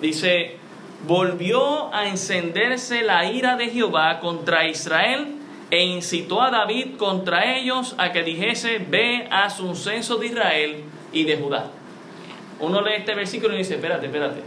Dice, 0.00 0.56
volvió 1.06 1.92
a 1.94 2.08
encenderse 2.08 3.02
la 3.02 3.30
ira 3.30 3.56
de 3.56 3.68
Jehová 3.68 4.20
contra 4.20 4.66
Israel 4.68 5.34
e 5.70 5.84
incitó 5.84 6.42
a 6.42 6.50
David 6.50 6.96
contra 6.96 7.56
ellos 7.56 7.94
a 7.98 8.12
que 8.12 8.22
dijese, 8.22 8.78
ve 8.78 9.28
a 9.30 9.48
un 9.60 9.76
censo 9.76 10.16
de 10.16 10.26
Israel 10.26 10.84
y 11.12 11.24
de 11.24 11.36
Judá. 11.36 11.70
Uno 12.60 12.80
lee 12.80 12.94
este 12.98 13.14
versículo 13.14 13.54
y 13.54 13.58
dice, 13.58 13.74
espérate, 13.74 14.06
espérate. 14.06 14.42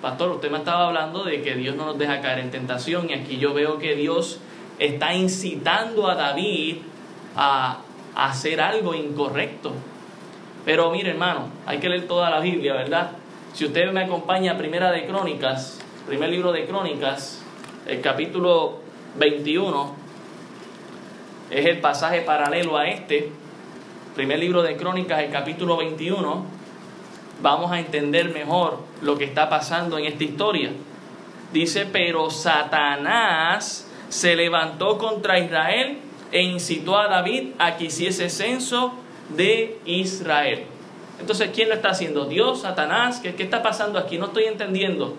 Pastor, 0.00 0.30
usted 0.30 0.50
me 0.50 0.58
estaba 0.58 0.86
hablando 0.86 1.24
de 1.24 1.42
que 1.42 1.54
Dios 1.54 1.76
no 1.76 1.86
nos 1.86 1.98
deja 1.98 2.20
caer 2.22 2.38
en 2.38 2.50
tentación 2.50 3.10
y 3.10 3.14
aquí 3.14 3.36
yo 3.36 3.52
veo 3.52 3.78
que 3.78 3.94
Dios 3.94 4.40
está 4.78 5.14
incitando 5.14 6.08
a 6.08 6.14
David 6.14 6.76
a 7.36 7.80
hacer 8.14 8.60
algo 8.60 8.94
incorrecto. 8.94 9.72
Pero 10.64 10.90
mire, 10.90 11.10
hermano, 11.10 11.48
hay 11.66 11.78
que 11.78 11.88
leer 11.88 12.06
toda 12.06 12.30
la 12.30 12.40
Biblia, 12.40 12.74
¿verdad? 12.74 13.12
Si 13.54 13.64
usted 13.64 13.90
me 13.92 14.02
acompaña 14.02 14.52
a 14.52 14.58
Primera 14.58 14.92
de 14.92 15.06
Crónicas, 15.06 15.80
primer 16.06 16.30
libro 16.30 16.52
de 16.52 16.66
Crónicas, 16.66 17.42
el 17.86 18.00
capítulo 18.00 18.78
21, 19.16 19.94
es 21.50 21.66
el 21.66 21.80
pasaje 21.80 22.20
paralelo 22.20 22.76
a 22.76 22.88
este. 22.88 23.32
Primer 24.14 24.38
libro 24.38 24.62
de 24.62 24.76
Crónicas, 24.76 25.20
el 25.20 25.30
capítulo 25.30 25.76
21, 25.76 26.44
vamos 27.42 27.72
a 27.72 27.80
entender 27.80 28.30
mejor 28.30 28.78
lo 29.02 29.16
que 29.16 29.24
está 29.24 29.48
pasando 29.48 29.98
en 29.98 30.04
esta 30.04 30.24
historia. 30.24 30.70
Dice, 31.52 31.86
pero 31.86 32.30
Satanás 32.30 33.90
se 34.08 34.36
levantó 34.36 34.98
contra 34.98 35.38
Israel 35.38 35.98
e 36.32 36.42
incitó 36.42 36.96
a 36.98 37.08
David 37.08 37.52
a 37.58 37.76
que 37.76 37.84
hiciese 37.84 38.28
censo 38.30 38.94
de 39.36 39.78
Israel. 39.84 40.64
Entonces, 41.20 41.50
¿quién 41.54 41.68
lo 41.68 41.74
está 41.74 41.90
haciendo? 41.90 42.24
¿Dios? 42.24 42.62
¿Satanás? 42.62 43.20
¿Qué, 43.20 43.34
qué 43.34 43.42
está 43.42 43.62
pasando 43.62 43.98
aquí? 43.98 44.18
No 44.18 44.26
estoy 44.26 44.44
entendiendo. 44.44 45.14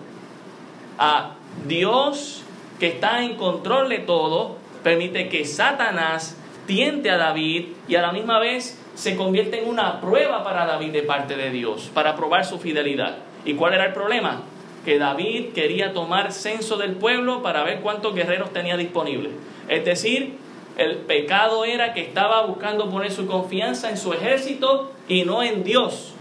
A 0.98 1.34
Dios, 1.66 2.42
que 2.80 2.88
está 2.88 3.22
en 3.22 3.36
control 3.36 3.88
de 3.88 3.98
todo, 3.98 4.56
permite 4.82 5.28
que 5.28 5.44
Satanás 5.44 6.36
tiente 6.66 7.10
a 7.10 7.16
David 7.16 7.68
y 7.88 7.94
a 7.94 8.02
la 8.02 8.12
misma 8.12 8.38
vez 8.38 8.78
se 8.94 9.16
convierte 9.16 9.62
en 9.62 9.68
una 9.68 10.00
prueba 10.00 10.44
para 10.44 10.66
David 10.66 10.92
de 10.92 11.02
parte 11.02 11.36
de 11.36 11.50
Dios, 11.50 11.90
para 11.94 12.16
probar 12.16 12.44
su 12.44 12.58
fidelidad. 12.58 13.16
¿Y 13.44 13.54
cuál 13.54 13.74
era 13.74 13.86
el 13.86 13.92
problema? 13.92 14.42
Que 14.84 14.98
David 14.98 15.52
quería 15.54 15.92
tomar 15.92 16.32
censo 16.32 16.76
del 16.76 16.92
pueblo 16.92 17.42
para 17.42 17.62
ver 17.62 17.80
cuántos 17.80 18.14
guerreros 18.14 18.52
tenía 18.52 18.76
disponibles. 18.76 19.32
Es 19.68 19.84
decir, 19.84 20.36
el 20.76 20.96
pecado 20.96 21.64
era 21.64 21.92
que 21.92 22.00
estaba 22.00 22.46
buscando 22.46 22.90
poner 22.90 23.12
su 23.12 23.26
confianza 23.26 23.90
en 23.90 23.96
su 23.96 24.12
ejército 24.12 24.92
y 25.06 25.24
no 25.24 25.42
en 25.42 25.64
Dios, 25.64 26.14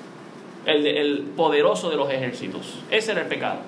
el, 0.66 1.32
poderoso 1.38 1.90
de 1.90 1.96
los 1.96 2.10
ejércitos. 2.12 2.80
Ese 2.90 3.14
era 3.14 3.22
el 3.22 3.28
pecado. 3.28 3.60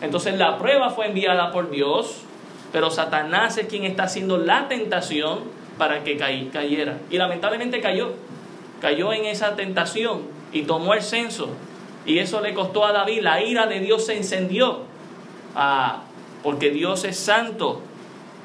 Entonces 0.00 0.38
la 0.38 0.58
prueba 0.58 0.90
fue 0.90 1.06
enviada 1.06 1.52
por 1.52 1.70
Dios, 1.70 2.22
pero 2.72 2.90
Satanás 2.90 3.58
es 3.58 3.66
quien 3.66 3.84
está 3.84 4.04
haciendo 4.04 4.38
la 4.38 4.68
tentación 4.68 5.40
para 5.78 6.02
que 6.02 6.16
cayera. 6.16 6.98
Y 7.10 7.18
lamentablemente 7.18 7.80
cayó. 7.80 8.14
Cayó 8.80 9.12
en 9.12 9.24
esa 9.26 9.56
tentación 9.56 10.22
y 10.52 10.62
tomó 10.62 10.94
el 10.94 11.02
censo. 11.02 11.48
Y 12.04 12.18
eso 12.18 12.40
le 12.40 12.54
costó 12.54 12.84
a 12.84 12.92
David. 12.92 13.22
La 13.22 13.42
ira 13.42 13.66
de 13.66 13.80
Dios 13.80 14.06
se 14.06 14.16
encendió. 14.16 14.80
Ah, 15.54 16.02
porque 16.42 16.70
Dios 16.70 17.04
es 17.04 17.18
santo 17.18 17.82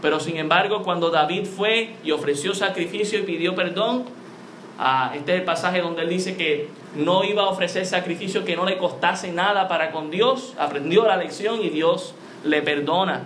pero 0.02 0.20
sin 0.20 0.38
embargo, 0.38 0.82
cuando 0.84 1.12
David 1.12 1.46
fue 1.46 1.96
y 2.04 2.12
ofreció 2.12 2.54
sacrificio 2.56 3.20
y 3.20 3.24
pidió 3.24 3.56
perdón, 3.56 4.06
este 5.14 5.34
es 5.34 5.40
el 5.40 5.46
pasaje 5.46 5.82
donde 5.82 6.02
él 6.02 6.10
dice 6.10 6.36
que 6.36 6.70
no 6.96 7.24
iba 7.24 7.44
a 7.44 7.48
ofrecer 7.48 7.86
sacrificio 7.86 8.44
que 8.44 8.56
no 8.56 8.66
le 8.66 8.78
costase 8.78 9.32
nada 9.32 9.68
para 9.68 9.92
con 9.92 10.10
Dios, 10.10 10.56
aprendió 10.58 11.06
la 11.06 11.18
lección 11.18 11.62
y 11.62 11.70
Dios 11.70 12.16
le 12.44 12.62
perdona. 12.64 13.24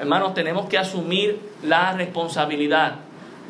Hermanos, 0.00 0.32
tenemos 0.34 0.66
que 0.68 0.78
asumir 0.78 1.38
la 1.62 1.92
responsabilidad. 1.92 2.96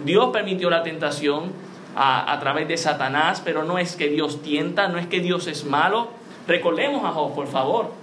Dios 0.04 0.30
permitió 0.32 0.68
la 0.68 0.82
tentación 0.82 1.52
a, 1.94 2.32
a, 2.32 2.40
través 2.40 2.66
de 2.66 2.76
Satanás, 2.76 3.40
pero 3.44 3.62
no 3.62 3.78
es 3.78 3.94
que 3.94 4.08
Dios 4.08 4.42
tienta, 4.42 4.88
no 4.88 4.98
es 4.98 5.06
que 5.06 5.20
Dios 5.20 5.46
es 5.46 5.64
malo. 5.64 6.08
Recordemos 6.48 7.04
a 7.04 7.12
Job, 7.12 7.34
por 7.34 7.46
favor 7.46 8.01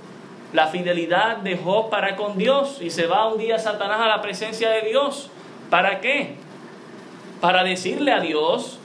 la 0.53 0.67
fidelidad 0.67 1.37
de 1.37 1.57
Job 1.57 1.89
para 1.89 2.15
con 2.15 2.37
Dios 2.37 2.79
y 2.81 2.89
se 2.89 3.07
va 3.07 3.27
un 3.27 3.37
día 3.37 3.59
Satanás 3.59 4.01
a 4.01 4.07
la 4.07 4.21
presencia 4.21 4.69
de 4.69 4.81
Dios. 4.81 5.29
¿Para 5.69 6.01
qué? 6.01 6.35
Para 7.41 7.63
decirle 7.63 8.11
a 8.11 8.19
Dios, 8.19 8.79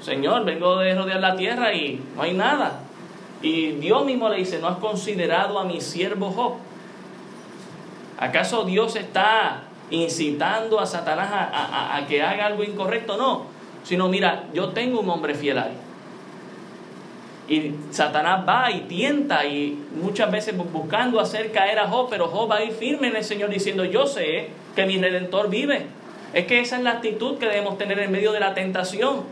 Señor, 0.00 0.44
vengo 0.44 0.76
de 0.76 0.94
rodear 0.94 1.20
la 1.20 1.36
tierra 1.36 1.72
y 1.72 2.02
no 2.14 2.22
hay 2.22 2.34
nada. 2.34 2.80
Y 3.42 3.72
Dios 3.72 4.04
mismo 4.04 4.28
le 4.28 4.36
dice, 4.36 4.58
¿no 4.58 4.68
has 4.68 4.78
considerado 4.78 5.58
a 5.58 5.64
mi 5.64 5.80
siervo 5.80 6.30
Job? 6.30 6.54
¿Acaso 8.18 8.64
Dios 8.64 8.96
está 8.96 9.62
incitando 9.90 10.80
a 10.80 10.86
Satanás 10.86 11.28
a, 11.32 12.00
que 12.08 12.22
haga 12.22 12.46
algo 12.46 12.64
incorrecto? 12.64 13.16
No, 13.16 13.46
sino 13.84 14.08
mira, 14.08 14.44
yo 14.52 14.70
tengo 14.70 15.00
un 15.00 15.10
hombre 15.10 15.34
fiel 15.34 15.58
ahí. 15.58 15.76
Y 17.48 17.72
Satanás 17.90 18.44
va 18.48 18.70
y 18.72 18.80
tienta 18.82 19.46
y 19.46 19.78
muchas 20.00 20.30
veces 20.30 20.56
buscando 20.56 21.20
hacer 21.20 21.52
caer 21.52 21.78
a 21.78 21.86
Job, 21.86 22.08
pero 22.10 22.26
Job 22.26 22.50
va 22.50 22.56
a 22.56 22.64
ir 22.64 22.72
firme 22.72 23.08
en 23.08 23.16
el 23.16 23.24
Señor 23.24 23.50
diciendo, 23.50 23.84
yo 23.84 24.06
sé 24.06 24.48
que 24.74 24.84
mi 24.84 24.98
redentor 24.98 25.48
vive. 25.48 25.86
Es 26.32 26.46
que 26.46 26.60
esa 26.60 26.76
es 26.76 26.82
la 26.82 26.92
actitud 26.92 27.38
que 27.38 27.46
debemos 27.46 27.78
tener 27.78 28.00
en 28.00 28.10
medio 28.10 28.32
de 28.32 28.40
la 28.40 28.54
tentación. 28.54 29.22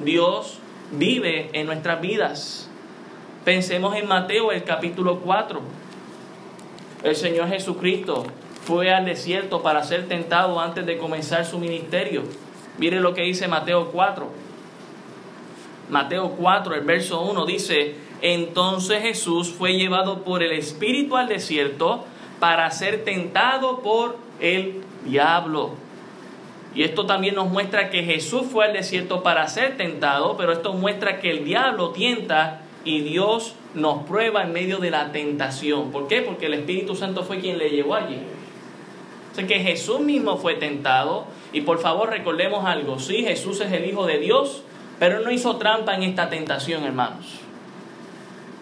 Dios 0.00 0.58
vive 0.92 1.50
en 1.52 1.66
nuestras 1.66 2.00
vidas. 2.00 2.68
Pensemos 3.44 3.94
en 3.94 4.08
Mateo, 4.08 4.50
el 4.50 4.64
capítulo 4.64 5.20
4. 5.20 5.60
El 7.02 7.14
Señor 7.14 7.48
Jesucristo 7.48 8.24
fue 8.64 8.90
al 8.90 9.04
desierto 9.04 9.62
para 9.62 9.84
ser 9.84 10.08
tentado 10.08 10.58
antes 10.58 10.86
de 10.86 10.96
comenzar 10.96 11.44
su 11.44 11.58
ministerio. 11.58 12.22
Mire 12.78 13.00
lo 13.00 13.12
que 13.12 13.22
dice 13.22 13.46
Mateo 13.46 13.90
4. 13.92 14.43
Mateo 15.90 16.30
4, 16.30 16.74
el 16.74 16.80
verso 16.82 17.22
1 17.22 17.46
dice, 17.46 17.94
entonces 18.22 19.02
Jesús 19.02 19.50
fue 19.50 19.74
llevado 19.74 20.24
por 20.24 20.42
el 20.42 20.52
Espíritu 20.52 21.16
al 21.16 21.28
desierto 21.28 22.04
para 22.40 22.70
ser 22.70 23.04
tentado 23.04 23.80
por 23.80 24.16
el 24.40 24.82
diablo. 25.04 25.72
Y 26.74 26.82
esto 26.82 27.06
también 27.06 27.36
nos 27.36 27.48
muestra 27.48 27.90
que 27.90 28.02
Jesús 28.02 28.46
fue 28.50 28.64
al 28.64 28.72
desierto 28.72 29.22
para 29.22 29.46
ser 29.46 29.76
tentado, 29.76 30.36
pero 30.36 30.52
esto 30.52 30.72
muestra 30.72 31.20
que 31.20 31.30
el 31.30 31.44
diablo 31.44 31.90
tienta 31.90 32.62
y 32.84 33.00
Dios 33.00 33.54
nos 33.74 34.04
prueba 34.04 34.42
en 34.42 34.52
medio 34.52 34.78
de 34.78 34.90
la 34.90 35.12
tentación. 35.12 35.90
¿Por 35.92 36.08
qué? 36.08 36.22
Porque 36.22 36.46
el 36.46 36.54
Espíritu 36.54 36.96
Santo 36.96 37.24
fue 37.24 37.38
quien 37.38 37.58
le 37.58 37.70
llevó 37.70 37.94
allí. 37.94 38.18
O 39.32 39.46
que 39.46 39.60
Jesús 39.60 40.00
mismo 40.00 40.36
fue 40.36 40.54
tentado. 40.54 41.26
Y 41.52 41.62
por 41.62 41.78
favor 41.78 42.10
recordemos 42.10 42.64
algo, 42.64 42.98
sí, 42.98 43.24
Jesús 43.24 43.60
es 43.60 43.72
el 43.72 43.86
Hijo 43.86 44.06
de 44.06 44.18
Dios, 44.18 44.62
pero 44.98 45.20
no 45.20 45.30
hizo 45.30 45.56
trampa 45.56 45.94
en 45.94 46.02
esta 46.02 46.28
tentación, 46.28 46.84
hermanos. 46.84 47.40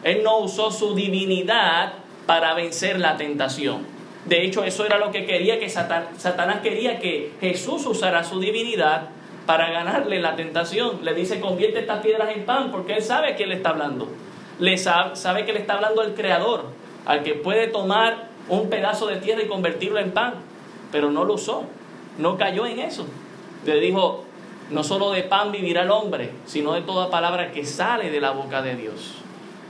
Él 0.03 0.23
no 0.23 0.39
usó 0.39 0.71
su 0.71 0.95
divinidad 0.95 1.95
para 2.27 2.55
vencer 2.55 2.99
la 2.99 3.17
tentación. 3.17 3.87
De 4.25 4.45
hecho, 4.45 4.65
eso 4.65 4.87
era 4.87 4.99
lo 4.99 5.11
que 5.11 5.27
quería 5.27 5.59
que 5.59 5.69
Satanás 5.69 6.61
quería 6.63 6.99
que 6.99 7.33
Jesús 7.41 7.87
usara 7.87 8.23
su 8.25 8.41
divinidad 8.41 9.09
para 9.47 9.71
ganarle 9.71 10.21
la 10.21 10.37
tentación. 10.37 11.05
Le 11.05 11.15
dice, 11.15 11.41
convierte 11.41 11.81
estas 11.81 12.03
piedras 12.03 12.31
en 12.35 12.45
pan, 12.45 12.71
porque 12.71 12.95
él 12.95 13.03
sabe 13.03 13.33
a 13.33 13.37
quién 13.37 13.49
le 13.49 13.57
está 13.57 13.71
hablando. 13.71 14.09
Le 14.59 14.79
sabe, 14.79 15.17
sabe 15.17 15.45
que 15.45 15.53
le 15.53 15.61
está 15.61 15.75
hablando 15.75 16.03
al 16.03 16.15
Creador, 16.15 16.67
al 17.05 17.23
que 17.23 17.35
puede 17.35 17.67
tomar 17.67 18.29
un 18.49 18.71
pedazo 18.71 19.07
de 19.07 19.17
tierra 19.17 19.43
y 19.43 19.49
convertirlo 19.49 19.99
en 19.99 20.13
pan. 20.13 20.35
Pero 20.93 21.11
no 21.11 21.25
lo 21.25 21.35
usó, 21.35 21.65
no 22.19 22.37
cayó 22.37 22.67
en 22.67 22.79
eso. 22.79 23.07
Le 23.67 23.81
dijo, 23.81 24.25
no 24.73 24.83
solo 24.83 25.11
de 25.11 25.23
pan 25.23 25.53
vivirá 25.53 25.83
el 25.83 25.91
hombre, 25.91 26.31
sino 26.47 26.73
de 26.73 26.83
toda 26.83 27.11
palabra 27.11 27.53
que 27.53 27.65
sale 27.65 28.11
de 28.11 28.21
la 28.21 28.31
boca 28.31 28.63
de 28.63 28.77
Dios. 28.77 29.15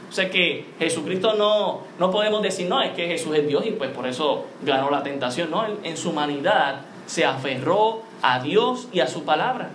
O 0.08 0.14
sea 0.14 0.28
que 0.28 0.66
Jesucristo 0.78 1.34
no, 1.34 1.80
no 1.98 2.10
podemos 2.10 2.42
decir, 2.42 2.68
no, 2.68 2.82
es 2.82 2.92
que 2.92 3.06
Jesús 3.06 3.34
es 3.34 3.46
Dios 3.46 3.64
y 3.66 3.70
pues 3.70 3.90
por 3.90 4.06
eso 4.06 4.44
ganó 4.62 4.90
la 4.90 5.02
tentación. 5.02 5.50
No, 5.50 5.64
en 5.82 5.96
su 5.96 6.10
humanidad 6.10 6.82
se 7.06 7.24
aferró 7.24 8.02
a 8.20 8.40
Dios 8.40 8.88
y 8.92 9.00
a 9.00 9.06
su 9.06 9.24
palabra. 9.24 9.70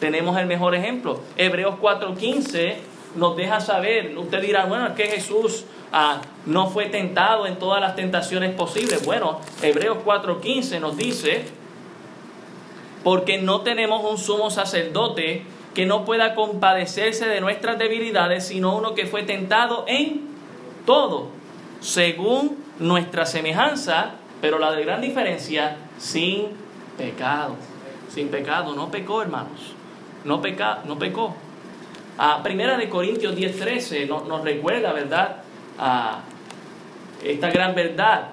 Tenemos 0.00 0.36
el 0.36 0.46
mejor 0.46 0.74
ejemplo. 0.74 1.20
Hebreos 1.36 1.76
4:15 1.80 2.74
nos 3.16 3.36
deja 3.36 3.60
saber, 3.60 4.16
usted 4.18 4.42
dirá, 4.42 4.66
bueno, 4.66 4.88
es 4.88 4.92
que 4.94 5.06
Jesús 5.06 5.64
ah, 5.92 6.20
no 6.44 6.68
fue 6.68 6.86
tentado 6.86 7.46
en 7.46 7.58
todas 7.58 7.80
las 7.80 7.96
tentaciones 7.96 8.54
posibles. 8.54 9.04
Bueno, 9.04 9.40
Hebreos 9.62 9.98
4:15 10.04 10.80
nos 10.80 10.96
dice, 10.96 11.44
porque 13.04 13.38
no 13.38 13.60
tenemos 13.62 14.04
un 14.10 14.18
sumo 14.18 14.50
sacerdote 14.50 15.44
que 15.74 15.86
no 15.86 16.04
pueda 16.04 16.34
compadecerse 16.34 17.26
de 17.28 17.40
nuestras 17.40 17.78
debilidades, 17.78 18.48
sino 18.48 18.76
uno 18.76 18.94
que 18.94 19.06
fue 19.06 19.22
tentado 19.22 19.84
en 19.86 20.22
todo, 20.84 21.28
según 21.80 22.56
nuestra 22.78 23.26
semejanza, 23.26 24.14
pero 24.40 24.58
la 24.58 24.72
de 24.72 24.84
gran 24.84 25.00
diferencia, 25.00 25.76
sin 25.98 26.48
pecado. 26.96 27.56
Sin 28.08 28.28
pecado, 28.28 28.74
no 28.74 28.90
pecó, 28.90 29.22
hermanos. 29.22 29.74
No, 30.24 30.42
no 30.86 30.98
pecó. 30.98 31.36
A 32.16 32.42
primera 32.42 32.76
de 32.76 32.88
Corintios 32.88 33.36
10:13 33.36 34.08
nos, 34.08 34.26
nos 34.26 34.42
recuerda, 34.42 34.92
¿verdad? 34.92 35.36
A 35.78 36.22
esta 37.22 37.50
gran 37.50 37.74
verdad. 37.74 38.30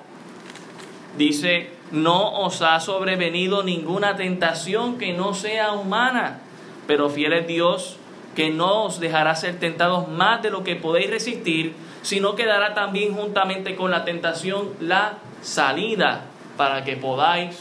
Dice, 1.18 1.70
no 1.92 2.42
os 2.42 2.62
ha 2.62 2.80
sobrevenido 2.80 3.64
ninguna 3.64 4.16
tentación 4.16 4.98
que 4.98 5.14
no 5.14 5.34
sea 5.34 5.74
humana 5.74 6.42
pero 6.88 7.10
fiel 7.10 7.34
es 7.34 7.48
Dios 7.48 7.98
que 8.36 8.50
no 8.50 8.84
os 8.84 9.00
dejará 9.00 9.36
ser 9.36 9.60
tentados 9.60 10.08
más 10.10 10.42
de 10.42 10.50
lo 10.50 10.64
que 10.64 10.76
podéis 10.76 11.10
resistir, 11.10 11.74
sino 12.02 12.36
que 12.36 12.46
dará 12.46 12.74
también 12.74 13.16
juntamente 13.16 13.76
con 13.76 13.92
la 13.92 14.04
tentación 14.04 14.72
la 14.82 15.20
salida 15.42 16.26
para 16.58 16.84
que 16.84 16.98
podáis 16.98 17.58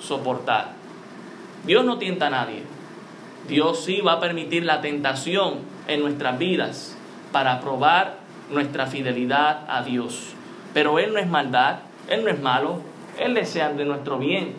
soportar. 0.00 0.72
Dios 1.64 1.84
no 1.84 1.98
tienta 1.98 2.26
a 2.26 2.30
nadie. 2.30 2.64
Dios 3.48 3.84
sí 3.84 4.00
va 4.00 4.14
a 4.14 4.20
permitir 4.20 4.64
la 4.64 4.80
tentación 4.80 5.60
en 5.86 6.00
nuestras 6.00 6.38
vidas 6.38 6.96
para 7.30 7.60
probar 7.60 8.16
nuestra 8.50 8.86
fidelidad 8.86 9.64
a 9.68 9.82
Dios. 9.82 10.32
Pero 10.74 10.98
Él 10.98 11.12
no 11.12 11.20
es 11.20 11.28
maldad, 11.28 11.78
Él 12.08 12.24
no 12.24 12.30
es 12.30 12.40
malo, 12.40 12.80
Él 13.18 13.34
desea 13.34 13.72
de 13.72 13.84
nuestro 13.84 14.18
bien. 14.18 14.54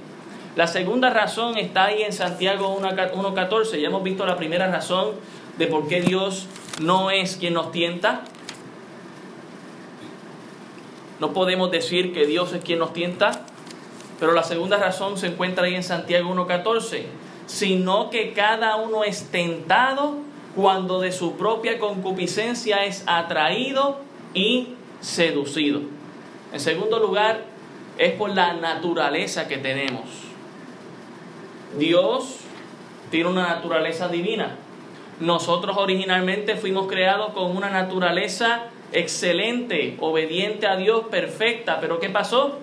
La 0.55 0.67
segunda 0.67 1.11
razón 1.11 1.57
está 1.57 1.85
ahí 1.85 2.01
en 2.01 2.13
Santiago 2.13 2.79
1.14. 2.79 3.79
Ya 3.79 3.87
hemos 3.87 4.03
visto 4.03 4.25
la 4.25 4.37
primera 4.37 4.71
razón 4.71 5.11
de 5.57 5.67
por 5.67 5.87
qué 5.87 6.01
Dios 6.01 6.47
no 6.81 7.11
es 7.11 7.35
quien 7.35 7.53
nos 7.53 7.71
tienta. 7.71 8.23
No 11.19 11.33
podemos 11.33 11.71
decir 11.71 12.13
que 12.13 12.25
Dios 12.25 12.53
es 12.53 12.63
quien 12.63 12.79
nos 12.79 12.93
tienta, 12.93 13.45
pero 14.19 14.33
la 14.33 14.43
segunda 14.43 14.77
razón 14.77 15.17
se 15.17 15.27
encuentra 15.27 15.65
ahí 15.65 15.75
en 15.75 15.83
Santiago 15.83 16.33
1.14, 16.33 17.03
sino 17.47 18.09
que 18.09 18.33
cada 18.33 18.75
uno 18.75 19.03
es 19.03 19.29
tentado 19.31 20.15
cuando 20.55 20.99
de 20.99 21.11
su 21.11 21.33
propia 21.33 21.79
concupiscencia 21.79 22.85
es 22.85 23.03
atraído 23.05 23.99
y 24.33 24.69
seducido. 25.01 25.81
En 26.51 26.59
segundo 26.59 26.99
lugar, 26.99 27.43
es 27.97 28.13
por 28.13 28.29
la 28.31 28.53
naturaleza 28.53 29.47
que 29.47 29.57
tenemos. 29.57 30.05
Dios 31.77 32.39
tiene 33.09 33.29
una 33.29 33.47
naturaleza 33.47 34.07
divina. 34.07 34.55
Nosotros 35.19 35.77
originalmente 35.77 36.55
fuimos 36.55 36.87
creados 36.87 37.33
con 37.33 37.55
una 37.55 37.69
naturaleza 37.69 38.65
excelente, 38.91 39.97
obediente 39.99 40.67
a 40.67 40.75
Dios, 40.75 41.05
perfecta. 41.09 41.79
Pero 41.79 41.99
¿qué 41.99 42.09
pasó? 42.09 42.59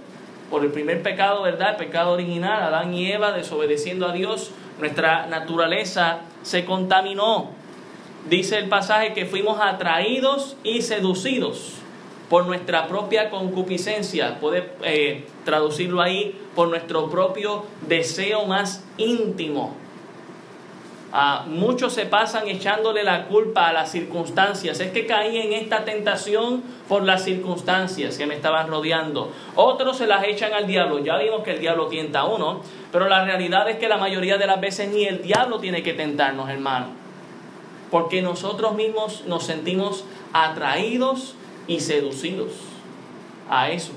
Por 0.50 0.64
el 0.64 0.70
primer 0.70 1.02
pecado, 1.02 1.42
¿verdad? 1.42 1.70
El 1.70 1.76
pecado 1.76 2.12
original, 2.12 2.62
Adán 2.62 2.94
y 2.94 3.10
Eva 3.10 3.32
desobedeciendo 3.32 4.06
a 4.06 4.12
Dios, 4.12 4.52
nuestra 4.78 5.26
naturaleza 5.26 6.20
se 6.42 6.64
contaminó. 6.64 7.50
Dice 8.28 8.58
el 8.58 8.68
pasaje 8.68 9.14
que 9.14 9.26
fuimos 9.26 9.58
atraídos 9.60 10.56
y 10.62 10.82
seducidos 10.82 11.83
por 12.34 12.46
nuestra 12.46 12.88
propia 12.88 13.30
concupiscencia, 13.30 14.40
puede 14.40 14.72
eh, 14.82 15.24
traducirlo 15.44 16.02
ahí, 16.02 16.36
por 16.56 16.66
nuestro 16.66 17.08
propio 17.08 17.64
deseo 17.86 18.44
más 18.44 18.84
íntimo. 18.96 19.76
Ah, 21.12 21.44
muchos 21.46 21.92
se 21.92 22.06
pasan 22.06 22.48
echándole 22.48 23.04
la 23.04 23.28
culpa 23.28 23.68
a 23.68 23.72
las 23.72 23.92
circunstancias. 23.92 24.80
Es 24.80 24.90
que 24.90 25.06
caí 25.06 25.38
en 25.38 25.52
esta 25.52 25.84
tentación 25.84 26.64
por 26.88 27.04
las 27.04 27.22
circunstancias 27.22 28.18
que 28.18 28.26
me 28.26 28.34
estaban 28.34 28.66
rodeando. 28.66 29.30
Otros 29.54 29.98
se 29.98 30.08
las 30.08 30.24
echan 30.24 30.54
al 30.54 30.66
diablo. 30.66 30.98
Ya 30.98 31.16
vimos 31.18 31.44
que 31.44 31.52
el 31.52 31.60
diablo 31.60 31.86
tienta 31.86 32.22
a 32.22 32.24
uno, 32.24 32.62
pero 32.90 33.08
la 33.08 33.24
realidad 33.24 33.70
es 33.70 33.76
que 33.76 33.88
la 33.88 33.98
mayoría 33.98 34.38
de 34.38 34.48
las 34.48 34.60
veces 34.60 34.88
ni 34.88 35.04
el 35.04 35.22
diablo 35.22 35.60
tiene 35.60 35.84
que 35.84 35.94
tentarnos, 35.94 36.50
hermano. 36.50 36.86
Porque 37.92 38.22
nosotros 38.22 38.74
mismos 38.74 39.22
nos 39.28 39.44
sentimos 39.44 40.04
atraídos 40.32 41.36
y 41.66 41.80
seducidos 41.80 42.52
a 43.48 43.70
eso. 43.70 43.92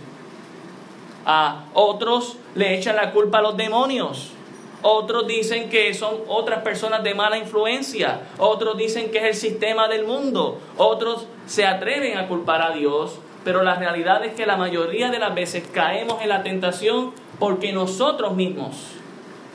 A 1.25 1.65
otros 1.73 2.38
le 2.56 2.77
echan 2.77 2.95
la 2.95 3.12
culpa 3.12 3.39
a 3.39 3.41
los 3.41 3.58
demonios. 3.58 4.32
Otros 4.82 5.27
dicen 5.27 5.69
que 5.69 5.93
son 5.93 6.19
otras 6.27 6.62
personas 6.62 7.03
de 7.03 7.13
mala 7.13 7.38
influencia. 7.38 8.21
Otros 8.38 8.77
dicen 8.77 9.12
que 9.12 9.17
es 9.17 9.23
el 9.25 9.36
sistema 9.36 9.88
del 9.88 10.06
mundo. 10.06 10.60
Otros 10.77 11.27
se 11.45 11.65
atreven 11.65 12.17
a 12.17 12.27
culpar 12.27 12.62
a 12.62 12.71
Dios. 12.71 13.19
Pero 13.43 13.63
la 13.63 13.75
realidad 13.75 14.23
es 14.25 14.34
que 14.34 14.45
la 14.45 14.58
mayoría 14.58 15.10
de 15.10 15.19
las 15.19 15.34
veces 15.34 15.67
caemos 15.73 16.21
en 16.21 16.30
la 16.30 16.43
tentación 16.43 17.13
porque 17.39 17.71
nosotros 17.71 18.36
mismos 18.36 18.75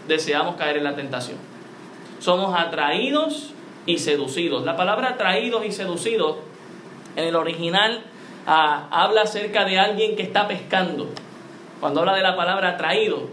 deseamos 0.09 0.57
caer 0.57 0.79
en 0.79 0.85
la 0.85 0.97
tentación. 0.97 1.39
Somos 2.19 2.59
atraídos 2.59 3.53
y 3.87 3.99
seducidos. 3.99 4.65
La 4.65 4.77
palabra 4.77 5.11
atraídos 5.11 5.65
y 5.67 5.73
seducidos 5.73 6.37
En 7.17 7.25
el 7.25 7.37
original 7.37 8.03
ah, 8.47 8.89
habla 8.91 9.23
acerca 9.23 9.65
de 9.65 9.79
alguien 9.79 10.17
que 10.17 10.23
está 10.23 10.49
pescando. 10.49 11.09
Cuando 11.81 12.01
habla 12.01 12.15
de 12.15 12.23
la 12.23 12.37
palabra 12.37 12.77
traído, 12.77 13.29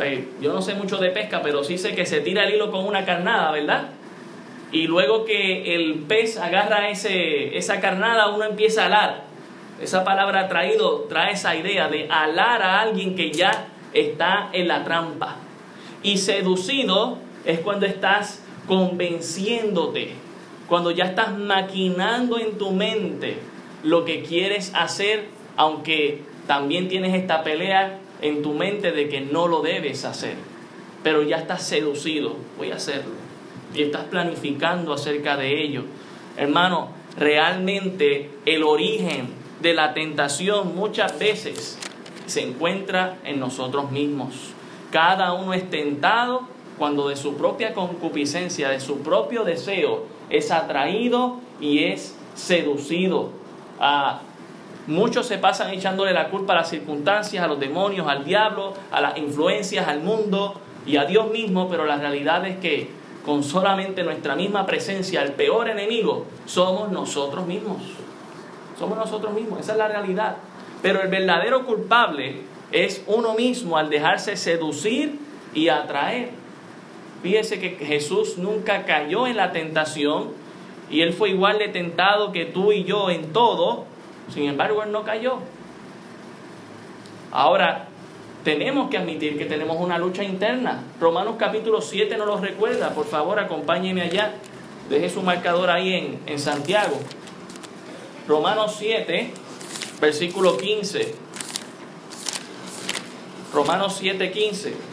eh, 0.00 0.28
yo 0.40 0.52
no 0.52 0.62
sé 0.62 0.74
mucho 0.74 0.98
de 0.98 1.10
pesca, 1.10 1.40
pero 1.42 1.64
sí 1.64 1.78
sé 1.78 1.94
que 1.94 2.06
se 2.06 2.20
tira 2.20 2.44
el 2.44 2.54
hilo 2.54 2.70
con 2.70 2.86
una 2.86 3.04
carnada, 3.04 3.50
¿verdad? 3.50 3.88
Y 4.70 4.86
luego 4.86 5.24
que 5.24 5.74
el 5.74 6.04
pez 6.06 6.36
agarra 6.36 6.90
ese, 6.90 7.56
esa 7.56 7.80
carnada, 7.80 8.28
uno 8.28 8.44
empieza 8.44 8.82
a 8.82 8.86
alar. 8.86 9.22
Esa 9.80 10.04
palabra 10.04 10.48
traído 10.48 11.06
trae 11.08 11.32
esa 11.32 11.54
idea 11.56 11.88
de 11.88 12.08
alar 12.10 12.62
a 12.62 12.80
alguien 12.80 13.16
que 13.16 13.30
ya 13.32 13.68
está 13.94 14.50
en 14.52 14.68
la 14.68 14.84
trampa. 14.84 15.36
Y 16.02 16.18
seducido 16.18 17.18
es 17.44 17.60
cuando 17.60 17.86
estás 17.86 18.44
convenciéndote, 18.66 20.12
cuando 20.68 20.90
ya 20.90 21.06
estás 21.06 21.36
maquinando 21.36 22.38
en 22.38 22.58
tu 22.58 22.70
mente 22.70 23.38
lo 23.82 24.04
que 24.04 24.22
quieres 24.22 24.72
hacer, 24.74 25.26
aunque 25.56 26.22
también 26.46 26.88
tienes 26.88 27.14
esta 27.14 27.42
pelea 27.42 28.00
en 28.20 28.42
tu 28.42 28.52
mente 28.52 28.92
de 28.92 29.08
que 29.08 29.20
no 29.20 29.48
lo 29.48 29.62
debes 29.62 30.04
hacer, 30.04 30.34
pero 31.02 31.22
ya 31.22 31.36
estás 31.36 31.62
seducido, 31.62 32.36
voy 32.58 32.70
a 32.70 32.76
hacerlo, 32.76 33.12
y 33.74 33.82
estás 33.82 34.04
planificando 34.04 34.92
acerca 34.92 35.36
de 35.36 35.62
ello. 35.62 35.84
Hermano, 36.36 36.90
realmente 37.16 38.30
el 38.44 38.62
origen 38.62 39.28
de 39.60 39.74
la 39.74 39.94
tentación 39.94 40.74
muchas 40.76 41.18
veces 41.18 41.78
se 42.26 42.42
encuentra 42.42 43.18
en 43.24 43.40
nosotros 43.40 43.90
mismos. 43.90 44.34
Cada 44.90 45.32
uno 45.32 45.54
es 45.54 45.68
tentado 45.70 46.42
cuando 46.76 47.08
de 47.08 47.16
su 47.16 47.36
propia 47.36 47.74
concupiscencia, 47.74 48.68
de 48.68 48.80
su 48.80 49.00
propio 49.00 49.44
deseo, 49.44 50.06
es 50.30 50.50
atraído 50.50 51.40
y 51.60 51.84
es 51.84 52.16
seducido. 52.34 53.30
a 53.80 54.20
muchos 54.86 55.26
se 55.26 55.36
pasan 55.36 55.70
echándole 55.70 56.14
la 56.14 56.30
culpa 56.30 56.54
a 56.54 56.56
las 56.56 56.70
circunstancias, 56.70 57.44
a 57.44 57.46
los 57.46 57.60
demonios, 57.60 58.08
al 58.08 58.24
diablo, 58.24 58.72
a 58.90 59.00
las 59.02 59.18
influencias, 59.18 59.86
al 59.86 60.00
mundo 60.00 60.54
y 60.86 60.96
a 60.96 61.04
Dios 61.04 61.30
mismo, 61.30 61.68
pero 61.68 61.84
la 61.84 61.96
realidad 61.96 62.46
es 62.46 62.56
que 62.56 62.90
con 63.24 63.44
solamente 63.44 64.02
nuestra 64.02 64.34
misma 64.34 64.64
presencia, 64.64 65.22
el 65.22 65.32
peor 65.32 65.68
enemigo 65.68 66.24
somos 66.46 66.90
nosotros 66.90 67.46
mismos. 67.46 67.82
Somos 68.78 68.96
nosotros 68.96 69.34
mismos, 69.34 69.60
esa 69.60 69.72
es 69.72 69.78
la 69.78 69.88
realidad. 69.88 70.36
Pero 70.80 71.02
el 71.02 71.08
verdadero 71.08 71.66
culpable 71.66 72.42
es 72.72 73.02
uno 73.06 73.34
mismo 73.34 73.76
al 73.76 73.90
dejarse 73.90 74.36
seducir 74.36 75.18
y 75.52 75.68
atraer. 75.68 76.30
Fíjese 77.22 77.58
que 77.58 77.70
Jesús 77.84 78.38
nunca 78.38 78.84
cayó 78.84 79.26
en 79.26 79.36
la 79.36 79.52
tentación 79.52 80.30
y 80.90 81.02
él 81.02 81.12
fue 81.12 81.30
igual 81.30 81.58
de 81.58 81.68
tentado 81.68 82.32
que 82.32 82.44
tú 82.44 82.72
y 82.72 82.84
yo 82.84 83.10
en 83.10 83.32
todo, 83.32 83.84
sin 84.32 84.44
embargo 84.44 84.82
él 84.82 84.92
no 84.92 85.04
cayó. 85.04 85.38
Ahora, 87.30 87.88
tenemos 88.44 88.88
que 88.88 88.96
admitir 88.96 89.36
que 89.36 89.44
tenemos 89.44 89.76
una 89.78 89.98
lucha 89.98 90.22
interna. 90.22 90.82
Romanos 91.00 91.34
capítulo 91.38 91.80
7 91.80 92.16
nos 92.16 92.26
lo 92.26 92.38
recuerda. 92.38 92.90
Por 92.94 93.06
favor, 93.06 93.38
acompáñeme 93.38 94.02
allá. 94.02 94.34
Deje 94.88 95.10
su 95.10 95.22
marcador 95.22 95.70
ahí 95.70 95.92
en, 95.92 96.20
en 96.26 96.38
Santiago. 96.38 96.98
Romanos 98.26 98.76
7, 98.78 99.30
versículo 100.00 100.56
15. 100.56 101.14
Romanos 103.52 103.96
7, 103.98 104.30
15. 104.30 104.87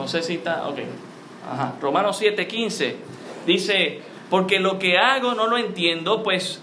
No 0.00 0.08
sé 0.08 0.22
si 0.22 0.36
está, 0.36 0.66
ok. 0.66 0.78
Ajá. 1.52 1.74
Romanos 1.80 2.16
7, 2.18 2.46
15. 2.46 2.96
Dice, 3.46 4.00
porque 4.30 4.58
lo 4.60 4.78
que 4.78 4.96
hago 4.96 5.34
no 5.34 5.46
lo 5.46 5.58
entiendo, 5.58 6.22
pues 6.22 6.60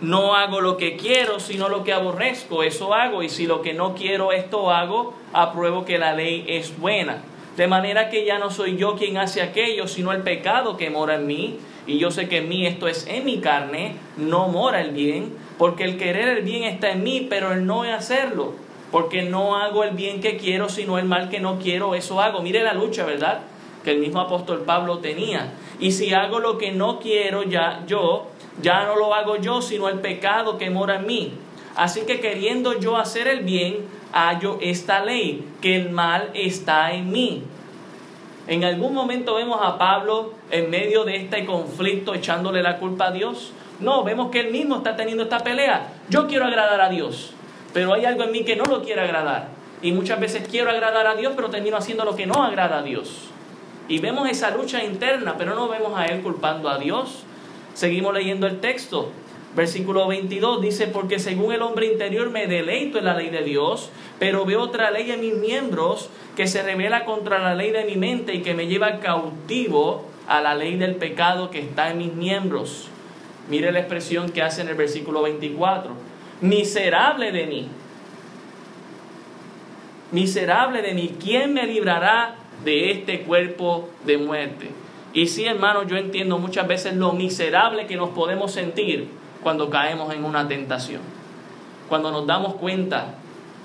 no 0.00 0.34
hago 0.34 0.60
lo 0.60 0.76
que 0.76 0.96
quiero, 0.96 1.38
sino 1.38 1.68
lo 1.68 1.84
que 1.84 1.92
aborrezco, 1.92 2.64
eso 2.64 2.92
hago. 2.92 3.22
Y 3.22 3.28
si 3.28 3.46
lo 3.46 3.62
que 3.62 3.72
no 3.72 3.94
quiero, 3.94 4.32
esto 4.32 4.72
hago, 4.72 5.14
apruebo 5.32 5.84
que 5.84 5.98
la 5.98 6.12
ley 6.12 6.44
es 6.48 6.76
buena. 6.76 7.22
De 7.56 7.68
manera 7.68 8.10
que 8.10 8.26
ya 8.26 8.38
no 8.38 8.50
soy 8.50 8.76
yo 8.76 8.96
quien 8.96 9.16
hace 9.16 9.42
aquello, 9.42 9.86
sino 9.86 10.12
el 10.12 10.22
pecado 10.22 10.76
que 10.76 10.90
mora 10.90 11.14
en 11.14 11.26
mí. 11.26 11.58
Y 11.86 11.98
yo 11.98 12.10
sé 12.10 12.28
que 12.28 12.38
en 12.38 12.48
mí 12.48 12.66
esto 12.66 12.88
es 12.88 13.06
en 13.06 13.24
mi 13.24 13.38
carne, 13.38 13.94
no 14.16 14.48
mora 14.48 14.80
el 14.80 14.90
bien, 14.90 15.32
porque 15.56 15.84
el 15.84 15.96
querer 15.98 16.28
el 16.28 16.42
bien 16.42 16.64
está 16.64 16.90
en 16.90 17.04
mí, 17.04 17.28
pero 17.30 17.52
el 17.52 17.64
no 17.64 17.82
hacerlo. 17.84 18.65
Porque 18.90 19.22
no 19.22 19.56
hago 19.56 19.84
el 19.84 19.94
bien 19.94 20.20
que 20.20 20.36
quiero, 20.36 20.68
sino 20.68 20.98
el 20.98 21.04
mal 21.04 21.28
que 21.28 21.40
no 21.40 21.58
quiero, 21.58 21.94
eso 21.94 22.20
hago. 22.20 22.40
Mire 22.40 22.62
la 22.62 22.72
lucha, 22.74 23.04
¿verdad? 23.04 23.40
Que 23.84 23.92
el 23.92 23.98
mismo 23.98 24.20
apóstol 24.20 24.62
Pablo 24.66 24.98
tenía. 24.98 25.52
Y 25.78 25.92
si 25.92 26.12
hago 26.14 26.40
lo 26.40 26.56
que 26.58 26.72
no 26.72 26.98
quiero, 27.00 27.42
ya 27.42 27.82
yo, 27.86 28.26
ya 28.62 28.84
no 28.84 28.96
lo 28.96 29.14
hago 29.14 29.36
yo, 29.36 29.60
sino 29.60 29.88
el 29.88 30.00
pecado 30.00 30.56
que 30.58 30.70
mora 30.70 30.96
en 30.96 31.06
mí. 31.06 31.32
Así 31.74 32.02
que 32.02 32.20
queriendo 32.20 32.78
yo 32.78 32.96
hacer 32.96 33.28
el 33.28 33.40
bien, 33.40 33.86
hallo 34.12 34.58
esta 34.62 35.04
ley, 35.04 35.46
que 35.60 35.76
el 35.76 35.90
mal 35.90 36.30
está 36.32 36.92
en 36.92 37.10
mí. 37.10 37.42
En 38.46 38.64
algún 38.64 38.94
momento 38.94 39.34
vemos 39.34 39.60
a 39.62 39.76
Pablo 39.76 40.32
en 40.50 40.70
medio 40.70 41.04
de 41.04 41.16
este 41.16 41.44
conflicto 41.44 42.14
echándole 42.14 42.62
la 42.62 42.78
culpa 42.78 43.08
a 43.08 43.10
Dios. 43.10 43.52
No, 43.80 44.04
vemos 44.04 44.30
que 44.30 44.40
él 44.40 44.52
mismo 44.52 44.76
está 44.76 44.96
teniendo 44.96 45.24
esta 45.24 45.40
pelea. 45.40 45.92
Yo 46.08 46.26
quiero 46.28 46.46
agradar 46.46 46.80
a 46.80 46.88
Dios, 46.88 47.34
pero 47.76 47.92
hay 47.92 48.06
algo 48.06 48.22
en 48.22 48.32
mí 48.32 48.42
que 48.42 48.56
no 48.56 48.64
lo 48.64 48.82
quiere 48.82 49.02
agradar. 49.02 49.48
Y 49.82 49.92
muchas 49.92 50.18
veces 50.18 50.48
quiero 50.50 50.70
agradar 50.70 51.06
a 51.06 51.14
Dios, 51.14 51.34
pero 51.36 51.50
termino 51.50 51.76
haciendo 51.76 52.06
lo 52.06 52.16
que 52.16 52.24
no 52.24 52.42
agrada 52.42 52.78
a 52.78 52.82
Dios. 52.82 53.28
Y 53.86 53.98
vemos 53.98 54.30
esa 54.30 54.50
lucha 54.50 54.82
interna, 54.82 55.34
pero 55.36 55.54
no 55.54 55.68
vemos 55.68 55.92
a 55.94 56.06
él 56.06 56.22
culpando 56.22 56.70
a 56.70 56.78
Dios. 56.78 57.24
Seguimos 57.74 58.14
leyendo 58.14 58.46
el 58.46 58.60
texto. 58.60 59.10
Versículo 59.54 60.08
22 60.08 60.62
dice, 60.62 60.86
porque 60.86 61.18
según 61.18 61.52
el 61.52 61.60
hombre 61.60 61.84
interior 61.84 62.30
me 62.30 62.46
deleito 62.46 62.96
en 62.96 63.04
la 63.04 63.14
ley 63.14 63.28
de 63.28 63.42
Dios, 63.42 63.90
pero 64.18 64.46
veo 64.46 64.62
otra 64.62 64.90
ley 64.90 65.10
en 65.10 65.20
mis 65.20 65.34
miembros 65.34 66.08
que 66.34 66.46
se 66.46 66.62
revela 66.62 67.04
contra 67.04 67.40
la 67.40 67.54
ley 67.54 67.72
de 67.72 67.84
mi 67.84 67.96
mente 67.96 68.32
y 68.32 68.40
que 68.40 68.54
me 68.54 68.68
lleva 68.68 69.00
cautivo 69.00 70.06
a 70.26 70.40
la 70.40 70.54
ley 70.54 70.76
del 70.78 70.94
pecado 70.94 71.50
que 71.50 71.58
está 71.58 71.90
en 71.90 71.98
mis 71.98 72.14
miembros. 72.14 72.88
Mire 73.50 73.70
la 73.70 73.80
expresión 73.80 74.30
que 74.30 74.40
hace 74.40 74.62
en 74.62 74.68
el 74.68 74.76
versículo 74.76 75.20
24. 75.20 76.05
Miserable 76.40 77.32
de 77.32 77.46
mí. 77.46 77.68
Miserable 80.12 80.82
de 80.82 80.94
mí. 80.94 81.16
¿Quién 81.22 81.54
me 81.54 81.66
librará 81.66 82.36
de 82.64 82.90
este 82.90 83.22
cuerpo 83.22 83.88
de 84.04 84.18
muerte? 84.18 84.70
Y 85.12 85.28
sí, 85.28 85.46
hermano, 85.46 85.84
yo 85.84 85.96
entiendo 85.96 86.38
muchas 86.38 86.68
veces 86.68 86.94
lo 86.94 87.12
miserable 87.12 87.86
que 87.86 87.96
nos 87.96 88.10
podemos 88.10 88.52
sentir 88.52 89.08
cuando 89.42 89.70
caemos 89.70 90.12
en 90.12 90.24
una 90.24 90.46
tentación. 90.46 91.00
Cuando 91.88 92.10
nos 92.10 92.26
damos 92.26 92.56
cuenta 92.56 93.14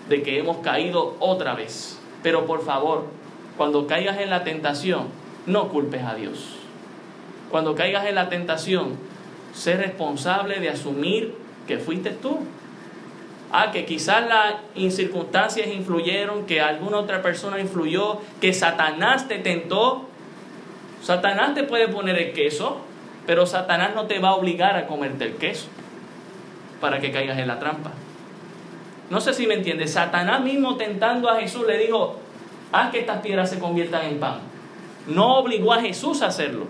de 0.08 0.24
que 0.24 0.40
hemos 0.40 0.58
caído 0.58 1.18
otra 1.20 1.54
vez. 1.56 2.00
Pero 2.24 2.46
por 2.46 2.64
favor, 2.64 3.08
cuando 3.58 3.88
caigas 3.88 4.20
en 4.20 4.30
la 4.30 4.44
tentación, 4.44 5.08
no 5.46 5.70
culpes 5.70 6.04
a 6.04 6.16
Dios. 6.16 6.56
Cuando 7.50 7.76
caigas 7.76 8.06
en 8.06 8.16
la 8.16 8.30
tentación, 8.30 8.96
sé 9.54 9.76
responsable 9.76 10.60
de 10.60 10.70
asumir 10.70 11.36
que 11.68 11.78
fuiste 11.78 12.12
tú. 12.12 12.40
Ah, 13.54 13.72
que 13.72 13.86
quizás 13.86 14.24
las 14.28 14.56
circunstancias 14.96 15.68
influyeron, 15.68 16.46
que 16.46 16.62
alguna 16.62 16.98
otra 16.98 17.22
persona 17.22 17.60
influyó, 17.60 18.20
que 18.40 18.54
Satanás 18.54 19.28
te 19.28 19.40
tentó. 19.40 20.06
Satanás 21.04 21.54
te 21.54 21.64
puede 21.64 21.90
poner 21.90 22.18
el 22.18 22.32
queso, 22.32 22.78
pero 23.26 23.46
Satanás 23.46 23.92
no 23.94 24.06
te 24.06 24.20
va 24.20 24.30
a 24.30 24.36
obligar 24.36 24.78
a 24.78 24.88
comerte 24.88 25.26
el 25.26 25.36
queso 25.36 25.68
para 26.80 27.00
que 27.00 27.12
caigas 27.12 27.38
en 27.40 27.48
la 27.48 27.60
trampa. 27.60 27.92
No 29.10 29.20
sé 29.20 29.34
si 29.34 29.46
me 29.48 29.56
entiendes. 29.56 29.92
Satanás 29.92 30.42
mismo 30.42 30.78
tentando 30.78 31.30
a 31.30 31.40
Jesús 31.40 31.68
le 31.68 31.78
dijo, 31.78 32.18
haz 32.72 32.92
que 32.92 33.00
estas 33.00 33.22
piedras 33.22 33.50
se 33.50 33.60
conviertan 33.60 34.06
en 34.06 34.20
pan. 34.20 34.40
No 35.08 35.40
obligó 35.40 35.74
a 35.74 35.82
Jesús 35.82 36.22
a 36.22 36.28
hacerlo. 36.28 36.68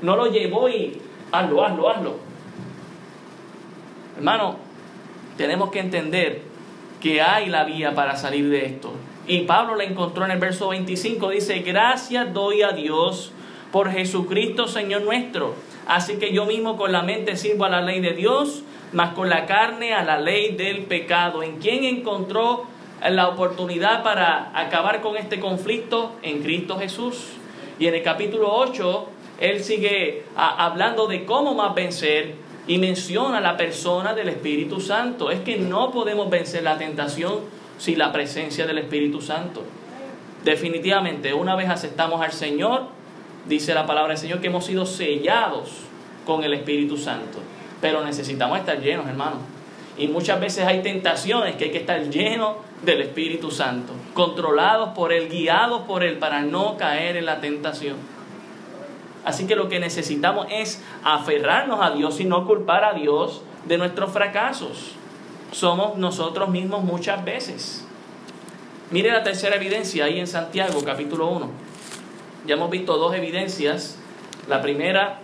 No 0.00 0.16
lo 0.16 0.26
llevó 0.26 0.70
y 0.70 1.00
hazlo, 1.32 1.64
hazlo, 1.64 1.90
hazlo. 1.90 2.16
Hermano, 4.16 4.63
tenemos 5.36 5.70
que 5.70 5.80
entender 5.80 6.42
que 7.00 7.20
hay 7.22 7.46
la 7.46 7.64
vía 7.64 7.94
para 7.94 8.16
salir 8.16 8.48
de 8.50 8.66
esto. 8.66 8.92
Y 9.26 9.40
Pablo 9.40 9.74
la 9.74 9.84
encontró 9.84 10.24
en 10.24 10.30
el 10.30 10.38
verso 10.38 10.68
25. 10.68 11.30
Dice, 11.30 11.60
gracias 11.60 12.32
doy 12.32 12.62
a 12.62 12.72
Dios 12.72 13.32
por 13.72 13.90
Jesucristo 13.90 14.68
Señor 14.68 15.02
nuestro 15.02 15.54
Así 15.86 16.16
que 16.16 16.32
yo 16.32 16.46
mismo 16.46 16.76
con 16.76 16.92
la 16.92 17.02
mente 17.02 17.36
sirvo 17.36 17.64
a 17.64 17.68
la 17.68 17.82
ley 17.82 18.00
de 18.00 18.12
Dios, 18.12 18.62
mas 18.92 19.12
con 19.14 19.28
la 19.28 19.46
carne 19.46 19.92
a 19.92 20.02
la 20.02 20.18
ley 20.18 20.54
del 20.54 20.84
pecado. 20.84 21.42
¿En 21.42 21.58
quién 21.58 21.84
encontró 21.84 22.64
la 23.06 23.28
oportunidad 23.28 24.02
para 24.02 24.50
acabar 24.58 25.02
con 25.02 25.16
este 25.16 25.40
conflicto? 25.40 26.12
En 26.22 26.42
Cristo 26.42 26.78
Jesús. 26.78 27.32
Y 27.78 27.86
en 27.86 27.94
el 27.94 28.02
capítulo 28.02 28.54
8, 28.54 29.08
él 29.40 29.62
sigue 29.62 30.24
hablando 30.36 31.06
de 31.06 31.24
cómo 31.24 31.54
más 31.54 31.74
vencer 31.74 32.34
y 32.66 32.78
menciona 32.78 33.40
la 33.40 33.56
persona 33.56 34.14
del 34.14 34.28
Espíritu 34.28 34.80
Santo. 34.80 35.30
Es 35.30 35.40
que 35.40 35.58
no 35.58 35.90
podemos 35.90 36.30
vencer 36.30 36.62
la 36.62 36.78
tentación 36.78 37.40
sin 37.78 37.98
la 37.98 38.12
presencia 38.12 38.66
del 38.66 38.78
Espíritu 38.78 39.20
Santo. 39.20 39.62
Definitivamente, 40.44 41.32
una 41.32 41.56
vez 41.56 41.68
aceptamos 41.68 42.20
al 42.20 42.32
Señor, 42.32 42.86
dice 43.46 43.74
la 43.74 43.86
palabra 43.86 44.10
del 44.10 44.18
Señor 44.18 44.40
que 44.40 44.48
hemos 44.48 44.66
sido 44.66 44.86
sellados 44.86 45.70
con 46.26 46.44
el 46.44 46.54
Espíritu 46.54 46.96
Santo. 46.96 47.38
Pero 47.80 48.04
necesitamos 48.04 48.58
estar 48.58 48.80
llenos, 48.80 49.06
hermanos. 49.06 49.38
Y 49.96 50.08
muchas 50.08 50.40
veces 50.40 50.66
hay 50.66 50.82
tentaciones 50.82 51.56
que 51.56 51.64
hay 51.64 51.70
que 51.70 51.78
estar 51.78 52.02
llenos 52.10 52.56
del 52.82 53.00
Espíritu 53.00 53.50
Santo, 53.50 53.92
controlados 54.12 54.90
por 54.90 55.12
Él, 55.12 55.28
guiados 55.28 55.82
por 55.82 56.02
Él, 56.02 56.18
para 56.18 56.42
no 56.42 56.76
caer 56.76 57.16
en 57.16 57.26
la 57.26 57.40
tentación. 57.40 57.96
Así 59.24 59.46
que 59.46 59.56
lo 59.56 59.68
que 59.68 59.80
necesitamos 59.80 60.46
es 60.50 60.82
aferrarnos 61.02 61.80
a 61.80 61.90
Dios 61.90 62.20
y 62.20 62.24
no 62.24 62.46
culpar 62.46 62.84
a 62.84 62.92
Dios 62.92 63.42
de 63.66 63.78
nuestros 63.78 64.12
fracasos. 64.12 64.92
Somos 65.50 65.96
nosotros 65.96 66.50
mismos 66.50 66.84
muchas 66.84 67.24
veces. 67.24 67.84
Mire 68.90 69.10
la 69.10 69.22
tercera 69.22 69.56
evidencia 69.56 70.04
ahí 70.04 70.20
en 70.20 70.26
Santiago, 70.26 70.84
capítulo 70.84 71.28
1. 71.28 71.50
Ya 72.46 72.54
hemos 72.54 72.70
visto 72.70 72.96
dos 72.98 73.14
evidencias. 73.14 73.96
La 74.48 74.60
primera, 74.60 75.20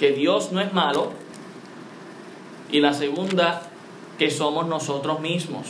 que 0.00 0.10
Dios 0.12 0.50
no 0.50 0.60
es 0.60 0.72
malo. 0.72 1.12
Y 2.72 2.80
la 2.80 2.92
segunda, 2.92 3.62
que 4.18 4.30
somos 4.30 4.66
nosotros 4.66 5.20
mismos. 5.20 5.66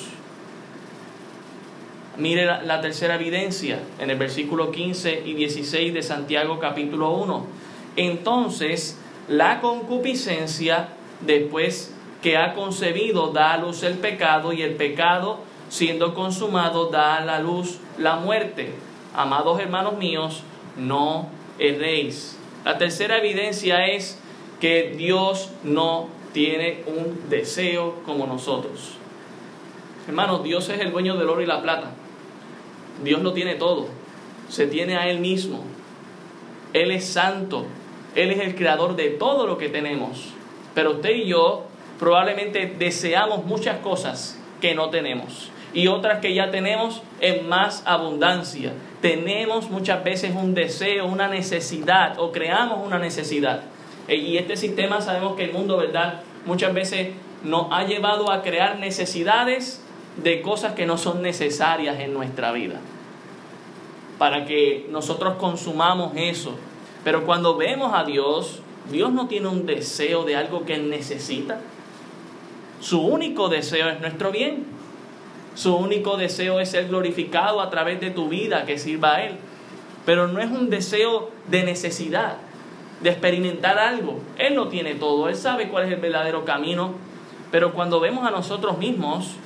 Mire 2.18 2.46
la, 2.46 2.80
tercera 2.80 3.14
evidencia 3.14 3.78
en 4.00 4.10
el 4.10 4.18
versículo 4.18 4.72
15 4.72 5.22
y 5.24 5.34
16 5.34 5.94
de 5.94 6.02
Santiago 6.02 6.58
capítulo 6.58 7.10
1. 7.12 7.46
Entonces, 7.94 8.98
la 9.28 9.60
concupiscencia, 9.60 10.88
después 11.20 11.94
que 12.20 12.36
ha 12.36 12.54
concebido, 12.54 13.28
da 13.28 13.52
a 13.52 13.58
luz 13.58 13.84
el 13.84 13.98
pecado 13.98 14.52
y 14.52 14.62
el 14.62 14.74
pecado, 14.74 15.38
siendo 15.68 16.12
consumado, 16.14 16.90
da 16.90 17.18
a 17.18 17.24
la 17.24 17.38
luz 17.38 17.78
la 17.98 18.16
muerte. 18.16 18.72
Amados 19.14 19.60
hermanos 19.60 19.96
míos, 19.96 20.42
no 20.76 21.28
erréis. 21.60 22.36
La 22.64 22.78
tercera 22.78 23.18
evidencia 23.18 23.86
es 23.86 24.18
que 24.60 24.92
Dios 24.96 25.52
no 25.62 26.08
tiene 26.32 26.82
un 26.88 27.30
deseo 27.30 28.02
como 28.04 28.26
nosotros. 28.26 28.94
Hermanos, 30.08 30.42
Dios 30.42 30.68
es 30.68 30.80
el 30.80 30.90
dueño 30.90 31.16
del 31.16 31.28
oro 31.28 31.42
y 31.42 31.46
la 31.46 31.62
plata. 31.62 31.92
Dios 33.02 33.22
lo 33.22 33.32
tiene 33.32 33.54
todo. 33.54 33.88
Se 34.48 34.66
tiene 34.66 34.96
a 34.96 35.08
Él 35.08 35.20
mismo. 35.20 35.62
Él 36.72 36.90
es 36.90 37.06
santo. 37.06 37.66
Él 38.14 38.30
es 38.30 38.40
el 38.40 38.54
creador 38.54 38.96
de 38.96 39.10
todo 39.10 39.46
lo 39.46 39.58
que 39.58 39.68
tenemos. 39.68 40.32
Pero 40.74 40.92
usted 40.92 41.10
y 41.10 41.26
yo 41.26 41.64
probablemente 41.98 42.74
deseamos 42.78 43.44
muchas 43.44 43.78
cosas 43.78 44.38
que 44.60 44.74
no 44.74 44.90
tenemos 44.90 45.50
y 45.72 45.88
otras 45.88 46.20
que 46.20 46.34
ya 46.34 46.50
tenemos 46.50 47.02
en 47.20 47.48
más 47.48 47.82
abundancia. 47.86 48.72
Tenemos 49.00 49.70
muchas 49.70 50.02
veces 50.02 50.34
un 50.34 50.54
deseo, 50.54 51.06
una 51.06 51.28
necesidad 51.28 52.18
o 52.18 52.32
creamos 52.32 52.84
una 52.86 52.98
necesidad. 52.98 53.62
E, 54.08 54.16
y 54.16 54.38
este 54.38 54.56
sistema 54.56 55.00
sabemos 55.00 55.36
que 55.36 55.44
el 55.44 55.52
mundo, 55.52 55.76
¿verdad? 55.76 56.22
Muchas 56.46 56.72
veces 56.72 57.10
nos 57.44 57.66
ha 57.70 57.84
llevado 57.84 58.30
a 58.32 58.42
crear 58.42 58.78
necesidades 58.78 59.84
de 60.22 60.42
cosas 60.42 60.74
que 60.74 60.86
no 60.86 60.98
son 60.98 61.22
necesarias 61.22 62.00
en 62.00 62.12
nuestra 62.12 62.52
vida. 62.52 62.80
Para 64.18 64.44
que 64.44 64.86
nosotros 64.90 65.34
consumamos 65.34 66.12
eso. 66.16 66.56
Pero 67.04 67.24
cuando 67.24 67.56
vemos 67.56 67.92
a 67.94 68.04
Dios, 68.04 68.60
Dios 68.90 69.12
no 69.12 69.28
tiene 69.28 69.48
un 69.48 69.66
deseo 69.66 70.24
de 70.24 70.36
algo 70.36 70.64
que 70.64 70.74
Él 70.74 70.90
necesita. 70.90 71.60
Su 72.80 73.00
único 73.00 73.48
deseo 73.48 73.88
es 73.88 74.00
nuestro 74.00 74.32
bien. 74.32 74.64
Su 75.54 75.76
único 75.76 76.16
deseo 76.16 76.60
es 76.60 76.70
ser 76.70 76.88
glorificado 76.88 77.60
a 77.60 77.70
través 77.70 78.00
de 78.00 78.10
tu 78.10 78.28
vida 78.28 78.64
que 78.64 78.78
sirva 78.78 79.16
a 79.16 79.24
Él. 79.24 79.36
Pero 80.04 80.28
no 80.28 80.40
es 80.40 80.50
un 80.50 80.70
deseo 80.70 81.30
de 81.48 81.64
necesidad, 81.64 82.38
de 83.02 83.10
experimentar 83.10 83.78
algo. 83.78 84.20
Él 84.36 84.54
lo 84.54 84.68
tiene 84.68 84.94
todo, 84.94 85.28
Él 85.28 85.36
sabe 85.36 85.68
cuál 85.68 85.86
es 85.86 85.92
el 85.92 86.00
verdadero 86.00 86.44
camino. 86.44 86.92
Pero 87.50 87.72
cuando 87.72 88.00
vemos 88.00 88.26
a 88.26 88.30
nosotros 88.30 88.78
mismos, 88.78 89.36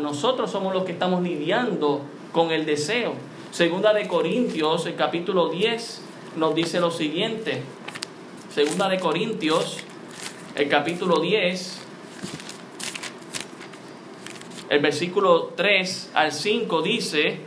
nosotros 0.00 0.50
somos 0.50 0.74
los 0.74 0.84
que 0.84 0.92
estamos 0.92 1.22
lidiando 1.22 2.02
con 2.32 2.50
el 2.50 2.66
deseo. 2.66 3.14
Segunda 3.50 3.92
de 3.92 4.08
Corintios, 4.08 4.86
el 4.86 4.96
capítulo 4.96 5.48
10, 5.48 6.02
nos 6.36 6.54
dice 6.54 6.80
lo 6.80 6.90
siguiente. 6.90 7.62
Segunda 8.52 8.88
de 8.88 8.98
Corintios, 8.98 9.78
el 10.54 10.68
capítulo 10.68 11.20
10, 11.20 11.80
el 14.70 14.80
versículo 14.80 15.52
3 15.54 16.12
al 16.14 16.32
5 16.32 16.82
dice, 16.82 17.40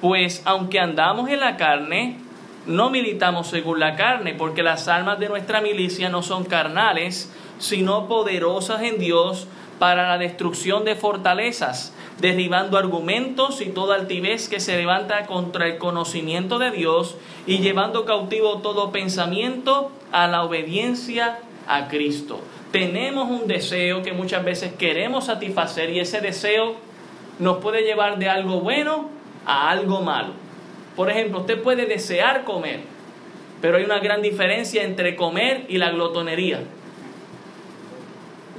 pues 0.00 0.42
aunque 0.44 0.78
andamos 0.78 1.28
en 1.28 1.40
la 1.40 1.56
carne, 1.56 2.18
no 2.66 2.90
militamos 2.90 3.48
según 3.48 3.80
la 3.80 3.96
carne, 3.96 4.34
porque 4.34 4.62
las 4.62 4.86
almas 4.86 5.18
de 5.18 5.28
nuestra 5.28 5.60
milicia 5.60 6.10
no 6.10 6.22
son 6.22 6.44
carnales, 6.44 7.32
sino 7.58 8.06
poderosas 8.06 8.82
en 8.82 8.98
Dios 8.98 9.48
para 9.80 10.06
la 10.06 10.18
destrucción 10.18 10.84
de 10.84 10.94
fortalezas, 10.94 11.94
derribando 12.18 12.76
argumentos 12.76 13.62
y 13.62 13.70
toda 13.70 13.94
altivez 13.94 14.50
que 14.50 14.60
se 14.60 14.76
levanta 14.76 15.24
contra 15.24 15.66
el 15.66 15.78
conocimiento 15.78 16.58
de 16.58 16.70
Dios 16.70 17.16
y 17.46 17.60
llevando 17.60 18.04
cautivo 18.04 18.58
todo 18.58 18.92
pensamiento 18.92 19.90
a 20.12 20.26
la 20.26 20.44
obediencia 20.44 21.38
a 21.66 21.88
Cristo. 21.88 22.40
Tenemos 22.72 23.30
un 23.30 23.48
deseo 23.48 24.02
que 24.02 24.12
muchas 24.12 24.44
veces 24.44 24.74
queremos 24.74 25.24
satisfacer 25.24 25.88
y 25.88 26.00
ese 26.00 26.20
deseo 26.20 26.74
nos 27.38 27.56
puede 27.56 27.82
llevar 27.82 28.18
de 28.18 28.28
algo 28.28 28.60
bueno 28.60 29.08
a 29.46 29.70
algo 29.70 30.02
malo. 30.02 30.34
Por 30.94 31.08
ejemplo, 31.10 31.40
usted 31.40 31.62
puede 31.62 31.86
desear 31.86 32.44
comer, 32.44 32.80
pero 33.62 33.78
hay 33.78 33.84
una 33.84 33.98
gran 33.98 34.20
diferencia 34.20 34.82
entre 34.82 35.16
comer 35.16 35.64
y 35.70 35.78
la 35.78 35.90
glotonería. 35.90 36.64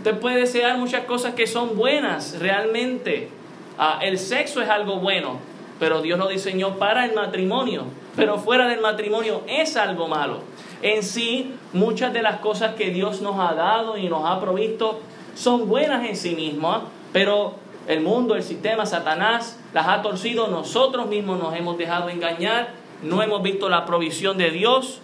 Usted 0.01 0.17
puede 0.17 0.39
desear 0.39 0.79
muchas 0.79 1.05
cosas 1.05 1.35
que 1.35 1.45
son 1.45 1.77
buenas 1.77 2.39
realmente. 2.39 3.29
Ah, 3.77 3.99
el 4.01 4.17
sexo 4.17 4.59
es 4.59 4.67
algo 4.67 4.95
bueno, 4.95 5.37
pero 5.79 6.01
Dios 6.01 6.17
lo 6.17 6.27
diseñó 6.27 6.79
para 6.79 7.05
el 7.05 7.13
matrimonio. 7.13 7.83
Pero 8.15 8.39
fuera 8.39 8.67
del 8.67 8.81
matrimonio 8.81 9.43
es 9.45 9.77
algo 9.77 10.07
malo. 10.07 10.39
En 10.81 11.03
sí, 11.03 11.53
muchas 11.71 12.13
de 12.13 12.23
las 12.23 12.39
cosas 12.39 12.73
que 12.73 12.89
Dios 12.89 13.21
nos 13.21 13.39
ha 13.39 13.53
dado 13.53 13.95
y 13.95 14.09
nos 14.09 14.25
ha 14.25 14.39
provisto 14.39 15.01
son 15.35 15.69
buenas 15.69 16.03
en 16.09 16.15
sí 16.15 16.33
mismas, 16.33 16.81
pero 17.13 17.53
el 17.87 18.01
mundo, 18.01 18.35
el 18.35 18.41
sistema, 18.41 18.87
Satanás 18.87 19.59
las 19.71 19.87
ha 19.87 20.01
torcido, 20.01 20.47
nosotros 20.47 21.05
mismos 21.09 21.37
nos 21.37 21.55
hemos 21.55 21.77
dejado 21.77 22.09
engañar, 22.09 22.69
no 23.03 23.21
hemos 23.21 23.43
visto 23.43 23.69
la 23.69 23.85
provisión 23.85 24.39
de 24.39 24.49
Dios 24.49 24.99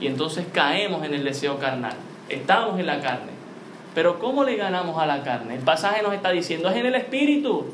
y 0.00 0.08
entonces 0.08 0.44
caemos 0.52 1.04
en 1.04 1.14
el 1.14 1.22
deseo 1.22 1.60
carnal. 1.60 1.94
Estamos 2.28 2.80
en 2.80 2.86
la 2.86 3.00
carne. 3.00 3.33
Pero 3.94 4.18
¿cómo 4.18 4.44
le 4.44 4.56
ganamos 4.56 5.00
a 5.00 5.06
la 5.06 5.22
carne? 5.22 5.54
El 5.54 5.62
pasaje 5.62 6.02
nos 6.02 6.12
está 6.14 6.30
diciendo, 6.30 6.68
es 6.68 6.76
en 6.76 6.86
el 6.86 6.94
espíritu. 6.96 7.66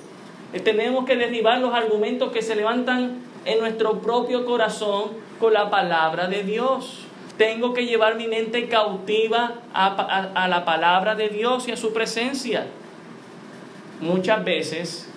Tenemos 0.64 1.04
que 1.04 1.16
derribar 1.16 1.58
los 1.60 1.72
argumentos 1.74 2.32
que 2.32 2.42
se 2.42 2.56
levantan 2.56 3.20
en 3.44 3.58
nuestro 3.60 4.00
propio 4.00 4.44
corazón 4.44 5.12
con 5.38 5.54
la 5.54 5.70
palabra 5.70 6.26
de 6.26 6.42
Dios. 6.42 7.06
Tengo 7.38 7.72
que 7.72 7.86
llevar 7.86 8.16
mi 8.16 8.28
mente 8.28 8.68
cautiva 8.68 9.54
a, 9.72 10.46
la 10.48 10.64
palabra 10.64 11.14
de 11.14 11.28
Dios 11.28 11.68
y 11.68 11.72
a 11.72 11.76
su 11.76 11.92
presencia. 11.92 12.66
Muchas 14.00 14.44
veces 14.44 15.08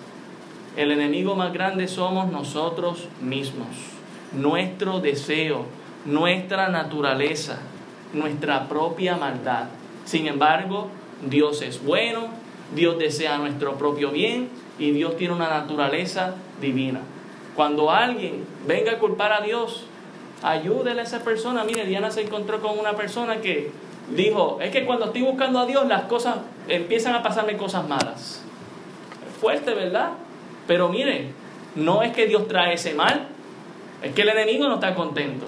el 0.76 0.90
enemigo 0.90 1.34
más 1.34 1.52
grande 1.52 1.86
somos 1.86 2.30
nosotros 2.30 3.08
mismos, 3.20 3.68
nuestro 4.32 5.00
deseo, 5.00 5.66
nuestra 6.06 6.68
naturaleza, 6.68 7.58
nuestra 8.12 8.68
propia 8.68 9.16
maldad. 9.16 9.66
Sin 10.04 10.26
embargo, 10.26 10.88
Dios 11.28 11.62
es 11.62 11.82
bueno, 11.84 12.28
Dios 12.74 12.98
desea 12.98 13.38
nuestro 13.38 13.74
propio 13.74 14.10
bien 14.10 14.48
y 14.78 14.90
Dios 14.90 15.16
tiene 15.16 15.34
una 15.34 15.48
naturaleza 15.48 16.34
divina. 16.60 17.00
Cuando 17.54 17.90
alguien 17.90 18.44
venga 18.66 18.92
a 18.92 18.98
culpar 18.98 19.32
a 19.32 19.40
Dios, 19.40 19.86
ayúdele 20.42 21.00
a 21.00 21.04
esa 21.04 21.22
persona. 21.22 21.64
Mire, 21.64 21.86
Diana 21.86 22.10
se 22.10 22.22
encontró 22.22 22.60
con 22.60 22.78
una 22.78 22.94
persona 22.94 23.40
que 23.40 23.70
dijo, 24.14 24.58
es 24.60 24.70
que 24.70 24.84
cuando 24.84 25.06
estoy 25.06 25.22
buscando 25.22 25.60
a 25.60 25.66
Dios 25.66 25.86
las 25.86 26.02
cosas 26.02 26.36
empiezan 26.68 27.14
a 27.14 27.22
pasarme 27.22 27.56
cosas 27.56 27.88
malas. 27.88 28.42
Fuerte, 29.40 29.74
¿verdad? 29.74 30.10
Pero 30.66 30.88
mire, 30.88 31.28
no 31.74 32.02
es 32.02 32.12
que 32.12 32.26
Dios 32.26 32.48
trae 32.48 32.74
ese 32.74 32.94
mal, 32.94 33.28
es 34.02 34.12
que 34.14 34.22
el 34.22 34.28
enemigo 34.30 34.68
no 34.68 34.74
está 34.74 34.94
contento. 34.94 35.46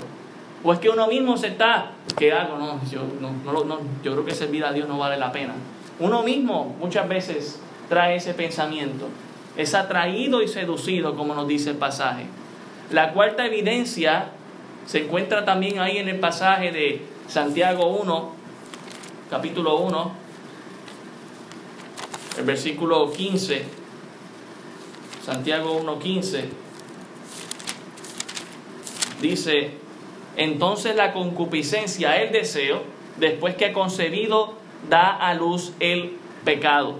O 0.66 0.72
es 0.72 0.80
que 0.80 0.88
uno 0.88 1.06
mismo 1.06 1.36
se 1.36 1.46
está, 1.46 1.92
¿qué 2.18 2.32
hago? 2.32 2.58
No, 2.58 2.80
yo, 2.90 3.02
no, 3.20 3.64
no, 3.64 3.78
yo 4.02 4.12
creo 4.12 4.24
que 4.24 4.34
servir 4.34 4.64
a 4.64 4.72
Dios 4.72 4.88
no 4.88 4.98
vale 4.98 5.16
la 5.16 5.30
pena. 5.30 5.54
Uno 6.00 6.24
mismo 6.24 6.74
muchas 6.80 7.08
veces 7.08 7.60
trae 7.88 8.16
ese 8.16 8.34
pensamiento. 8.34 9.06
Es 9.56 9.76
atraído 9.76 10.42
y 10.42 10.48
seducido, 10.48 11.14
como 11.14 11.36
nos 11.36 11.46
dice 11.46 11.70
el 11.70 11.76
pasaje. 11.76 12.26
La 12.90 13.12
cuarta 13.12 13.46
evidencia 13.46 14.30
se 14.86 15.04
encuentra 15.04 15.44
también 15.44 15.78
ahí 15.78 15.98
en 15.98 16.08
el 16.08 16.18
pasaje 16.18 16.72
de 16.72 17.00
Santiago 17.28 17.86
1, 17.86 18.32
capítulo 19.30 19.78
1, 19.78 20.12
el 22.38 22.44
versículo 22.44 23.12
15. 23.12 23.64
Santiago 25.24 25.76
1, 25.76 25.98
15. 26.00 26.48
Dice, 29.22 29.85
entonces 30.36 30.96
la 30.96 31.12
concupiscencia, 31.12 32.20
el 32.22 32.32
deseo, 32.32 32.82
después 33.16 33.56
que 33.56 33.66
ha 33.66 33.72
concebido, 33.72 34.54
da 34.88 35.10
a 35.10 35.34
luz 35.34 35.72
el 35.80 36.16
pecado. 36.44 36.94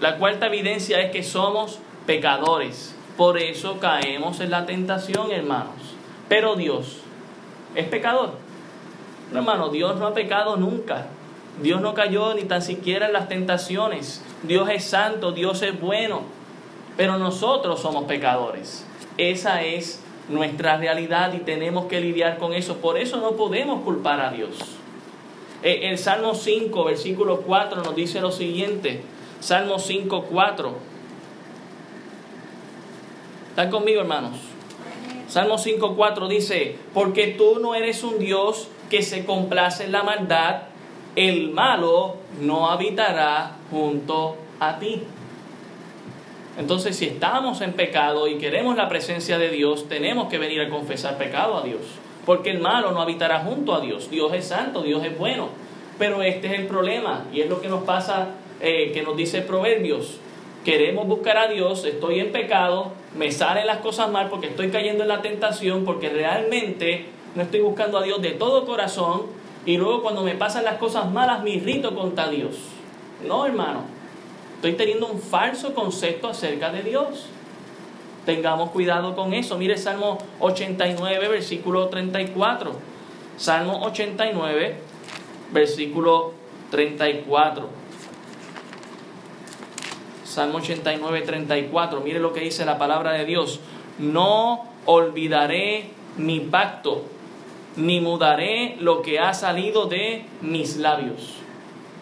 La 0.00 0.18
cuarta 0.18 0.46
evidencia 0.46 1.00
es 1.00 1.10
que 1.10 1.22
somos 1.22 1.78
pecadores. 2.06 2.94
Por 3.16 3.38
eso 3.38 3.78
caemos 3.78 4.40
en 4.40 4.50
la 4.50 4.66
tentación, 4.66 5.30
hermanos. 5.30 5.94
Pero 6.28 6.56
Dios 6.56 6.98
es 7.74 7.86
pecador. 7.88 8.32
No, 9.32 9.38
hermano, 9.38 9.68
Dios 9.70 9.96
no 9.96 10.06
ha 10.06 10.14
pecado 10.14 10.56
nunca. 10.56 11.06
Dios 11.62 11.80
no 11.80 11.94
cayó 11.94 12.34
ni 12.34 12.42
tan 12.42 12.62
siquiera 12.62 13.06
en 13.06 13.12
las 13.12 13.28
tentaciones. 13.28 14.22
Dios 14.42 14.68
es 14.68 14.84
santo, 14.84 15.32
Dios 15.32 15.62
es 15.62 15.80
bueno. 15.80 16.22
Pero 16.96 17.18
nosotros 17.18 17.80
somos 17.80 18.04
pecadores. 18.04 18.84
Esa 19.16 19.62
es 19.62 20.03
nuestra 20.28 20.76
realidad 20.76 21.32
y 21.34 21.38
tenemos 21.38 21.86
que 21.86 22.00
lidiar 22.00 22.38
con 22.38 22.52
eso. 22.52 22.78
Por 22.78 22.98
eso 22.98 23.18
no 23.18 23.32
podemos 23.32 23.82
culpar 23.82 24.20
a 24.20 24.30
Dios. 24.30 24.56
Eh, 25.62 25.88
el 25.88 25.98
Salmo 25.98 26.34
5, 26.34 26.84
versículo 26.84 27.40
4 27.40 27.82
nos 27.82 27.94
dice 27.94 28.20
lo 28.20 28.30
siguiente. 28.30 29.02
Salmo 29.40 29.78
5, 29.78 30.26
4. 30.30 30.74
¿Están 33.50 33.70
conmigo, 33.70 34.00
hermanos? 34.00 34.38
Salmo 35.28 35.58
5, 35.58 35.94
4 35.96 36.28
dice, 36.28 36.76
porque 36.92 37.28
tú 37.28 37.58
no 37.60 37.74
eres 37.74 38.04
un 38.04 38.18
Dios 38.18 38.68
que 38.90 39.02
se 39.02 39.24
complace 39.24 39.84
en 39.84 39.92
la 39.92 40.02
maldad, 40.02 40.62
el 41.16 41.50
malo 41.50 42.16
no 42.40 42.70
habitará 42.70 43.56
junto 43.70 44.36
a 44.60 44.78
ti. 44.78 45.02
Entonces, 46.56 46.96
si 46.96 47.06
estamos 47.06 47.60
en 47.60 47.72
pecado 47.72 48.28
y 48.28 48.38
queremos 48.38 48.76
la 48.76 48.88
presencia 48.88 49.38
de 49.38 49.50
Dios, 49.50 49.88
tenemos 49.88 50.28
que 50.28 50.38
venir 50.38 50.60
a 50.60 50.68
confesar 50.68 51.18
pecado 51.18 51.56
a 51.56 51.62
Dios. 51.62 51.80
Porque 52.24 52.50
el 52.50 52.60
malo 52.60 52.92
no 52.92 53.02
habitará 53.02 53.40
junto 53.40 53.74
a 53.74 53.80
Dios. 53.80 54.10
Dios 54.10 54.32
es 54.32 54.46
santo, 54.46 54.82
Dios 54.82 55.04
es 55.04 55.18
bueno. 55.18 55.48
Pero 55.98 56.22
este 56.22 56.46
es 56.46 56.60
el 56.60 56.66
problema 56.66 57.24
y 57.32 57.40
es 57.40 57.50
lo 57.50 57.60
que 57.60 57.68
nos 57.68 57.84
pasa, 57.84 58.28
eh, 58.60 58.92
que 58.92 59.02
nos 59.02 59.16
dice 59.16 59.42
Proverbios. 59.42 60.18
Queremos 60.64 61.06
buscar 61.06 61.36
a 61.36 61.48
Dios, 61.48 61.84
estoy 61.84 62.20
en 62.20 62.32
pecado, 62.32 62.92
me 63.16 63.30
salen 63.30 63.66
las 63.66 63.78
cosas 63.78 64.10
mal 64.10 64.28
porque 64.30 64.46
estoy 64.46 64.70
cayendo 64.70 65.02
en 65.02 65.08
la 65.08 65.20
tentación, 65.20 65.84
porque 65.84 66.08
realmente 66.08 67.06
no 67.34 67.42
estoy 67.42 67.60
buscando 67.60 67.98
a 67.98 68.02
Dios 68.02 68.22
de 68.22 68.30
todo 68.30 68.64
corazón 68.64 69.22
y 69.66 69.76
luego 69.76 70.02
cuando 70.02 70.22
me 70.22 70.34
pasan 70.34 70.64
las 70.64 70.76
cosas 70.78 71.10
malas 71.10 71.42
me 71.42 71.50
irrito 71.50 71.94
contra 71.94 72.28
Dios. 72.28 72.56
No, 73.26 73.44
hermano, 73.44 73.82
estoy 74.64 74.78
teniendo 74.78 75.08
un 75.08 75.20
falso 75.20 75.74
concepto 75.74 76.26
acerca 76.26 76.72
de 76.72 76.82
Dios. 76.82 77.26
Tengamos 78.24 78.70
cuidado 78.70 79.14
con 79.14 79.34
eso. 79.34 79.58
Mire 79.58 79.76
Salmo 79.76 80.16
89, 80.40 81.28
versículo 81.28 81.88
34. 81.88 82.72
Salmo 83.36 83.82
89, 83.82 84.76
versículo 85.52 86.32
34. 86.70 87.68
Salmo 90.24 90.56
89, 90.56 91.20
34. 91.20 92.00
Mire 92.00 92.18
lo 92.18 92.32
que 92.32 92.40
dice 92.40 92.64
la 92.64 92.78
palabra 92.78 93.12
de 93.12 93.26
Dios. 93.26 93.60
No 93.98 94.64
olvidaré 94.86 95.90
mi 96.16 96.40
pacto, 96.40 97.04
ni 97.76 98.00
mudaré 98.00 98.76
lo 98.80 99.02
que 99.02 99.18
ha 99.18 99.34
salido 99.34 99.84
de 99.88 100.24
mis 100.40 100.78
labios. 100.78 101.34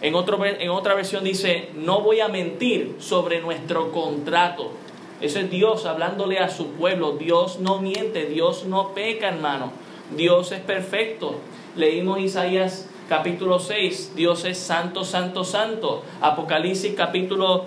En, 0.03 0.15
en 0.15 0.71
otra 0.71 0.95
versión 0.95 1.25
dice, 1.25 1.71
no 1.75 2.01
voy 2.01 2.21
a 2.21 2.29
mentir 2.29 2.97
sobre 2.99 3.41
nuestro 3.41 3.93
contrato. 3.93 4.73
Eso 5.21 5.39
es 5.39 5.49
Dios 5.49 5.87
hablándole 5.87 6.41
a 6.41 6.49
su 6.49 6.73
pueblo. 6.73 7.13
Dios 7.13 7.61
no 7.61 7.81
miente, 7.81 8.27
Dios 8.27 8.65
no 8.67 8.93
peca, 8.95 9.29
hermano. 9.29 9.71
Dios 10.17 10.51
es 10.51 10.61
perfecto. 10.61 11.37
Leímos 11.77 12.19
Isaías 12.19 12.89
capítulo 13.09 13.59
6, 13.59 14.15
Dios 14.17 14.45
es 14.45 14.59
santo, 14.59 15.05
santo, 15.05 15.45
santo. 15.45 16.03
Apocalipsis 16.21 16.95
capítulo 16.97 17.67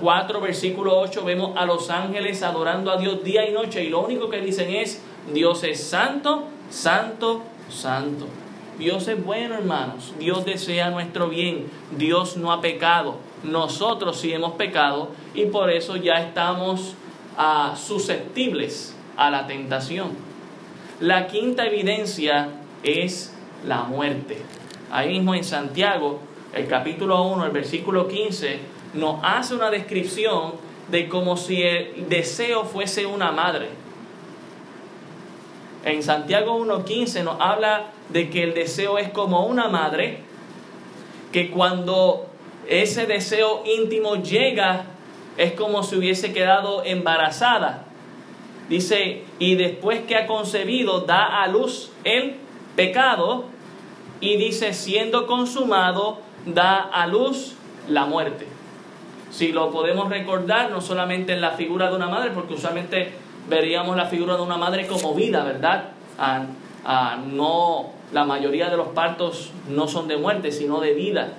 4, 0.00 0.40
versículo 0.40 0.98
8, 0.98 1.24
vemos 1.24 1.56
a 1.56 1.66
los 1.66 1.90
ángeles 1.90 2.42
adorando 2.42 2.90
a 2.90 2.96
Dios 2.96 3.22
día 3.22 3.48
y 3.48 3.52
noche 3.52 3.84
y 3.84 3.90
lo 3.90 4.00
único 4.00 4.28
que 4.28 4.40
dicen 4.40 4.74
es, 4.74 5.02
Dios 5.32 5.64
es 5.64 5.82
santo, 5.82 6.44
santo, 6.70 7.42
santo. 7.68 8.26
Dios 8.78 9.08
es 9.08 9.22
bueno, 9.24 9.54
hermanos. 9.54 10.14
Dios 10.18 10.44
desea 10.44 10.90
nuestro 10.90 11.28
bien. 11.28 11.66
Dios 11.96 12.36
no 12.36 12.52
ha 12.52 12.60
pecado. 12.60 13.16
Nosotros 13.42 14.20
sí 14.20 14.32
hemos 14.32 14.52
pecado 14.52 15.10
y 15.34 15.46
por 15.46 15.70
eso 15.70 15.96
ya 15.96 16.20
estamos 16.20 16.94
ah, 17.38 17.74
susceptibles 17.76 18.94
a 19.16 19.30
la 19.30 19.46
tentación. 19.46 20.10
La 21.00 21.26
quinta 21.26 21.66
evidencia 21.66 22.48
es 22.82 23.34
la 23.66 23.82
muerte. 23.84 24.38
Ahí 24.90 25.10
mismo 25.10 25.34
en 25.34 25.44
Santiago, 25.44 26.20
el 26.54 26.66
capítulo 26.66 27.22
1, 27.22 27.46
el 27.46 27.52
versículo 27.52 28.08
15, 28.08 28.60
nos 28.94 29.20
hace 29.22 29.54
una 29.54 29.70
descripción 29.70 30.54
de 30.90 31.08
como 31.08 31.36
si 31.36 31.62
el 31.62 32.08
deseo 32.08 32.64
fuese 32.64 33.06
una 33.06 33.32
madre. 33.32 33.68
En 35.86 36.02
Santiago 36.02 36.58
1.15 36.58 37.22
nos 37.22 37.40
habla 37.40 37.84
de 38.08 38.28
que 38.28 38.42
el 38.42 38.54
deseo 38.54 38.98
es 38.98 39.08
como 39.10 39.46
una 39.46 39.68
madre, 39.68 40.18
que 41.30 41.48
cuando 41.52 42.26
ese 42.68 43.06
deseo 43.06 43.62
íntimo 43.64 44.16
llega, 44.16 44.86
es 45.36 45.52
como 45.52 45.84
si 45.84 45.94
hubiese 45.94 46.32
quedado 46.32 46.82
embarazada. 46.84 47.84
Dice, 48.68 49.22
y 49.38 49.54
después 49.54 50.00
que 50.00 50.16
ha 50.16 50.26
concebido, 50.26 51.02
da 51.02 51.44
a 51.44 51.46
luz 51.46 51.92
el 52.02 52.34
pecado, 52.74 53.44
y 54.20 54.38
dice, 54.38 54.74
siendo 54.74 55.28
consumado, 55.28 56.18
da 56.46 56.78
a 56.78 57.06
luz 57.06 57.54
la 57.88 58.06
muerte. 58.06 58.48
Si 59.30 59.52
lo 59.52 59.70
podemos 59.70 60.08
recordar, 60.08 60.68
no 60.72 60.80
solamente 60.80 61.34
en 61.34 61.40
la 61.40 61.52
figura 61.52 61.90
de 61.90 61.94
una 61.96 62.08
madre, 62.08 62.32
porque 62.32 62.54
usualmente 62.54 63.12
veríamos 63.48 63.96
la 63.96 64.06
figura 64.06 64.36
de 64.36 64.42
una 64.42 64.56
madre 64.56 64.86
como 64.86 65.14
vida, 65.14 65.44
¿verdad? 65.44 65.90
Ah, 66.18 66.44
ah, 66.84 67.18
no, 67.26 67.90
la 68.12 68.24
mayoría 68.24 68.70
de 68.70 68.76
los 68.76 68.88
partos 68.88 69.50
no 69.68 69.88
son 69.88 70.08
de 70.08 70.16
muerte, 70.16 70.52
sino 70.52 70.80
de 70.80 70.94
vida. 70.94 71.32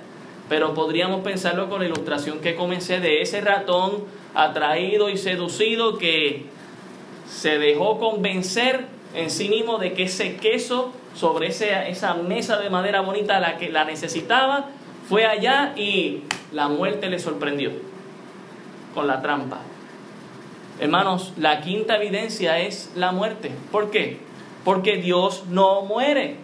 Pero 0.48 0.74
podríamos 0.74 1.20
pensarlo 1.22 1.68
con 1.68 1.80
la 1.80 1.86
ilustración 1.86 2.40
que 2.40 2.54
comencé 2.54 3.00
de 3.00 3.20
ese 3.20 3.40
ratón 3.40 4.04
atraído 4.34 5.10
y 5.10 5.18
seducido 5.18 5.98
que 5.98 6.46
se 7.28 7.58
dejó 7.58 7.98
convencer 7.98 8.86
en 9.14 9.30
sí 9.30 9.48
mismo 9.48 9.78
de 9.78 9.92
que 9.92 10.04
ese 10.04 10.36
queso 10.36 10.92
sobre 11.14 11.48
esa 11.48 12.14
mesa 12.14 12.58
de 12.58 12.70
madera 12.70 13.00
bonita 13.00 13.40
la 13.40 13.56
que 13.56 13.70
la 13.70 13.84
necesitaba, 13.84 14.66
fue 15.08 15.26
allá 15.26 15.72
y 15.76 16.22
la 16.52 16.68
muerte 16.68 17.08
le 17.08 17.18
sorprendió 17.18 17.72
con 18.94 19.06
la 19.06 19.20
trampa. 19.20 19.58
Hermanos, 20.80 21.32
la 21.36 21.60
quinta 21.60 21.96
evidencia 21.96 22.60
es 22.60 22.92
la 22.94 23.10
muerte. 23.10 23.50
¿Por 23.72 23.90
qué? 23.90 24.18
Porque 24.64 24.96
Dios 24.96 25.44
no 25.48 25.82
muere. 25.82 26.36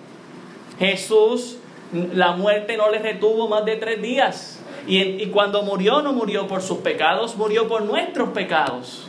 Jesús, 0.79 1.59
la 1.93 2.33
muerte 2.33 2.77
no 2.77 2.91
le 2.91 2.99
retuvo 2.99 3.49
más 3.49 3.65
de 3.65 3.77
tres 3.77 4.03
días. 4.03 4.61
Y, 4.87 5.27
cuando 5.27 5.63
murió, 5.63 6.03
no 6.03 6.13
murió 6.13 6.47
por 6.47 6.63
sus 6.63 6.79
pecados, 6.79 7.37
murió 7.37 7.69
por 7.69 7.83
nuestros 7.83 8.31
pecados. 8.31 9.09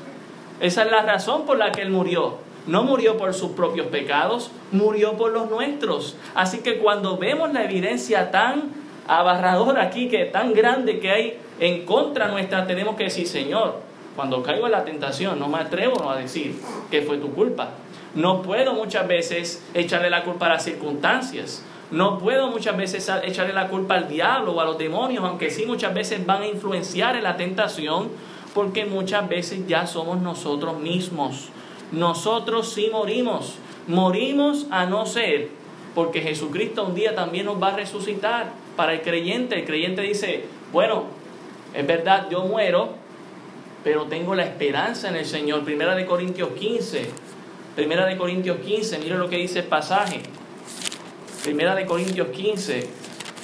Esa 0.62 0.84
es 0.84 0.92
la 0.92 1.02
razón 1.02 1.46
por 1.46 1.58
la 1.58 1.72
que 1.72 1.82
Él 1.82 1.90
murió. 1.90 2.38
No 2.68 2.84
murió 2.84 3.18
por 3.18 3.34
sus 3.34 3.52
propios 3.52 3.88
pecados, 3.88 4.52
murió 4.72 5.14
por 5.14 5.32
los 5.32 5.50
nuestros. 5.50 6.16
Así 6.34 6.60
que 6.60 6.78
cuando 6.78 7.18
vemos 7.18 7.52
la 7.52 7.64
evidencia 7.64 8.32
tan 8.32 8.72
abarradora 9.08 9.84
aquí, 9.84 10.08
que 10.08 10.26
tan 10.26 10.54
grande 10.54 11.00
que 11.00 11.12
hay 11.12 11.40
en 11.60 11.86
contra 11.86 12.28
nuestra, 12.28 12.66
tenemos 12.66 12.96
que 12.96 13.06
decir, 13.06 13.28
Señor, 13.28 13.85
cuando 14.16 14.42
caigo 14.44 14.66
en 14.66 14.72
la 14.72 14.86
tentación, 14.86 15.40
no 15.40 15.48
me 15.48 15.60
atrevo 15.60 16.10
a 16.10 16.18
decir 16.18 16.56
que 16.90 17.02
fue 17.02 17.18
tu 17.18 17.34
culpa. 17.34 17.72
No 18.14 18.42
puedo 18.42 18.74
muchas 18.74 19.08
veces 19.08 19.64
echarle 19.74 20.10
la 20.10 20.24
culpa 20.24 20.46
a 20.46 20.50
las 20.50 20.64
circunstancias. 20.64 21.64
No 21.92 22.18
puedo 22.18 22.50
muchas 22.50 22.78
veces 22.78 23.12
echarle 23.24 23.54
la 23.54 23.68
culpa 23.68 23.96
al 23.96 24.08
diablo 24.08 24.54
o 24.54 24.62
a 24.62 24.66
los 24.66 24.78
demonios, 24.78 25.24
aunque 25.24 25.50
sí 25.50 25.66
muchas 25.66 25.94
veces 25.94 26.26
van 26.26 26.42
a 26.44 26.48
influenciar 26.48 27.16
en 27.16 27.24
la 27.24 27.38
tentación, 27.38 28.10
porque 28.54 28.86
muchas 28.86 29.28
veces 29.28 29.68
ya 29.68 29.86
somos 29.86 30.22
nosotros 30.22 30.80
mismos 30.80 31.50
nosotros 31.92 32.74
sí 32.74 32.90
morimos. 32.92 33.56
Morimos 33.88 34.68
a 34.72 34.86
no 34.86 35.06
ser, 35.06 35.50
porque 35.94 36.22
Jesucristo 36.22 36.86
un 36.86 36.96
día 36.96 37.16
también 37.16 37.46
nos 37.46 37.62
va 37.62 37.70
a 37.70 37.76
resucitar. 37.76 38.52
Para 38.76 38.94
el 38.94 39.02
creyente, 39.02 39.56
el 39.56 39.66
creyente 39.66 40.02
dice, 40.02 40.46
bueno, 40.74 41.04
es 41.74 41.88
verdad, 41.88 42.28
yo 42.30 42.44
muero, 42.44 42.90
pero 43.86 44.06
tengo 44.06 44.34
la 44.34 44.44
esperanza 44.44 45.10
en 45.10 45.16
el 45.16 45.26
Señor. 45.26 45.64
Primera 45.64 45.94
de 45.96 46.08
Corintios 46.08 46.50
15. 46.54 47.08
Primera 47.76 48.08
de 48.08 48.18
Corintios 48.18 48.58
15, 48.58 48.98
mire 48.98 49.16
lo 49.16 49.30
que 49.30 49.38
dice 49.38 49.60
el 49.60 49.66
pasaje. 49.66 50.24
Primera 51.44 51.76
de 51.76 51.86
Corintios 51.86 52.30
15, 52.30 52.90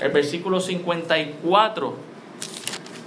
el 0.01 0.11
versículo 0.11 0.59
54 0.59 1.95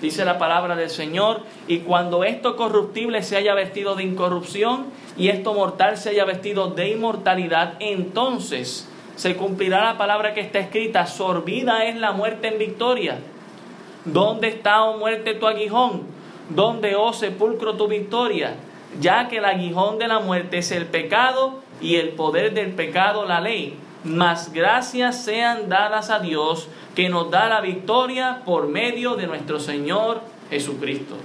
dice 0.00 0.24
la 0.24 0.38
palabra 0.38 0.76
del 0.76 0.90
Señor, 0.90 1.40
y 1.66 1.78
cuando 1.78 2.22
esto 2.22 2.54
corruptible 2.54 3.20
se 3.24 3.36
haya 3.36 3.54
vestido 3.54 3.96
de 3.96 4.04
incorrupción 4.04 4.86
y 5.16 5.28
esto 5.28 5.54
mortal 5.54 5.96
se 5.96 6.10
haya 6.10 6.24
vestido 6.24 6.68
de 6.68 6.90
inmortalidad, 6.90 7.74
entonces 7.80 8.88
se 9.16 9.34
cumplirá 9.34 9.82
la 9.82 9.98
palabra 9.98 10.34
que 10.34 10.40
está 10.40 10.60
escrita, 10.60 11.08
sorbida 11.08 11.84
es 11.84 11.96
la 11.96 12.12
muerte 12.12 12.46
en 12.46 12.58
victoria. 12.58 13.18
¿Dónde 14.04 14.48
está, 14.48 14.84
oh 14.84 14.98
muerte, 14.98 15.34
tu 15.34 15.48
aguijón? 15.48 16.14
¿Dónde, 16.48 16.94
oh 16.94 17.12
sepulcro, 17.12 17.74
tu 17.74 17.88
victoria? 17.88 18.56
Ya 19.00 19.28
que 19.28 19.38
el 19.38 19.44
aguijón 19.44 19.98
de 19.98 20.08
la 20.08 20.20
muerte 20.20 20.58
es 20.58 20.70
el 20.70 20.86
pecado 20.86 21.60
y 21.80 21.96
el 21.96 22.10
poder 22.10 22.54
del 22.54 22.72
pecado 22.72 23.24
la 23.24 23.40
ley. 23.40 23.76
Mas 24.04 24.52
gracias 24.52 25.24
sean 25.24 25.68
dadas 25.68 26.10
a 26.10 26.18
Dios 26.18 26.68
que 26.94 27.08
nos 27.08 27.30
da 27.30 27.48
la 27.48 27.60
victoria 27.60 28.42
por 28.44 28.68
medio 28.68 29.16
de 29.16 29.26
nuestro 29.26 29.58
Señor 29.58 30.20
Jesucristo. 30.50 31.16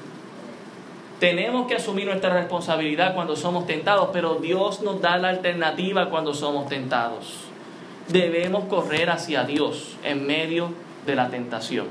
Tenemos 1.20 1.68
que 1.68 1.76
asumir 1.76 2.06
nuestra 2.06 2.34
responsabilidad 2.34 3.14
cuando 3.14 3.36
somos 3.36 3.68
tentados, 3.68 4.10
pero 4.14 4.36
Dios 4.36 4.82
nos 4.82 5.02
da 5.02 5.18
la 5.18 5.30
alternativa 5.30 6.10
cuando 6.10 6.34
somos 6.34 6.70
tentados. 6.70 7.50
Debemos 8.08 8.64
correr 8.66 9.10
hacia 9.10 9.44
Dios 9.44 9.98
en 10.04 10.26
medio 10.26 10.72
de 11.06 11.16
la 11.16 11.30
tentación. 11.30 11.88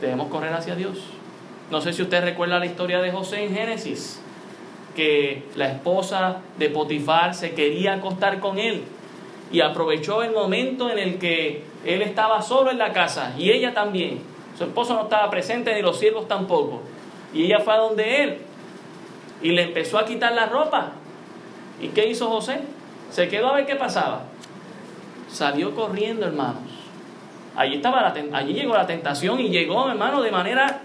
Debemos 0.00 0.28
correr 0.28 0.52
hacia 0.52 0.76
Dios. 0.76 1.15
No 1.70 1.80
sé 1.80 1.92
si 1.92 2.02
usted 2.02 2.22
recuerda 2.22 2.58
la 2.58 2.66
historia 2.66 3.00
de 3.00 3.10
José 3.10 3.44
en 3.44 3.54
Génesis, 3.54 4.20
que 4.94 5.44
la 5.56 5.68
esposa 5.68 6.38
de 6.58 6.70
Potifar 6.70 7.34
se 7.34 7.54
quería 7.54 7.94
acostar 7.94 8.38
con 8.40 8.58
él 8.58 8.84
y 9.50 9.60
aprovechó 9.60 10.22
el 10.22 10.32
momento 10.32 10.90
en 10.90 10.98
el 10.98 11.18
que 11.18 11.64
él 11.84 12.02
estaba 12.02 12.40
solo 12.42 12.70
en 12.70 12.78
la 12.78 12.92
casa 12.92 13.34
y 13.36 13.50
ella 13.50 13.74
también. 13.74 14.20
Su 14.56 14.64
esposo 14.64 14.94
no 14.94 15.02
estaba 15.02 15.28
presente 15.28 15.74
ni 15.74 15.82
los 15.82 15.98
siervos 15.98 16.28
tampoco. 16.28 16.80
Y 17.34 17.44
ella 17.44 17.60
fue 17.60 17.74
a 17.74 17.78
donde 17.78 18.22
él 18.22 18.38
y 19.42 19.50
le 19.50 19.62
empezó 19.62 19.98
a 19.98 20.06
quitar 20.06 20.32
la 20.32 20.46
ropa. 20.46 20.92
¿Y 21.80 21.88
qué 21.88 22.08
hizo 22.08 22.28
José? 22.28 22.60
Se 23.10 23.28
quedó 23.28 23.48
a 23.48 23.56
ver 23.56 23.66
qué 23.66 23.76
pasaba. 23.76 24.22
Salió 25.30 25.74
corriendo, 25.74 26.26
hermanos. 26.26 26.62
Allí, 27.54 27.76
estaba 27.76 28.14
allí 28.32 28.54
llegó 28.54 28.74
la 28.74 28.86
tentación 28.86 29.40
y 29.40 29.48
llegó, 29.48 29.88
hermano, 29.90 30.22
de 30.22 30.30
manera 30.30 30.80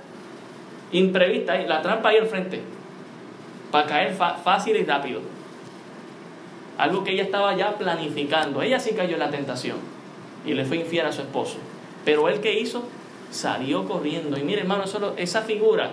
imprevista. 0.92 1.58
La 1.58 1.82
trampa 1.82 2.10
ahí 2.10 2.18
al 2.18 2.28
frente. 2.28 2.62
Para 3.72 3.88
caer 3.88 4.14
fácil 4.14 4.76
y 4.76 4.84
rápido. 4.84 5.22
Algo 6.78 7.04
que 7.04 7.12
ella 7.12 7.24
estaba 7.24 7.56
ya 7.56 7.78
planificando. 7.78 8.62
Ella 8.62 8.80
sí 8.80 8.92
cayó 8.92 9.14
en 9.14 9.20
la 9.20 9.30
tentación. 9.30 9.78
Y 10.46 10.54
le 10.54 10.66
fue 10.66 10.78
infiel 10.78 11.06
a 11.06 11.12
su 11.12 11.22
esposo. 11.22 11.58
Pero 12.04 12.28
él 12.28 12.42
que 12.42 12.60
hizo, 12.60 12.84
salió 13.30 13.88
corriendo. 13.88 14.38
Y 14.38 14.44
mire, 14.44 14.62
hermano, 14.62 14.84
esa 15.18 15.42
figura 15.42 15.92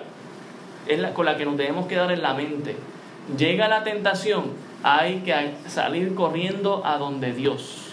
es 0.86 0.98
la 0.98 1.12
con 1.12 1.26
la 1.26 1.36
que 1.36 1.44
nos 1.44 1.56
debemos 1.56 1.86
quedar 1.86 2.10
en 2.10 2.22
la 2.22 2.34
mente. 2.34 2.76
Llega 3.36 3.68
la 3.68 3.84
tentación, 3.84 4.52
hay 4.82 5.18
que 5.20 5.34
salir 5.66 6.14
corriendo 6.14 6.82
a 6.84 6.96
donde 6.96 7.32
Dios. 7.32 7.88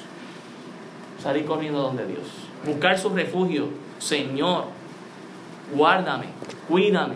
Salir 1.21 1.45
corriendo 1.45 1.79
a 1.79 1.83
donde 1.83 2.05
Dios. 2.07 2.25
Buscar 2.65 2.97
su 2.97 3.09
refugio. 3.09 3.67
Señor, 3.99 4.65
guárdame, 5.73 6.27
cuídame. 6.67 7.15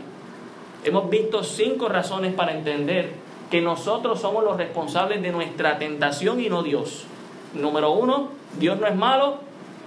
Hemos 0.83 1.09
visto 1.09 1.43
cinco 1.43 1.89
razones 1.89 2.33
para 2.33 2.53
entender 2.53 3.13
que 3.51 3.61
nosotros 3.61 4.21
somos 4.21 4.43
los 4.43 4.57
responsables 4.57 5.21
de 5.21 5.31
nuestra 5.31 5.77
tentación 5.77 6.39
y 6.39 6.49
no 6.49 6.63
Dios. 6.63 7.05
Número 7.53 7.91
uno, 7.91 8.29
Dios 8.59 8.79
no 8.79 8.87
es 8.87 8.95
malo, 8.95 9.39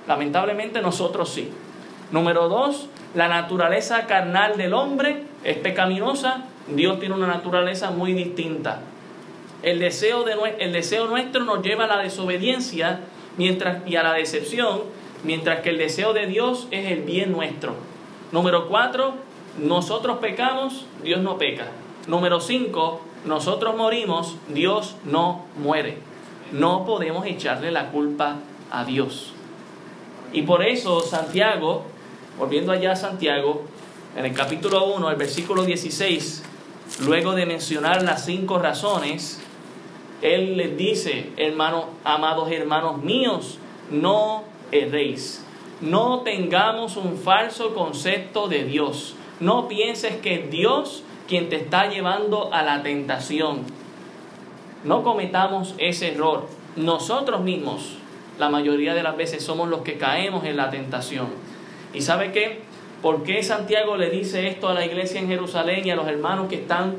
lamentablemente 0.07 0.83
nosotros 0.83 1.31
sí. 1.31 1.51
Número 2.11 2.49
dos, 2.49 2.89
la 3.15 3.29
naturaleza 3.29 4.07
carnal 4.07 4.57
del 4.57 4.75
hombre 4.75 5.25
es 5.45 5.57
pecaminosa, 5.59 6.45
Dios 6.69 7.01
tiene 7.01 7.15
una 7.15 7.27
naturaleza 7.27 7.91
muy 7.91 8.13
distinta. 8.13 8.81
El 9.63 9.79
deseo, 9.79 10.25
de, 10.25 10.35
el 10.59 10.73
deseo 10.73 11.07
nuestro 11.07 11.45
nos 11.45 11.63
lleva 11.63 11.85
a 11.85 11.87
la 11.87 11.99
desobediencia 11.99 13.01
mientras, 13.37 13.87
y 13.87 13.97
a 13.97 14.03
la 14.03 14.13
decepción, 14.13 14.83
mientras 15.23 15.61
que 15.61 15.71
el 15.71 15.79
deseo 15.79 16.13
de 16.13 16.27
Dios 16.27 16.67
es 16.71 16.91
el 16.91 17.03
bien 17.03 17.31
nuestro. 17.33 17.75
Número 18.33 18.69
cuatro, 18.69 19.15
nosotros 19.59 20.19
pecamos, 20.19 20.87
Dios 21.03 21.21
no 21.21 21.39
peca. 21.39 21.69
Número 22.07 22.41
cinco, 22.41 23.01
nosotros 23.25 23.77
morimos, 23.77 24.37
Dios 24.49 24.97
no 25.05 25.45
muere. 25.57 25.99
No 26.51 26.85
podemos 26.85 27.27
echarle 27.27 27.71
la 27.71 27.91
culpa 27.91 28.39
a 28.71 28.85
Dios. 28.85 29.33
Y 30.33 30.43
por 30.43 30.65
eso 30.65 31.01
Santiago 31.01 31.85
volviendo 32.39 32.73
allá 32.73 32.93
a 32.93 32.97
Santiago, 32.97 33.63
en 34.17 34.25
el 34.25 34.35
capítulo 34.35 34.87
1, 34.87 35.11
el 35.11 35.17
versículo 35.17 35.65
16, 35.65 36.43
luego 37.05 37.33
de 37.33 37.47
mencionar 37.47 38.03
las 38.03 38.25
cinco 38.25 38.59
razones, 38.59 39.41
él 40.23 40.57
les 40.57 40.77
dice, 40.77 41.31
hermanos, 41.37 41.87
amados 42.05 42.51
hermanos 42.51 43.03
míos, 43.03 43.59
no 43.91 44.45
erréis. 44.71 45.45
No 45.83 46.21
tengamos 46.21 46.97
un 46.97 47.19
falso 47.19 47.75
concepto 47.75 48.47
de 48.47 48.63
Dios. 48.63 49.17
No 49.41 49.67
pienses 49.67 50.15
que 50.17 50.35
es 50.37 50.51
Dios 50.51 51.03
quien 51.27 51.49
te 51.49 51.57
está 51.57 51.89
llevando 51.89 52.55
a 52.55 52.63
la 52.63 52.85
tentación. 52.85 53.63
No 54.85 55.03
cometamos 55.03 55.75
ese 55.79 56.13
error. 56.13 56.47
Nosotros 56.77 57.41
mismos, 57.41 57.97
la 58.39 58.49
mayoría 58.49 58.95
de 58.95 59.03
las 59.03 59.17
veces, 59.17 59.43
somos 59.43 59.69
los 59.69 59.83
que 59.83 59.99
caemos 59.99 60.45
en 60.45 60.57
la 60.57 60.71
tentación. 60.71 61.27
¿Y 61.93 62.03
sabe 62.03 62.31
qué? 62.31 62.61
¿Por 63.03 63.25
qué 63.25 63.43
Santiago 63.43 63.97
le 63.97 64.09
dice 64.09 64.47
esto 64.47 64.69
a 64.69 64.75
la 64.75 64.87
iglesia 64.87 65.21
en 65.21 65.27
Jerusalén 65.27 65.85
y 65.85 65.91
a 65.91 65.97
los 65.97 66.07
hermanos 66.07 66.49
que 66.49 66.57
están 66.57 66.95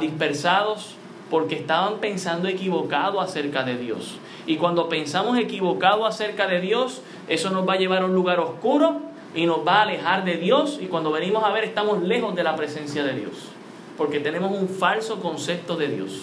dispersados? 0.00 0.94
Porque 1.30 1.56
estaban 1.56 1.98
pensando 1.98 2.48
equivocado 2.48 3.20
acerca 3.20 3.62
de 3.62 3.76
Dios. 3.76 4.16
Y 4.46 4.56
cuando 4.56 4.88
pensamos 4.88 5.38
equivocado 5.38 6.06
acerca 6.06 6.46
de 6.46 6.60
Dios, 6.60 7.02
eso 7.28 7.50
nos 7.50 7.68
va 7.68 7.74
a 7.74 7.76
llevar 7.76 8.02
a 8.02 8.06
un 8.06 8.14
lugar 8.14 8.40
oscuro 8.40 9.00
y 9.34 9.46
nos 9.46 9.66
va 9.66 9.76
a 9.76 9.82
alejar 9.82 10.24
de 10.24 10.36
Dios. 10.36 10.78
Y 10.80 10.86
cuando 10.86 11.12
venimos 11.12 11.44
a 11.44 11.50
ver, 11.50 11.64
estamos 11.64 12.02
lejos 12.02 12.34
de 12.34 12.44
la 12.44 12.56
presencia 12.56 13.04
de 13.04 13.14
Dios. 13.14 13.48
Porque 13.96 14.20
tenemos 14.20 14.52
un 14.52 14.68
falso 14.68 15.20
concepto 15.20 15.76
de 15.76 15.88
Dios. 15.88 16.22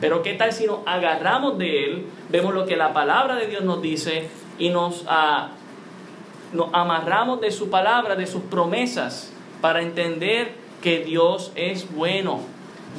Pero 0.00 0.22
¿qué 0.22 0.34
tal 0.34 0.52
si 0.52 0.66
nos 0.66 0.78
agarramos 0.86 1.58
de 1.58 1.84
Él, 1.84 2.06
vemos 2.28 2.54
lo 2.54 2.66
que 2.66 2.76
la 2.76 2.92
palabra 2.92 3.34
de 3.34 3.46
Dios 3.46 3.64
nos 3.64 3.82
dice 3.82 4.28
y 4.58 4.70
nos 4.70 5.02
uh, 5.02 5.48
nos 6.52 6.68
amarramos 6.72 7.40
de 7.40 7.50
su 7.50 7.70
palabra, 7.70 8.16
de 8.16 8.26
sus 8.26 8.42
promesas, 8.42 9.32
para 9.60 9.82
entender 9.82 10.52
que 10.82 11.00
Dios 11.00 11.52
es 11.54 11.92
bueno. 11.92 12.40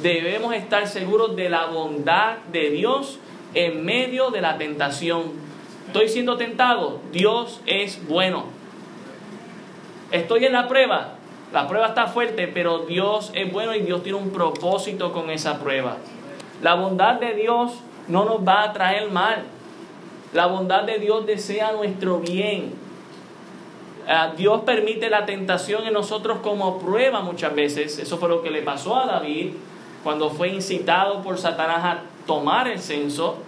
Debemos 0.02 0.54
estar 0.54 0.86
seguros 0.86 1.36
de 1.36 1.48
la 1.48 1.66
bondad 1.66 2.38
de 2.52 2.70
Dios 2.70 3.18
en 3.54 3.84
medio 3.84 4.30
de 4.30 4.40
la 4.40 4.56
tentación. 4.58 5.49
Estoy 5.90 6.08
siendo 6.08 6.36
tentado, 6.36 7.00
Dios 7.10 7.60
es 7.66 8.06
bueno. 8.06 8.44
Estoy 10.12 10.44
en 10.44 10.52
la 10.52 10.68
prueba, 10.68 11.14
la 11.52 11.66
prueba 11.66 11.88
está 11.88 12.06
fuerte, 12.06 12.46
pero 12.46 12.86
Dios 12.86 13.32
es 13.34 13.52
bueno 13.52 13.74
y 13.74 13.80
Dios 13.80 14.04
tiene 14.04 14.16
un 14.16 14.30
propósito 14.30 15.12
con 15.12 15.30
esa 15.30 15.58
prueba. 15.58 15.96
La 16.62 16.74
bondad 16.74 17.18
de 17.18 17.34
Dios 17.34 17.72
no 18.06 18.24
nos 18.24 18.46
va 18.46 18.62
a 18.62 18.72
traer 18.72 19.10
mal. 19.10 19.42
La 20.32 20.46
bondad 20.46 20.84
de 20.84 21.00
Dios 21.00 21.26
desea 21.26 21.72
nuestro 21.72 22.20
bien. 22.20 22.72
Ah, 24.06 24.32
Dios 24.36 24.60
permite 24.60 25.10
la 25.10 25.26
tentación 25.26 25.88
en 25.88 25.92
nosotros 25.92 26.38
como 26.40 26.78
prueba 26.78 27.20
muchas 27.20 27.52
veces. 27.52 27.98
Eso 27.98 28.16
fue 28.16 28.28
lo 28.28 28.42
que 28.42 28.52
le 28.52 28.62
pasó 28.62 28.94
a 28.94 29.06
David 29.06 29.54
cuando 30.04 30.30
fue 30.30 30.50
incitado 30.50 31.20
por 31.22 31.36
Satanás 31.36 31.84
a 31.84 32.02
tomar 32.28 32.68
el 32.68 32.78
censo. 32.78 33.38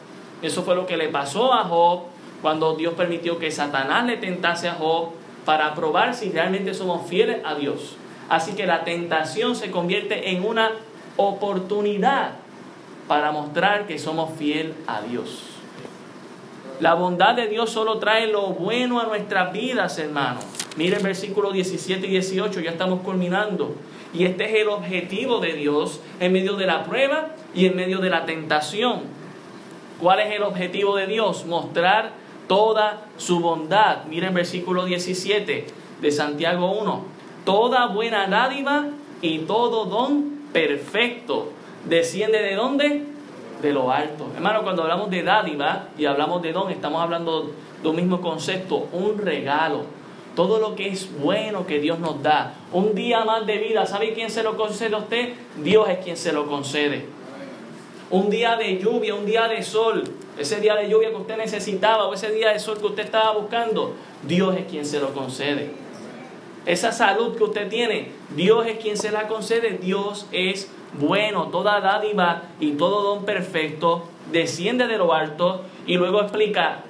Eso 0.43 0.64
fue 0.64 0.74
lo 0.74 0.86
que 0.86 0.97
le 0.97 1.07
pasó 1.07 1.53
a 1.53 1.62
Job 1.62 2.11
cuando 2.43 2.74
Dios 2.74 2.95
permitió 2.95 3.38
que 3.38 3.51
Satanás 3.51 4.05
le 4.05 4.18
tentase 4.18 4.68
a 4.68 4.74
Job 4.74 5.11
para 5.47 5.74
probar 5.74 6.14
si 6.14 6.30
realmente 6.30 6.74
somos 6.74 7.09
fieles 7.09 7.38
a 7.45 7.55
Dios. 7.55 7.97
Así 8.28 8.55
que 8.55 8.66
la 8.66 8.84
tentación 8.84 9.57
se 9.57 9.70
convierte 9.70 10.30
en 10.30 10.45
una 10.45 10.72
oportunidad 11.16 12.32
para 13.09 13.32
mostrar 13.32 13.86
que 13.86 13.99
somos 13.99 14.36
fieles 14.36 14.74
a 14.86 15.03
Dios. 15.03 15.45
La 16.80 16.95
bondad 16.95 17.34
de 17.34 17.47
Dios 17.47 17.70
solo 17.70 17.99
trae 17.99 18.26
lo 18.26 18.49
bueno 18.49 19.01
a 19.01 19.05
nuestras 19.05 19.53
vidas, 19.53 19.99
hermanos. 19.99 20.45
Mire 20.76 20.97
el 20.97 21.03
versículo 21.03 21.53
17 21.53 22.07
y 22.07 22.11
18, 22.11 22.61
ya 22.61 22.70
estamos 22.70 23.03
culminando. 23.03 23.74
Y 24.14 24.24
este 24.24 24.47
es 24.47 24.62
el 24.62 24.68
objetivo 24.68 25.38
de 25.38 25.53
Dios 25.53 26.01
en 26.18 26.32
medio 26.32 26.57
de 26.57 26.66
la 26.66 26.84
prueba 26.84 27.28
y 27.55 27.66
en 27.66 27.76
medio 27.76 27.99
de 27.99 28.11
la 28.11 28.24
tentación. 28.24 29.03
¿Cuál 30.01 30.20
es 30.20 30.34
el 30.34 30.43
objetivo 30.43 30.97
de 30.97 31.07
Dios? 31.07 31.47
Mostrar 31.47 32.21
toda 32.53 33.07
su 33.16 33.40
bondad. 33.40 34.05
Mire 34.11 34.26
el 34.26 34.34
versículo 34.34 34.84
17 34.84 35.66
de 36.03 36.11
Santiago 36.11 36.70
1. 36.72 37.03
Toda 37.46 37.86
buena 37.86 38.26
dádiva 38.26 38.88
y 39.22 39.38
todo 39.38 39.86
don 39.86 40.42
perfecto. 40.53 41.48
¿Desciende 41.88 42.42
de 42.42 42.55
dónde? 42.55 43.07
de 43.62 43.72
lo 43.72 43.92
alto. 43.92 44.26
Hermano, 44.34 44.64
cuando 44.64 44.82
hablamos 44.82 45.09
de 45.09 45.22
dádiva 45.22 45.86
y 45.96 46.05
hablamos 46.05 46.42
de 46.42 46.53
don, 46.53 46.68
estamos 46.70 47.00
hablando 47.00 47.53
de 47.80 47.88
un 47.88 47.94
mismo 47.94 48.20
concepto, 48.20 48.88
un 48.92 49.18
regalo. 49.18 49.84
Todo 50.34 50.59
lo 50.59 50.74
que 50.74 50.88
es 50.88 51.16
bueno 51.20 51.64
que 51.64 51.78
Dios 51.78 52.00
nos 52.00 52.22
da. 52.22 52.55
Un 52.72 52.94
día 52.94 53.24
más 53.24 53.46
de 53.46 53.59
vida. 53.59 53.86
¿Sabe 53.86 54.14
quién 54.14 54.30
se 54.30 54.42
lo 54.42 54.57
concede 54.57 54.96
a 54.96 54.98
usted? 54.98 55.34
Dios 55.62 55.88
es 55.88 55.98
quien 55.98 56.16
se 56.16 56.32
lo 56.32 56.48
concede. 56.48 57.07
Un 58.12 58.28
día 58.28 58.56
de 58.56 58.78
lluvia, 58.78 59.14
un 59.14 59.24
día 59.24 59.48
de 59.48 59.62
sol, 59.62 60.04
ese 60.38 60.60
día 60.60 60.76
de 60.76 60.88
lluvia 60.88 61.08
que 61.08 61.16
usted 61.16 61.38
necesitaba 61.38 62.06
o 62.06 62.14
ese 62.14 62.30
día 62.30 62.50
de 62.50 62.60
sol 62.60 62.78
que 62.78 62.86
usted 62.86 63.04
estaba 63.04 63.32
buscando, 63.32 63.94
Dios 64.22 64.54
es 64.56 64.66
quien 64.66 64.84
se 64.84 65.00
lo 65.00 65.14
concede. 65.14 65.70
Esa 66.66 66.92
salud 66.92 67.36
que 67.36 67.42
usted 67.42 67.68
tiene, 67.68 68.10
Dios 68.36 68.66
es 68.66 68.78
quien 68.78 68.98
se 68.98 69.10
la 69.10 69.26
concede, 69.28 69.78
Dios 69.78 70.26
es 70.30 70.70
bueno, 70.92 71.48
toda 71.48 71.80
dádiva 71.80 72.42
y 72.60 72.72
todo 72.72 73.14
don 73.14 73.24
perfecto 73.24 74.04
desciende 74.30 74.86
de 74.86 74.98
lo 74.98 75.14
alto 75.14 75.62
y 75.86 75.96
luego 75.96 76.20
explica 76.20 76.80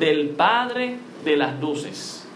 del 0.00 0.30
Padre 0.30 0.96
de 1.24 1.36
las 1.36 1.60
luces. 1.60 2.26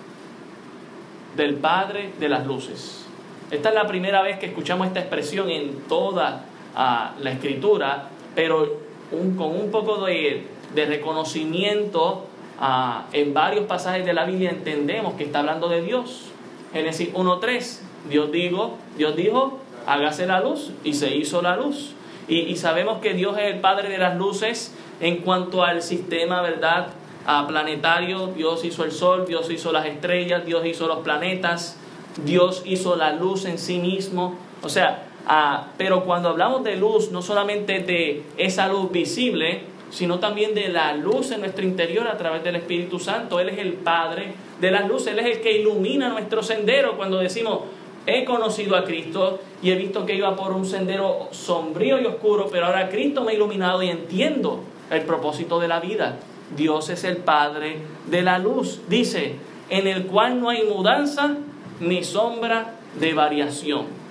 Del 1.37 1.57
Padre 1.57 2.13
de 2.21 2.29
las 2.29 2.47
luces. 2.47 3.07
Esta 3.51 3.71
es 3.71 3.75
la 3.75 3.89
primera 3.89 4.23
vez 4.23 4.39
que 4.39 4.47
escuchamos 4.47 4.87
esta 4.87 5.01
expresión 5.01 5.51
en 5.51 5.81
toda 5.89 6.45
ah, 6.77 7.15
la 7.21 7.33
escritura, 7.33 8.11
pero 8.37 8.77
con 9.11 9.51
un 9.57 9.71
poco 9.73 10.05
de, 10.05 10.47
reconocimiento 10.75 12.27
ah, 12.61 13.07
en 13.13 13.33
varios 13.33 13.65
pasajes 13.65 14.05
de 14.05 14.13
la 14.13 14.27
Biblia 14.27 14.51
entendemos 14.51 15.15
que 15.15 15.25
está 15.25 15.41
hablando 15.41 15.69
de 15.69 15.81
Dios. 15.83 16.27
Génesis 16.73 17.13
1.3, 17.15 17.79
Dios 18.11 18.31
Dios 18.31 19.17
dijo, 19.17 19.59
hágase 19.87 20.27
la 20.27 20.41
luz 20.41 20.71
y 20.85 20.93
se 20.93 21.17
hizo 21.17 21.41
la 21.41 21.57
luz. 21.57 21.95
Y, 22.29 22.41
y, 22.41 22.57
sabemos 22.57 22.99
que 22.99 23.15
Dios 23.15 23.39
es 23.39 23.55
el 23.55 23.61
Padre 23.61 23.89
de 23.89 23.99
las 23.99 24.17
luces 24.17 24.75
en 25.01 25.19
cuanto 25.19 25.63
al 25.63 25.81
sistema, 25.81 26.43
¿verdad? 26.43 26.89
A 27.25 27.47
planetario, 27.47 28.29
Dios 28.29 28.65
hizo 28.65 28.85
el 28.85 28.93
sol, 28.93 29.25
Dios 29.27 29.51
hizo 29.51 29.73
las 29.73 29.87
estrellas, 29.87 30.45
Dios 30.45 30.67
hizo 30.67 30.89
los 30.89 30.99
planetas, 30.99 31.77
Dios 32.25 32.63
hizo 32.67 32.97
la 32.97 33.13
luz 33.13 33.47
en 33.47 33.59
sí 33.59 33.79
mismo. 33.79 34.35
O 34.63 34.69
sea, 34.69 35.06
ah, 35.27 35.69
pero 35.77 36.05
cuando 36.05 36.29
hablamos 36.29 36.65
de 36.65 36.77
luz, 36.77 37.11
no 37.11 37.23
solamente 37.23 37.81
de 37.81 38.23
esa 38.37 38.69
luz 38.69 38.91
visible, 38.91 39.63
sino 39.91 40.19
también 40.19 40.55
de 40.55 40.69
la 40.69 40.93
luz 40.95 41.31
en 41.31 41.41
nuestro 41.41 41.65
interior 41.65 42.07
a 42.09 42.17
través 42.17 42.43
del 42.43 42.57
Espíritu 42.57 42.99
Santo. 42.99 43.41
Él 43.41 43.51
es 43.51 43.59
el 43.59 43.75
Padre 43.75 44.35
de 44.61 44.71
las 44.71 44.89
luces, 44.89 45.09
Él 45.09 45.21
es 45.21 45.37
el 45.37 45.43
que 45.43 45.59
ilumina 45.59 46.09
nuestro 46.09 46.43
sendero 46.43 46.97
cuando 46.97 47.19
decimos, 47.19 47.61
he 48.07 48.25
conocido 48.25 48.77
a 48.77 48.85
Cristo 48.85 49.41
y 49.63 49.71
he 49.71 49.77
visto 49.77 50.07
que 50.07 50.15
iba 50.15 50.35
por 50.37 50.53
un 50.53 50.65
sendero 50.65 51.29
sombrío 51.33 52.01
y 52.01 52.07
oscuro, 52.07 52.49
pero 52.51 52.67
ahora 52.67 52.89
Cristo 52.89 53.23
me 53.23 53.33
ha 53.33 53.35
iluminado 53.35 53.83
y 53.83 53.89
entiendo 53.89 54.61
el 54.91 55.03
propósito 55.03 55.59
de 55.59 55.69
la 55.69 55.81
vida. 55.81 56.19
Dios 56.57 56.91
es 56.91 57.03
el 57.05 57.19
Padre 57.19 57.79
de 58.07 58.23
la 58.23 58.39
luz, 58.39 58.81
dice, 58.89 59.35
en 59.69 59.89
el 59.89 60.07
cual 60.07 60.41
no 60.41 60.51
hay 60.51 60.63
mudanza 60.65 61.37
ni 61.81 62.05
sombra 62.05 62.75
de 63.01 63.13
variación. 63.15 64.06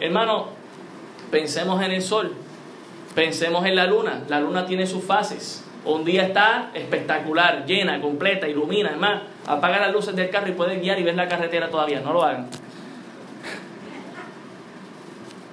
Hermano, 0.00 0.48
pensemos 1.30 1.82
en 1.82 1.92
el 1.92 2.02
sol, 2.02 2.34
pensemos 3.14 3.64
en 3.66 3.76
la 3.76 3.86
luna. 3.86 4.22
La 4.28 4.40
luna 4.40 4.66
tiene 4.66 4.86
sus 4.86 5.04
fases. 5.04 5.64
Un 5.84 6.04
día 6.04 6.22
está 6.26 6.70
espectacular, 6.74 7.64
llena, 7.64 8.00
completa, 8.00 8.48
ilumina. 8.48 8.90
Además, 8.90 9.22
apaga 9.46 9.78
las 9.78 9.92
luces 9.92 10.16
del 10.16 10.30
carro 10.30 10.48
y 10.48 10.52
puedes 10.52 10.80
guiar 10.80 10.98
y 10.98 11.04
ver 11.04 11.14
la 11.14 11.28
carretera 11.28 11.70
todavía. 11.70 12.00
No 12.00 12.12
lo 12.12 12.22
hagan. 12.24 12.48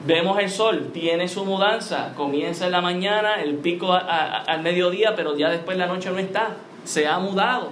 Vemos 0.06 0.38
el 0.40 0.50
sol, 0.50 0.90
tiene 0.92 1.30
su 1.30 1.46
mudanza, 1.46 2.14
comienza 2.16 2.66
en 2.66 2.74
la 2.74 2.82
mañana, 2.82 3.42
el 3.42 3.56
pico 3.56 3.94
al 3.94 4.62
mediodía, 4.62 5.16
pero 5.16 5.38
ya 5.38 5.50
después 5.50 5.78
la 5.78 5.86
noche 5.86 6.10
no 6.10 6.20
está, 6.20 6.58
se 6.84 7.08
ha 7.08 7.20
mudado. 7.20 7.72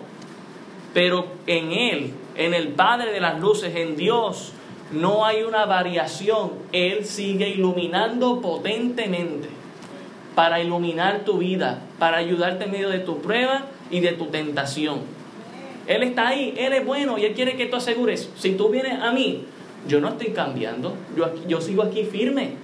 Pero 0.94 1.28
en 1.46 1.74
Él, 1.74 2.14
en 2.36 2.54
el 2.54 2.70
Padre 2.70 3.12
de 3.12 3.20
las 3.20 3.40
Luces, 3.40 3.76
en 3.76 3.98
Dios, 3.98 4.54
no 4.92 5.26
hay 5.26 5.44
una 5.44 5.66
variación. 5.66 6.52
Él 6.72 7.06
sigue 7.06 7.50
iluminando 7.50 8.42
potentemente 8.42 9.50
para 10.36 10.62
iluminar 10.62 11.26
tu 11.26 11.40
vida, 11.40 11.82
para 12.00 12.18
ayudarte 12.18 12.66
en 12.66 12.72
medio 12.72 12.90
de 12.90 13.00
tu 13.00 13.22
prueba 13.22 13.66
y 13.90 14.00
de 14.00 14.14
tu 14.14 14.28
tentación. 14.28 15.00
Él 15.88 16.04
está 16.04 16.30
ahí, 16.30 16.54
Él 16.58 16.74
es 16.74 16.86
bueno 16.86 17.18
y 17.18 17.26
Él 17.26 17.34
quiere 17.34 17.56
que 17.56 17.66
tú 17.66 17.78
asegures, 17.78 18.30
si 18.38 18.54
tú 18.54 18.70
vienes 18.70 19.02
a 19.02 19.12
mí, 19.12 19.44
yo 19.88 20.00
no 20.00 20.10
estoy 20.10 20.28
cambiando, 20.28 20.96
yo, 21.18 21.34
yo 21.48 21.60
sigo 21.60 21.84
aquí 21.84 22.04
firme. 22.04 22.56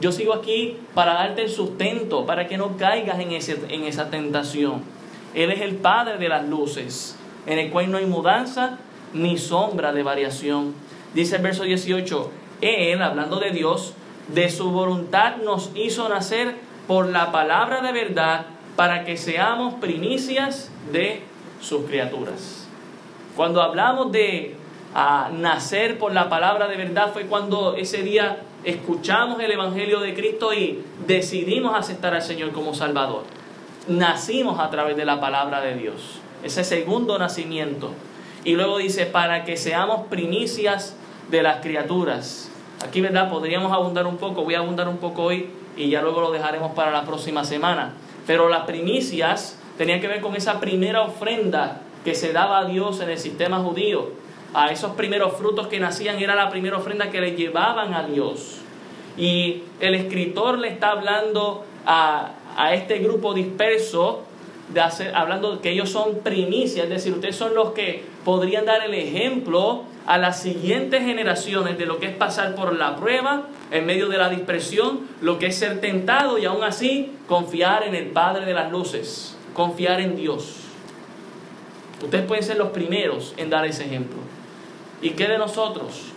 Yo 0.00 0.10
sigo 0.10 0.32
aquí 0.32 0.78
para 0.94 1.12
darte 1.14 1.42
el 1.42 1.50
sustento, 1.50 2.24
para 2.24 2.48
que 2.48 2.56
no 2.56 2.76
caigas 2.78 3.20
en, 3.20 3.32
ese, 3.32 3.58
en 3.68 3.84
esa 3.84 4.08
tentación. 4.08 4.82
Él 5.34 5.50
es 5.50 5.60
el 5.60 5.76
Padre 5.76 6.16
de 6.16 6.28
las 6.28 6.48
luces, 6.48 7.16
en 7.46 7.58
el 7.58 7.70
cual 7.70 7.90
no 7.90 7.98
hay 7.98 8.06
mudanza 8.06 8.78
ni 9.12 9.36
sombra 9.36 9.92
de 9.92 10.02
variación. 10.02 10.74
Dice 11.14 11.36
el 11.36 11.42
verso 11.42 11.64
18, 11.64 12.30
Él, 12.60 13.02
hablando 13.02 13.38
de 13.38 13.50
Dios, 13.50 13.94
de 14.28 14.48
su 14.50 14.70
voluntad 14.70 15.36
nos 15.36 15.70
hizo 15.74 16.08
nacer 16.08 16.56
por 16.86 17.08
la 17.08 17.32
palabra 17.32 17.80
de 17.80 17.92
verdad 17.92 18.46
para 18.76 19.04
que 19.04 19.16
seamos 19.16 19.74
primicias 19.74 20.70
de 20.92 21.22
sus 21.60 21.84
criaturas. 21.84 22.66
Cuando 23.36 23.62
hablamos 23.62 24.12
de 24.12 24.56
a 24.94 25.30
nacer 25.32 25.98
por 25.98 26.12
la 26.12 26.28
palabra 26.28 26.68
de 26.68 26.76
verdad 26.76 27.12
fue 27.12 27.24
cuando 27.26 27.76
ese 27.76 28.02
día 28.02 28.42
escuchamos 28.62 29.40
el 29.40 29.50
Evangelio 29.50 30.00
de 30.00 30.14
Cristo 30.14 30.52
y 30.52 30.84
decidimos 31.06 31.74
aceptar 31.74 32.14
al 32.14 32.22
Señor 32.22 32.52
como 32.52 32.74
Salvador. 32.74 33.24
Nacimos 33.88 34.60
a 34.60 34.70
través 34.70 34.96
de 34.96 35.04
la 35.04 35.18
palabra 35.18 35.60
de 35.60 35.74
Dios, 35.76 36.20
ese 36.42 36.62
segundo 36.62 37.18
nacimiento. 37.18 37.92
Y 38.44 38.54
luego 38.54 38.78
dice, 38.78 39.06
para 39.06 39.44
que 39.44 39.56
seamos 39.56 40.08
primicias 40.08 40.96
de 41.30 41.42
las 41.42 41.60
criaturas. 41.60 42.50
Aquí, 42.84 43.00
¿verdad? 43.00 43.30
Podríamos 43.30 43.72
abundar 43.72 44.06
un 44.06 44.16
poco, 44.16 44.44
voy 44.44 44.54
a 44.54 44.58
abundar 44.58 44.88
un 44.88 44.98
poco 44.98 45.24
hoy 45.24 45.50
y 45.76 45.88
ya 45.88 46.02
luego 46.02 46.20
lo 46.20 46.32
dejaremos 46.32 46.72
para 46.72 46.90
la 46.90 47.04
próxima 47.04 47.44
semana. 47.44 47.94
Pero 48.26 48.48
las 48.48 48.64
primicias 48.64 49.58
tenían 49.78 50.00
que 50.00 50.08
ver 50.08 50.20
con 50.20 50.36
esa 50.36 50.60
primera 50.60 51.02
ofrenda 51.02 51.80
que 52.04 52.14
se 52.14 52.32
daba 52.32 52.58
a 52.58 52.64
Dios 52.64 53.00
en 53.00 53.10
el 53.10 53.18
sistema 53.18 53.58
judío 53.58 54.22
a 54.54 54.70
esos 54.70 54.92
primeros 54.92 55.34
frutos 55.34 55.68
que 55.68 55.80
nacían 55.80 56.18
era 56.18 56.34
la 56.34 56.50
primera 56.50 56.76
ofrenda 56.76 57.10
que 57.10 57.20
le 57.20 57.34
llevaban 57.34 57.94
a 57.94 58.04
Dios. 58.04 58.58
Y 59.16 59.62
el 59.80 59.94
escritor 59.94 60.58
le 60.58 60.68
está 60.68 60.90
hablando 60.90 61.64
a, 61.86 62.32
este 62.72 62.98
grupo 62.98 63.34
disperso, 63.34 64.22
de 64.72 64.80
hacer, 64.80 65.14
hablando 65.14 65.60
que 65.60 65.70
ellos 65.70 65.90
son 65.90 66.20
primicias, 66.20 66.84
es 66.84 66.90
decir, 66.90 67.12
ustedes 67.12 67.36
son 67.36 67.54
los 67.54 67.72
que 67.72 68.04
podrían 68.24 68.64
dar 68.64 68.82
el 68.82 68.94
ejemplo 68.94 69.84
a 70.06 70.18
las 70.18 70.40
siguientes 70.40 71.02
generaciones 71.02 71.78
de 71.78 71.86
lo 71.86 71.98
que 71.98 72.06
es 72.06 72.16
pasar 72.16 72.54
por 72.54 72.76
la 72.76 72.96
prueba 72.96 73.48
en 73.70 73.86
medio 73.86 74.08
de 74.08 74.18
la 74.18 74.28
dispersión, 74.28 75.00
lo 75.20 75.38
que 75.38 75.46
es 75.46 75.56
ser 75.56 75.80
tentado 75.80 76.38
y 76.38 76.44
aún 76.44 76.64
así 76.64 77.12
confiar 77.28 77.84
en 77.84 77.94
el 77.94 78.06
Padre 78.06 78.44
de 78.44 78.54
las 78.54 78.70
Luces, 78.70 79.36
confiar 79.54 80.00
en 80.00 80.16
Dios. 80.16 80.56
Ustedes 82.02 82.26
pueden 82.26 82.42
ser 82.42 82.58
los 82.58 82.70
primeros 82.70 83.32
en 83.36 83.48
dar 83.48 83.64
ese 83.64 83.84
ejemplo. 83.84 84.18
¿Y 85.00 85.10
qué 85.10 85.28
de 85.28 85.38
nosotros? 85.38 86.12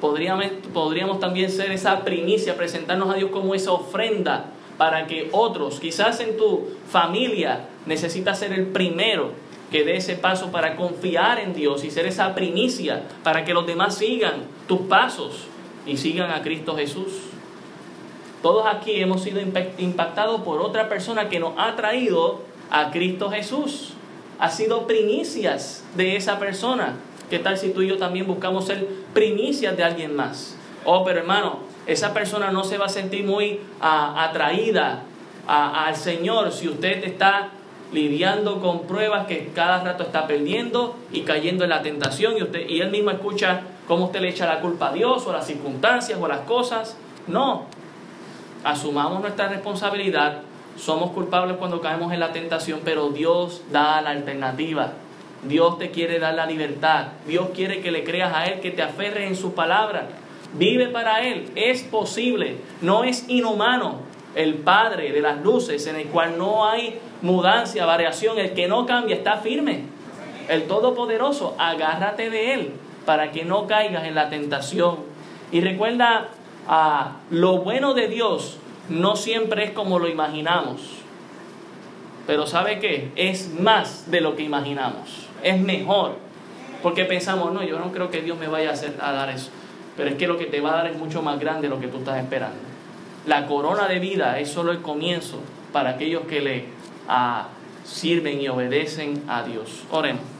Podríamos, 0.00 0.46
podríamos 0.72 1.18
también 1.18 1.50
ser 1.50 1.72
esa 1.72 2.04
primicia, 2.04 2.56
presentarnos 2.56 3.10
a 3.10 3.14
Dios 3.14 3.30
como 3.30 3.54
esa 3.54 3.72
ofrenda 3.72 4.46
para 4.78 5.06
que 5.06 5.28
otros, 5.32 5.80
quizás 5.80 6.20
en 6.20 6.36
tu 6.36 6.68
familia, 6.90 7.68
necesitas 7.86 8.38
ser 8.38 8.52
el 8.52 8.66
primero 8.66 9.32
que 9.70 9.84
dé 9.84 9.96
ese 9.96 10.14
paso 10.14 10.50
para 10.50 10.76
confiar 10.76 11.38
en 11.38 11.54
Dios 11.54 11.84
y 11.84 11.90
ser 11.90 12.06
esa 12.06 12.34
primicia 12.34 13.02
para 13.22 13.44
que 13.44 13.54
los 13.54 13.66
demás 13.66 13.96
sigan 13.96 14.44
tus 14.68 14.80
pasos 14.82 15.46
y 15.86 15.96
sigan 15.96 16.30
a 16.30 16.42
Cristo 16.42 16.76
Jesús. 16.76 17.12
Todos 18.42 18.66
aquí 18.66 19.00
hemos 19.00 19.22
sido 19.22 19.40
impactados 19.40 20.42
por 20.42 20.60
otra 20.60 20.88
persona 20.88 21.28
que 21.28 21.40
nos 21.40 21.54
ha 21.56 21.76
traído 21.76 22.42
a 22.70 22.90
Cristo 22.90 23.30
Jesús. 23.30 23.94
Ha 24.38 24.50
sido 24.50 24.86
primicias 24.86 25.84
de 25.96 26.16
esa 26.16 26.38
persona. 26.38 26.96
¿Qué 27.30 27.38
tal 27.38 27.56
si 27.56 27.70
tú 27.70 27.82
y 27.82 27.88
yo 27.88 27.96
también 27.96 28.26
buscamos 28.26 28.66
ser 28.66 28.86
primicias 29.14 29.76
de 29.76 29.82
alguien 29.82 30.14
más? 30.14 30.56
Oh, 30.84 31.04
pero 31.04 31.20
hermano, 31.20 31.60
esa 31.86 32.12
persona 32.12 32.50
no 32.50 32.64
se 32.64 32.76
va 32.76 32.86
a 32.86 32.90
sentir 32.90 33.24
muy 33.24 33.60
ah, 33.80 34.28
atraída 34.28 35.04
al 35.46 35.96
Señor 35.96 36.52
si 36.52 36.68
usted 36.68 37.04
está 37.04 37.50
lidiando 37.92 38.60
con 38.60 38.86
pruebas 38.86 39.26
que 39.26 39.50
cada 39.54 39.82
rato 39.82 40.02
está 40.02 40.26
perdiendo 40.26 40.96
y 41.12 41.22
cayendo 41.22 41.64
en 41.64 41.70
la 41.70 41.82
tentación 41.82 42.36
y, 42.36 42.42
usted, 42.42 42.68
y 42.68 42.80
él 42.80 42.90
mismo 42.90 43.10
escucha 43.10 43.62
cómo 43.86 44.06
usted 44.06 44.20
le 44.20 44.30
echa 44.30 44.46
la 44.46 44.60
culpa 44.60 44.88
a 44.88 44.92
Dios 44.92 45.26
o 45.26 45.30
a 45.30 45.34
las 45.34 45.46
circunstancias 45.46 46.18
o 46.20 46.24
a 46.24 46.28
las 46.28 46.40
cosas. 46.40 46.96
No, 47.26 47.66
asumamos 48.64 49.20
nuestra 49.20 49.48
responsabilidad, 49.48 50.42
somos 50.76 51.10
culpables 51.12 51.56
cuando 51.56 51.80
caemos 51.80 52.12
en 52.12 52.20
la 52.20 52.32
tentación, 52.32 52.80
pero 52.84 53.10
Dios 53.10 53.62
da 53.70 54.00
la 54.00 54.10
alternativa. 54.10 54.92
Dios 55.44 55.78
te 55.78 55.90
quiere 55.90 56.18
dar 56.18 56.34
la 56.34 56.46
libertad. 56.46 57.08
Dios 57.26 57.48
quiere 57.54 57.80
que 57.80 57.90
le 57.90 58.02
creas 58.02 58.34
a 58.34 58.46
Él, 58.46 58.60
que 58.60 58.70
te 58.70 58.82
aferres 58.82 59.28
en 59.28 59.36
su 59.36 59.54
palabra. 59.54 60.08
Vive 60.54 60.88
para 60.88 61.22
Él. 61.22 61.50
Es 61.54 61.82
posible. 61.82 62.56
No 62.80 63.04
es 63.04 63.28
inhumano 63.28 64.00
el 64.34 64.54
Padre 64.54 65.12
de 65.12 65.20
las 65.20 65.40
luces, 65.42 65.86
en 65.86 65.96
el 65.96 66.06
cual 66.06 66.36
no 66.38 66.68
hay 66.68 66.98
mudancia, 67.22 67.86
variación, 67.86 68.38
el 68.38 68.52
que 68.52 68.68
no 68.68 68.86
cambia 68.86 69.16
está 69.16 69.38
firme. 69.38 69.82
El 70.48 70.64
Todopoderoso, 70.64 71.54
agárrate 71.58 72.30
de 72.30 72.54
Él 72.54 72.72
para 73.04 73.32
que 73.32 73.44
no 73.44 73.66
caigas 73.66 74.04
en 74.04 74.14
la 74.14 74.28
tentación. 74.28 74.98
Y 75.52 75.60
recuerda, 75.60 76.28
ah, 76.68 77.16
lo 77.30 77.58
bueno 77.58 77.94
de 77.94 78.08
Dios 78.08 78.58
no 78.88 79.16
siempre 79.16 79.64
es 79.64 79.70
como 79.70 79.98
lo 79.98 80.08
imaginamos. 80.08 80.80
Pero 82.26 82.46
¿sabe 82.46 82.80
qué? 82.80 83.12
Es 83.16 83.50
más 83.60 84.10
de 84.10 84.20
lo 84.20 84.34
que 84.34 84.42
imaginamos. 84.42 85.28
Es 85.42 85.60
mejor. 85.60 86.16
Porque 86.82 87.04
pensamos, 87.04 87.52
no, 87.52 87.62
yo 87.62 87.78
no 87.78 87.92
creo 87.92 88.10
que 88.10 88.22
Dios 88.22 88.38
me 88.38 88.48
vaya 88.48 88.70
a, 88.70 88.72
hacer, 88.72 88.94
a 89.00 89.12
dar 89.12 89.30
eso. 89.30 89.50
Pero 89.96 90.10
es 90.10 90.16
que 90.16 90.26
lo 90.26 90.36
que 90.36 90.46
te 90.46 90.60
va 90.60 90.72
a 90.72 90.76
dar 90.76 90.86
es 90.88 90.96
mucho 90.96 91.22
más 91.22 91.38
grande 91.38 91.62
de 91.62 91.74
lo 91.74 91.80
que 91.80 91.88
tú 91.88 91.98
estás 91.98 92.18
esperando. 92.18 92.73
La 93.26 93.46
corona 93.46 93.88
de 93.88 94.00
vida 94.00 94.38
es 94.38 94.50
solo 94.50 94.72
el 94.72 94.82
comienzo 94.82 95.40
para 95.72 95.90
aquellos 95.90 96.26
que 96.26 96.40
le 96.40 96.64
ah, 97.08 97.48
sirven 97.84 98.40
y 98.40 98.48
obedecen 98.48 99.22
a 99.28 99.42
Dios. 99.42 99.84
Oremos. 99.90 100.33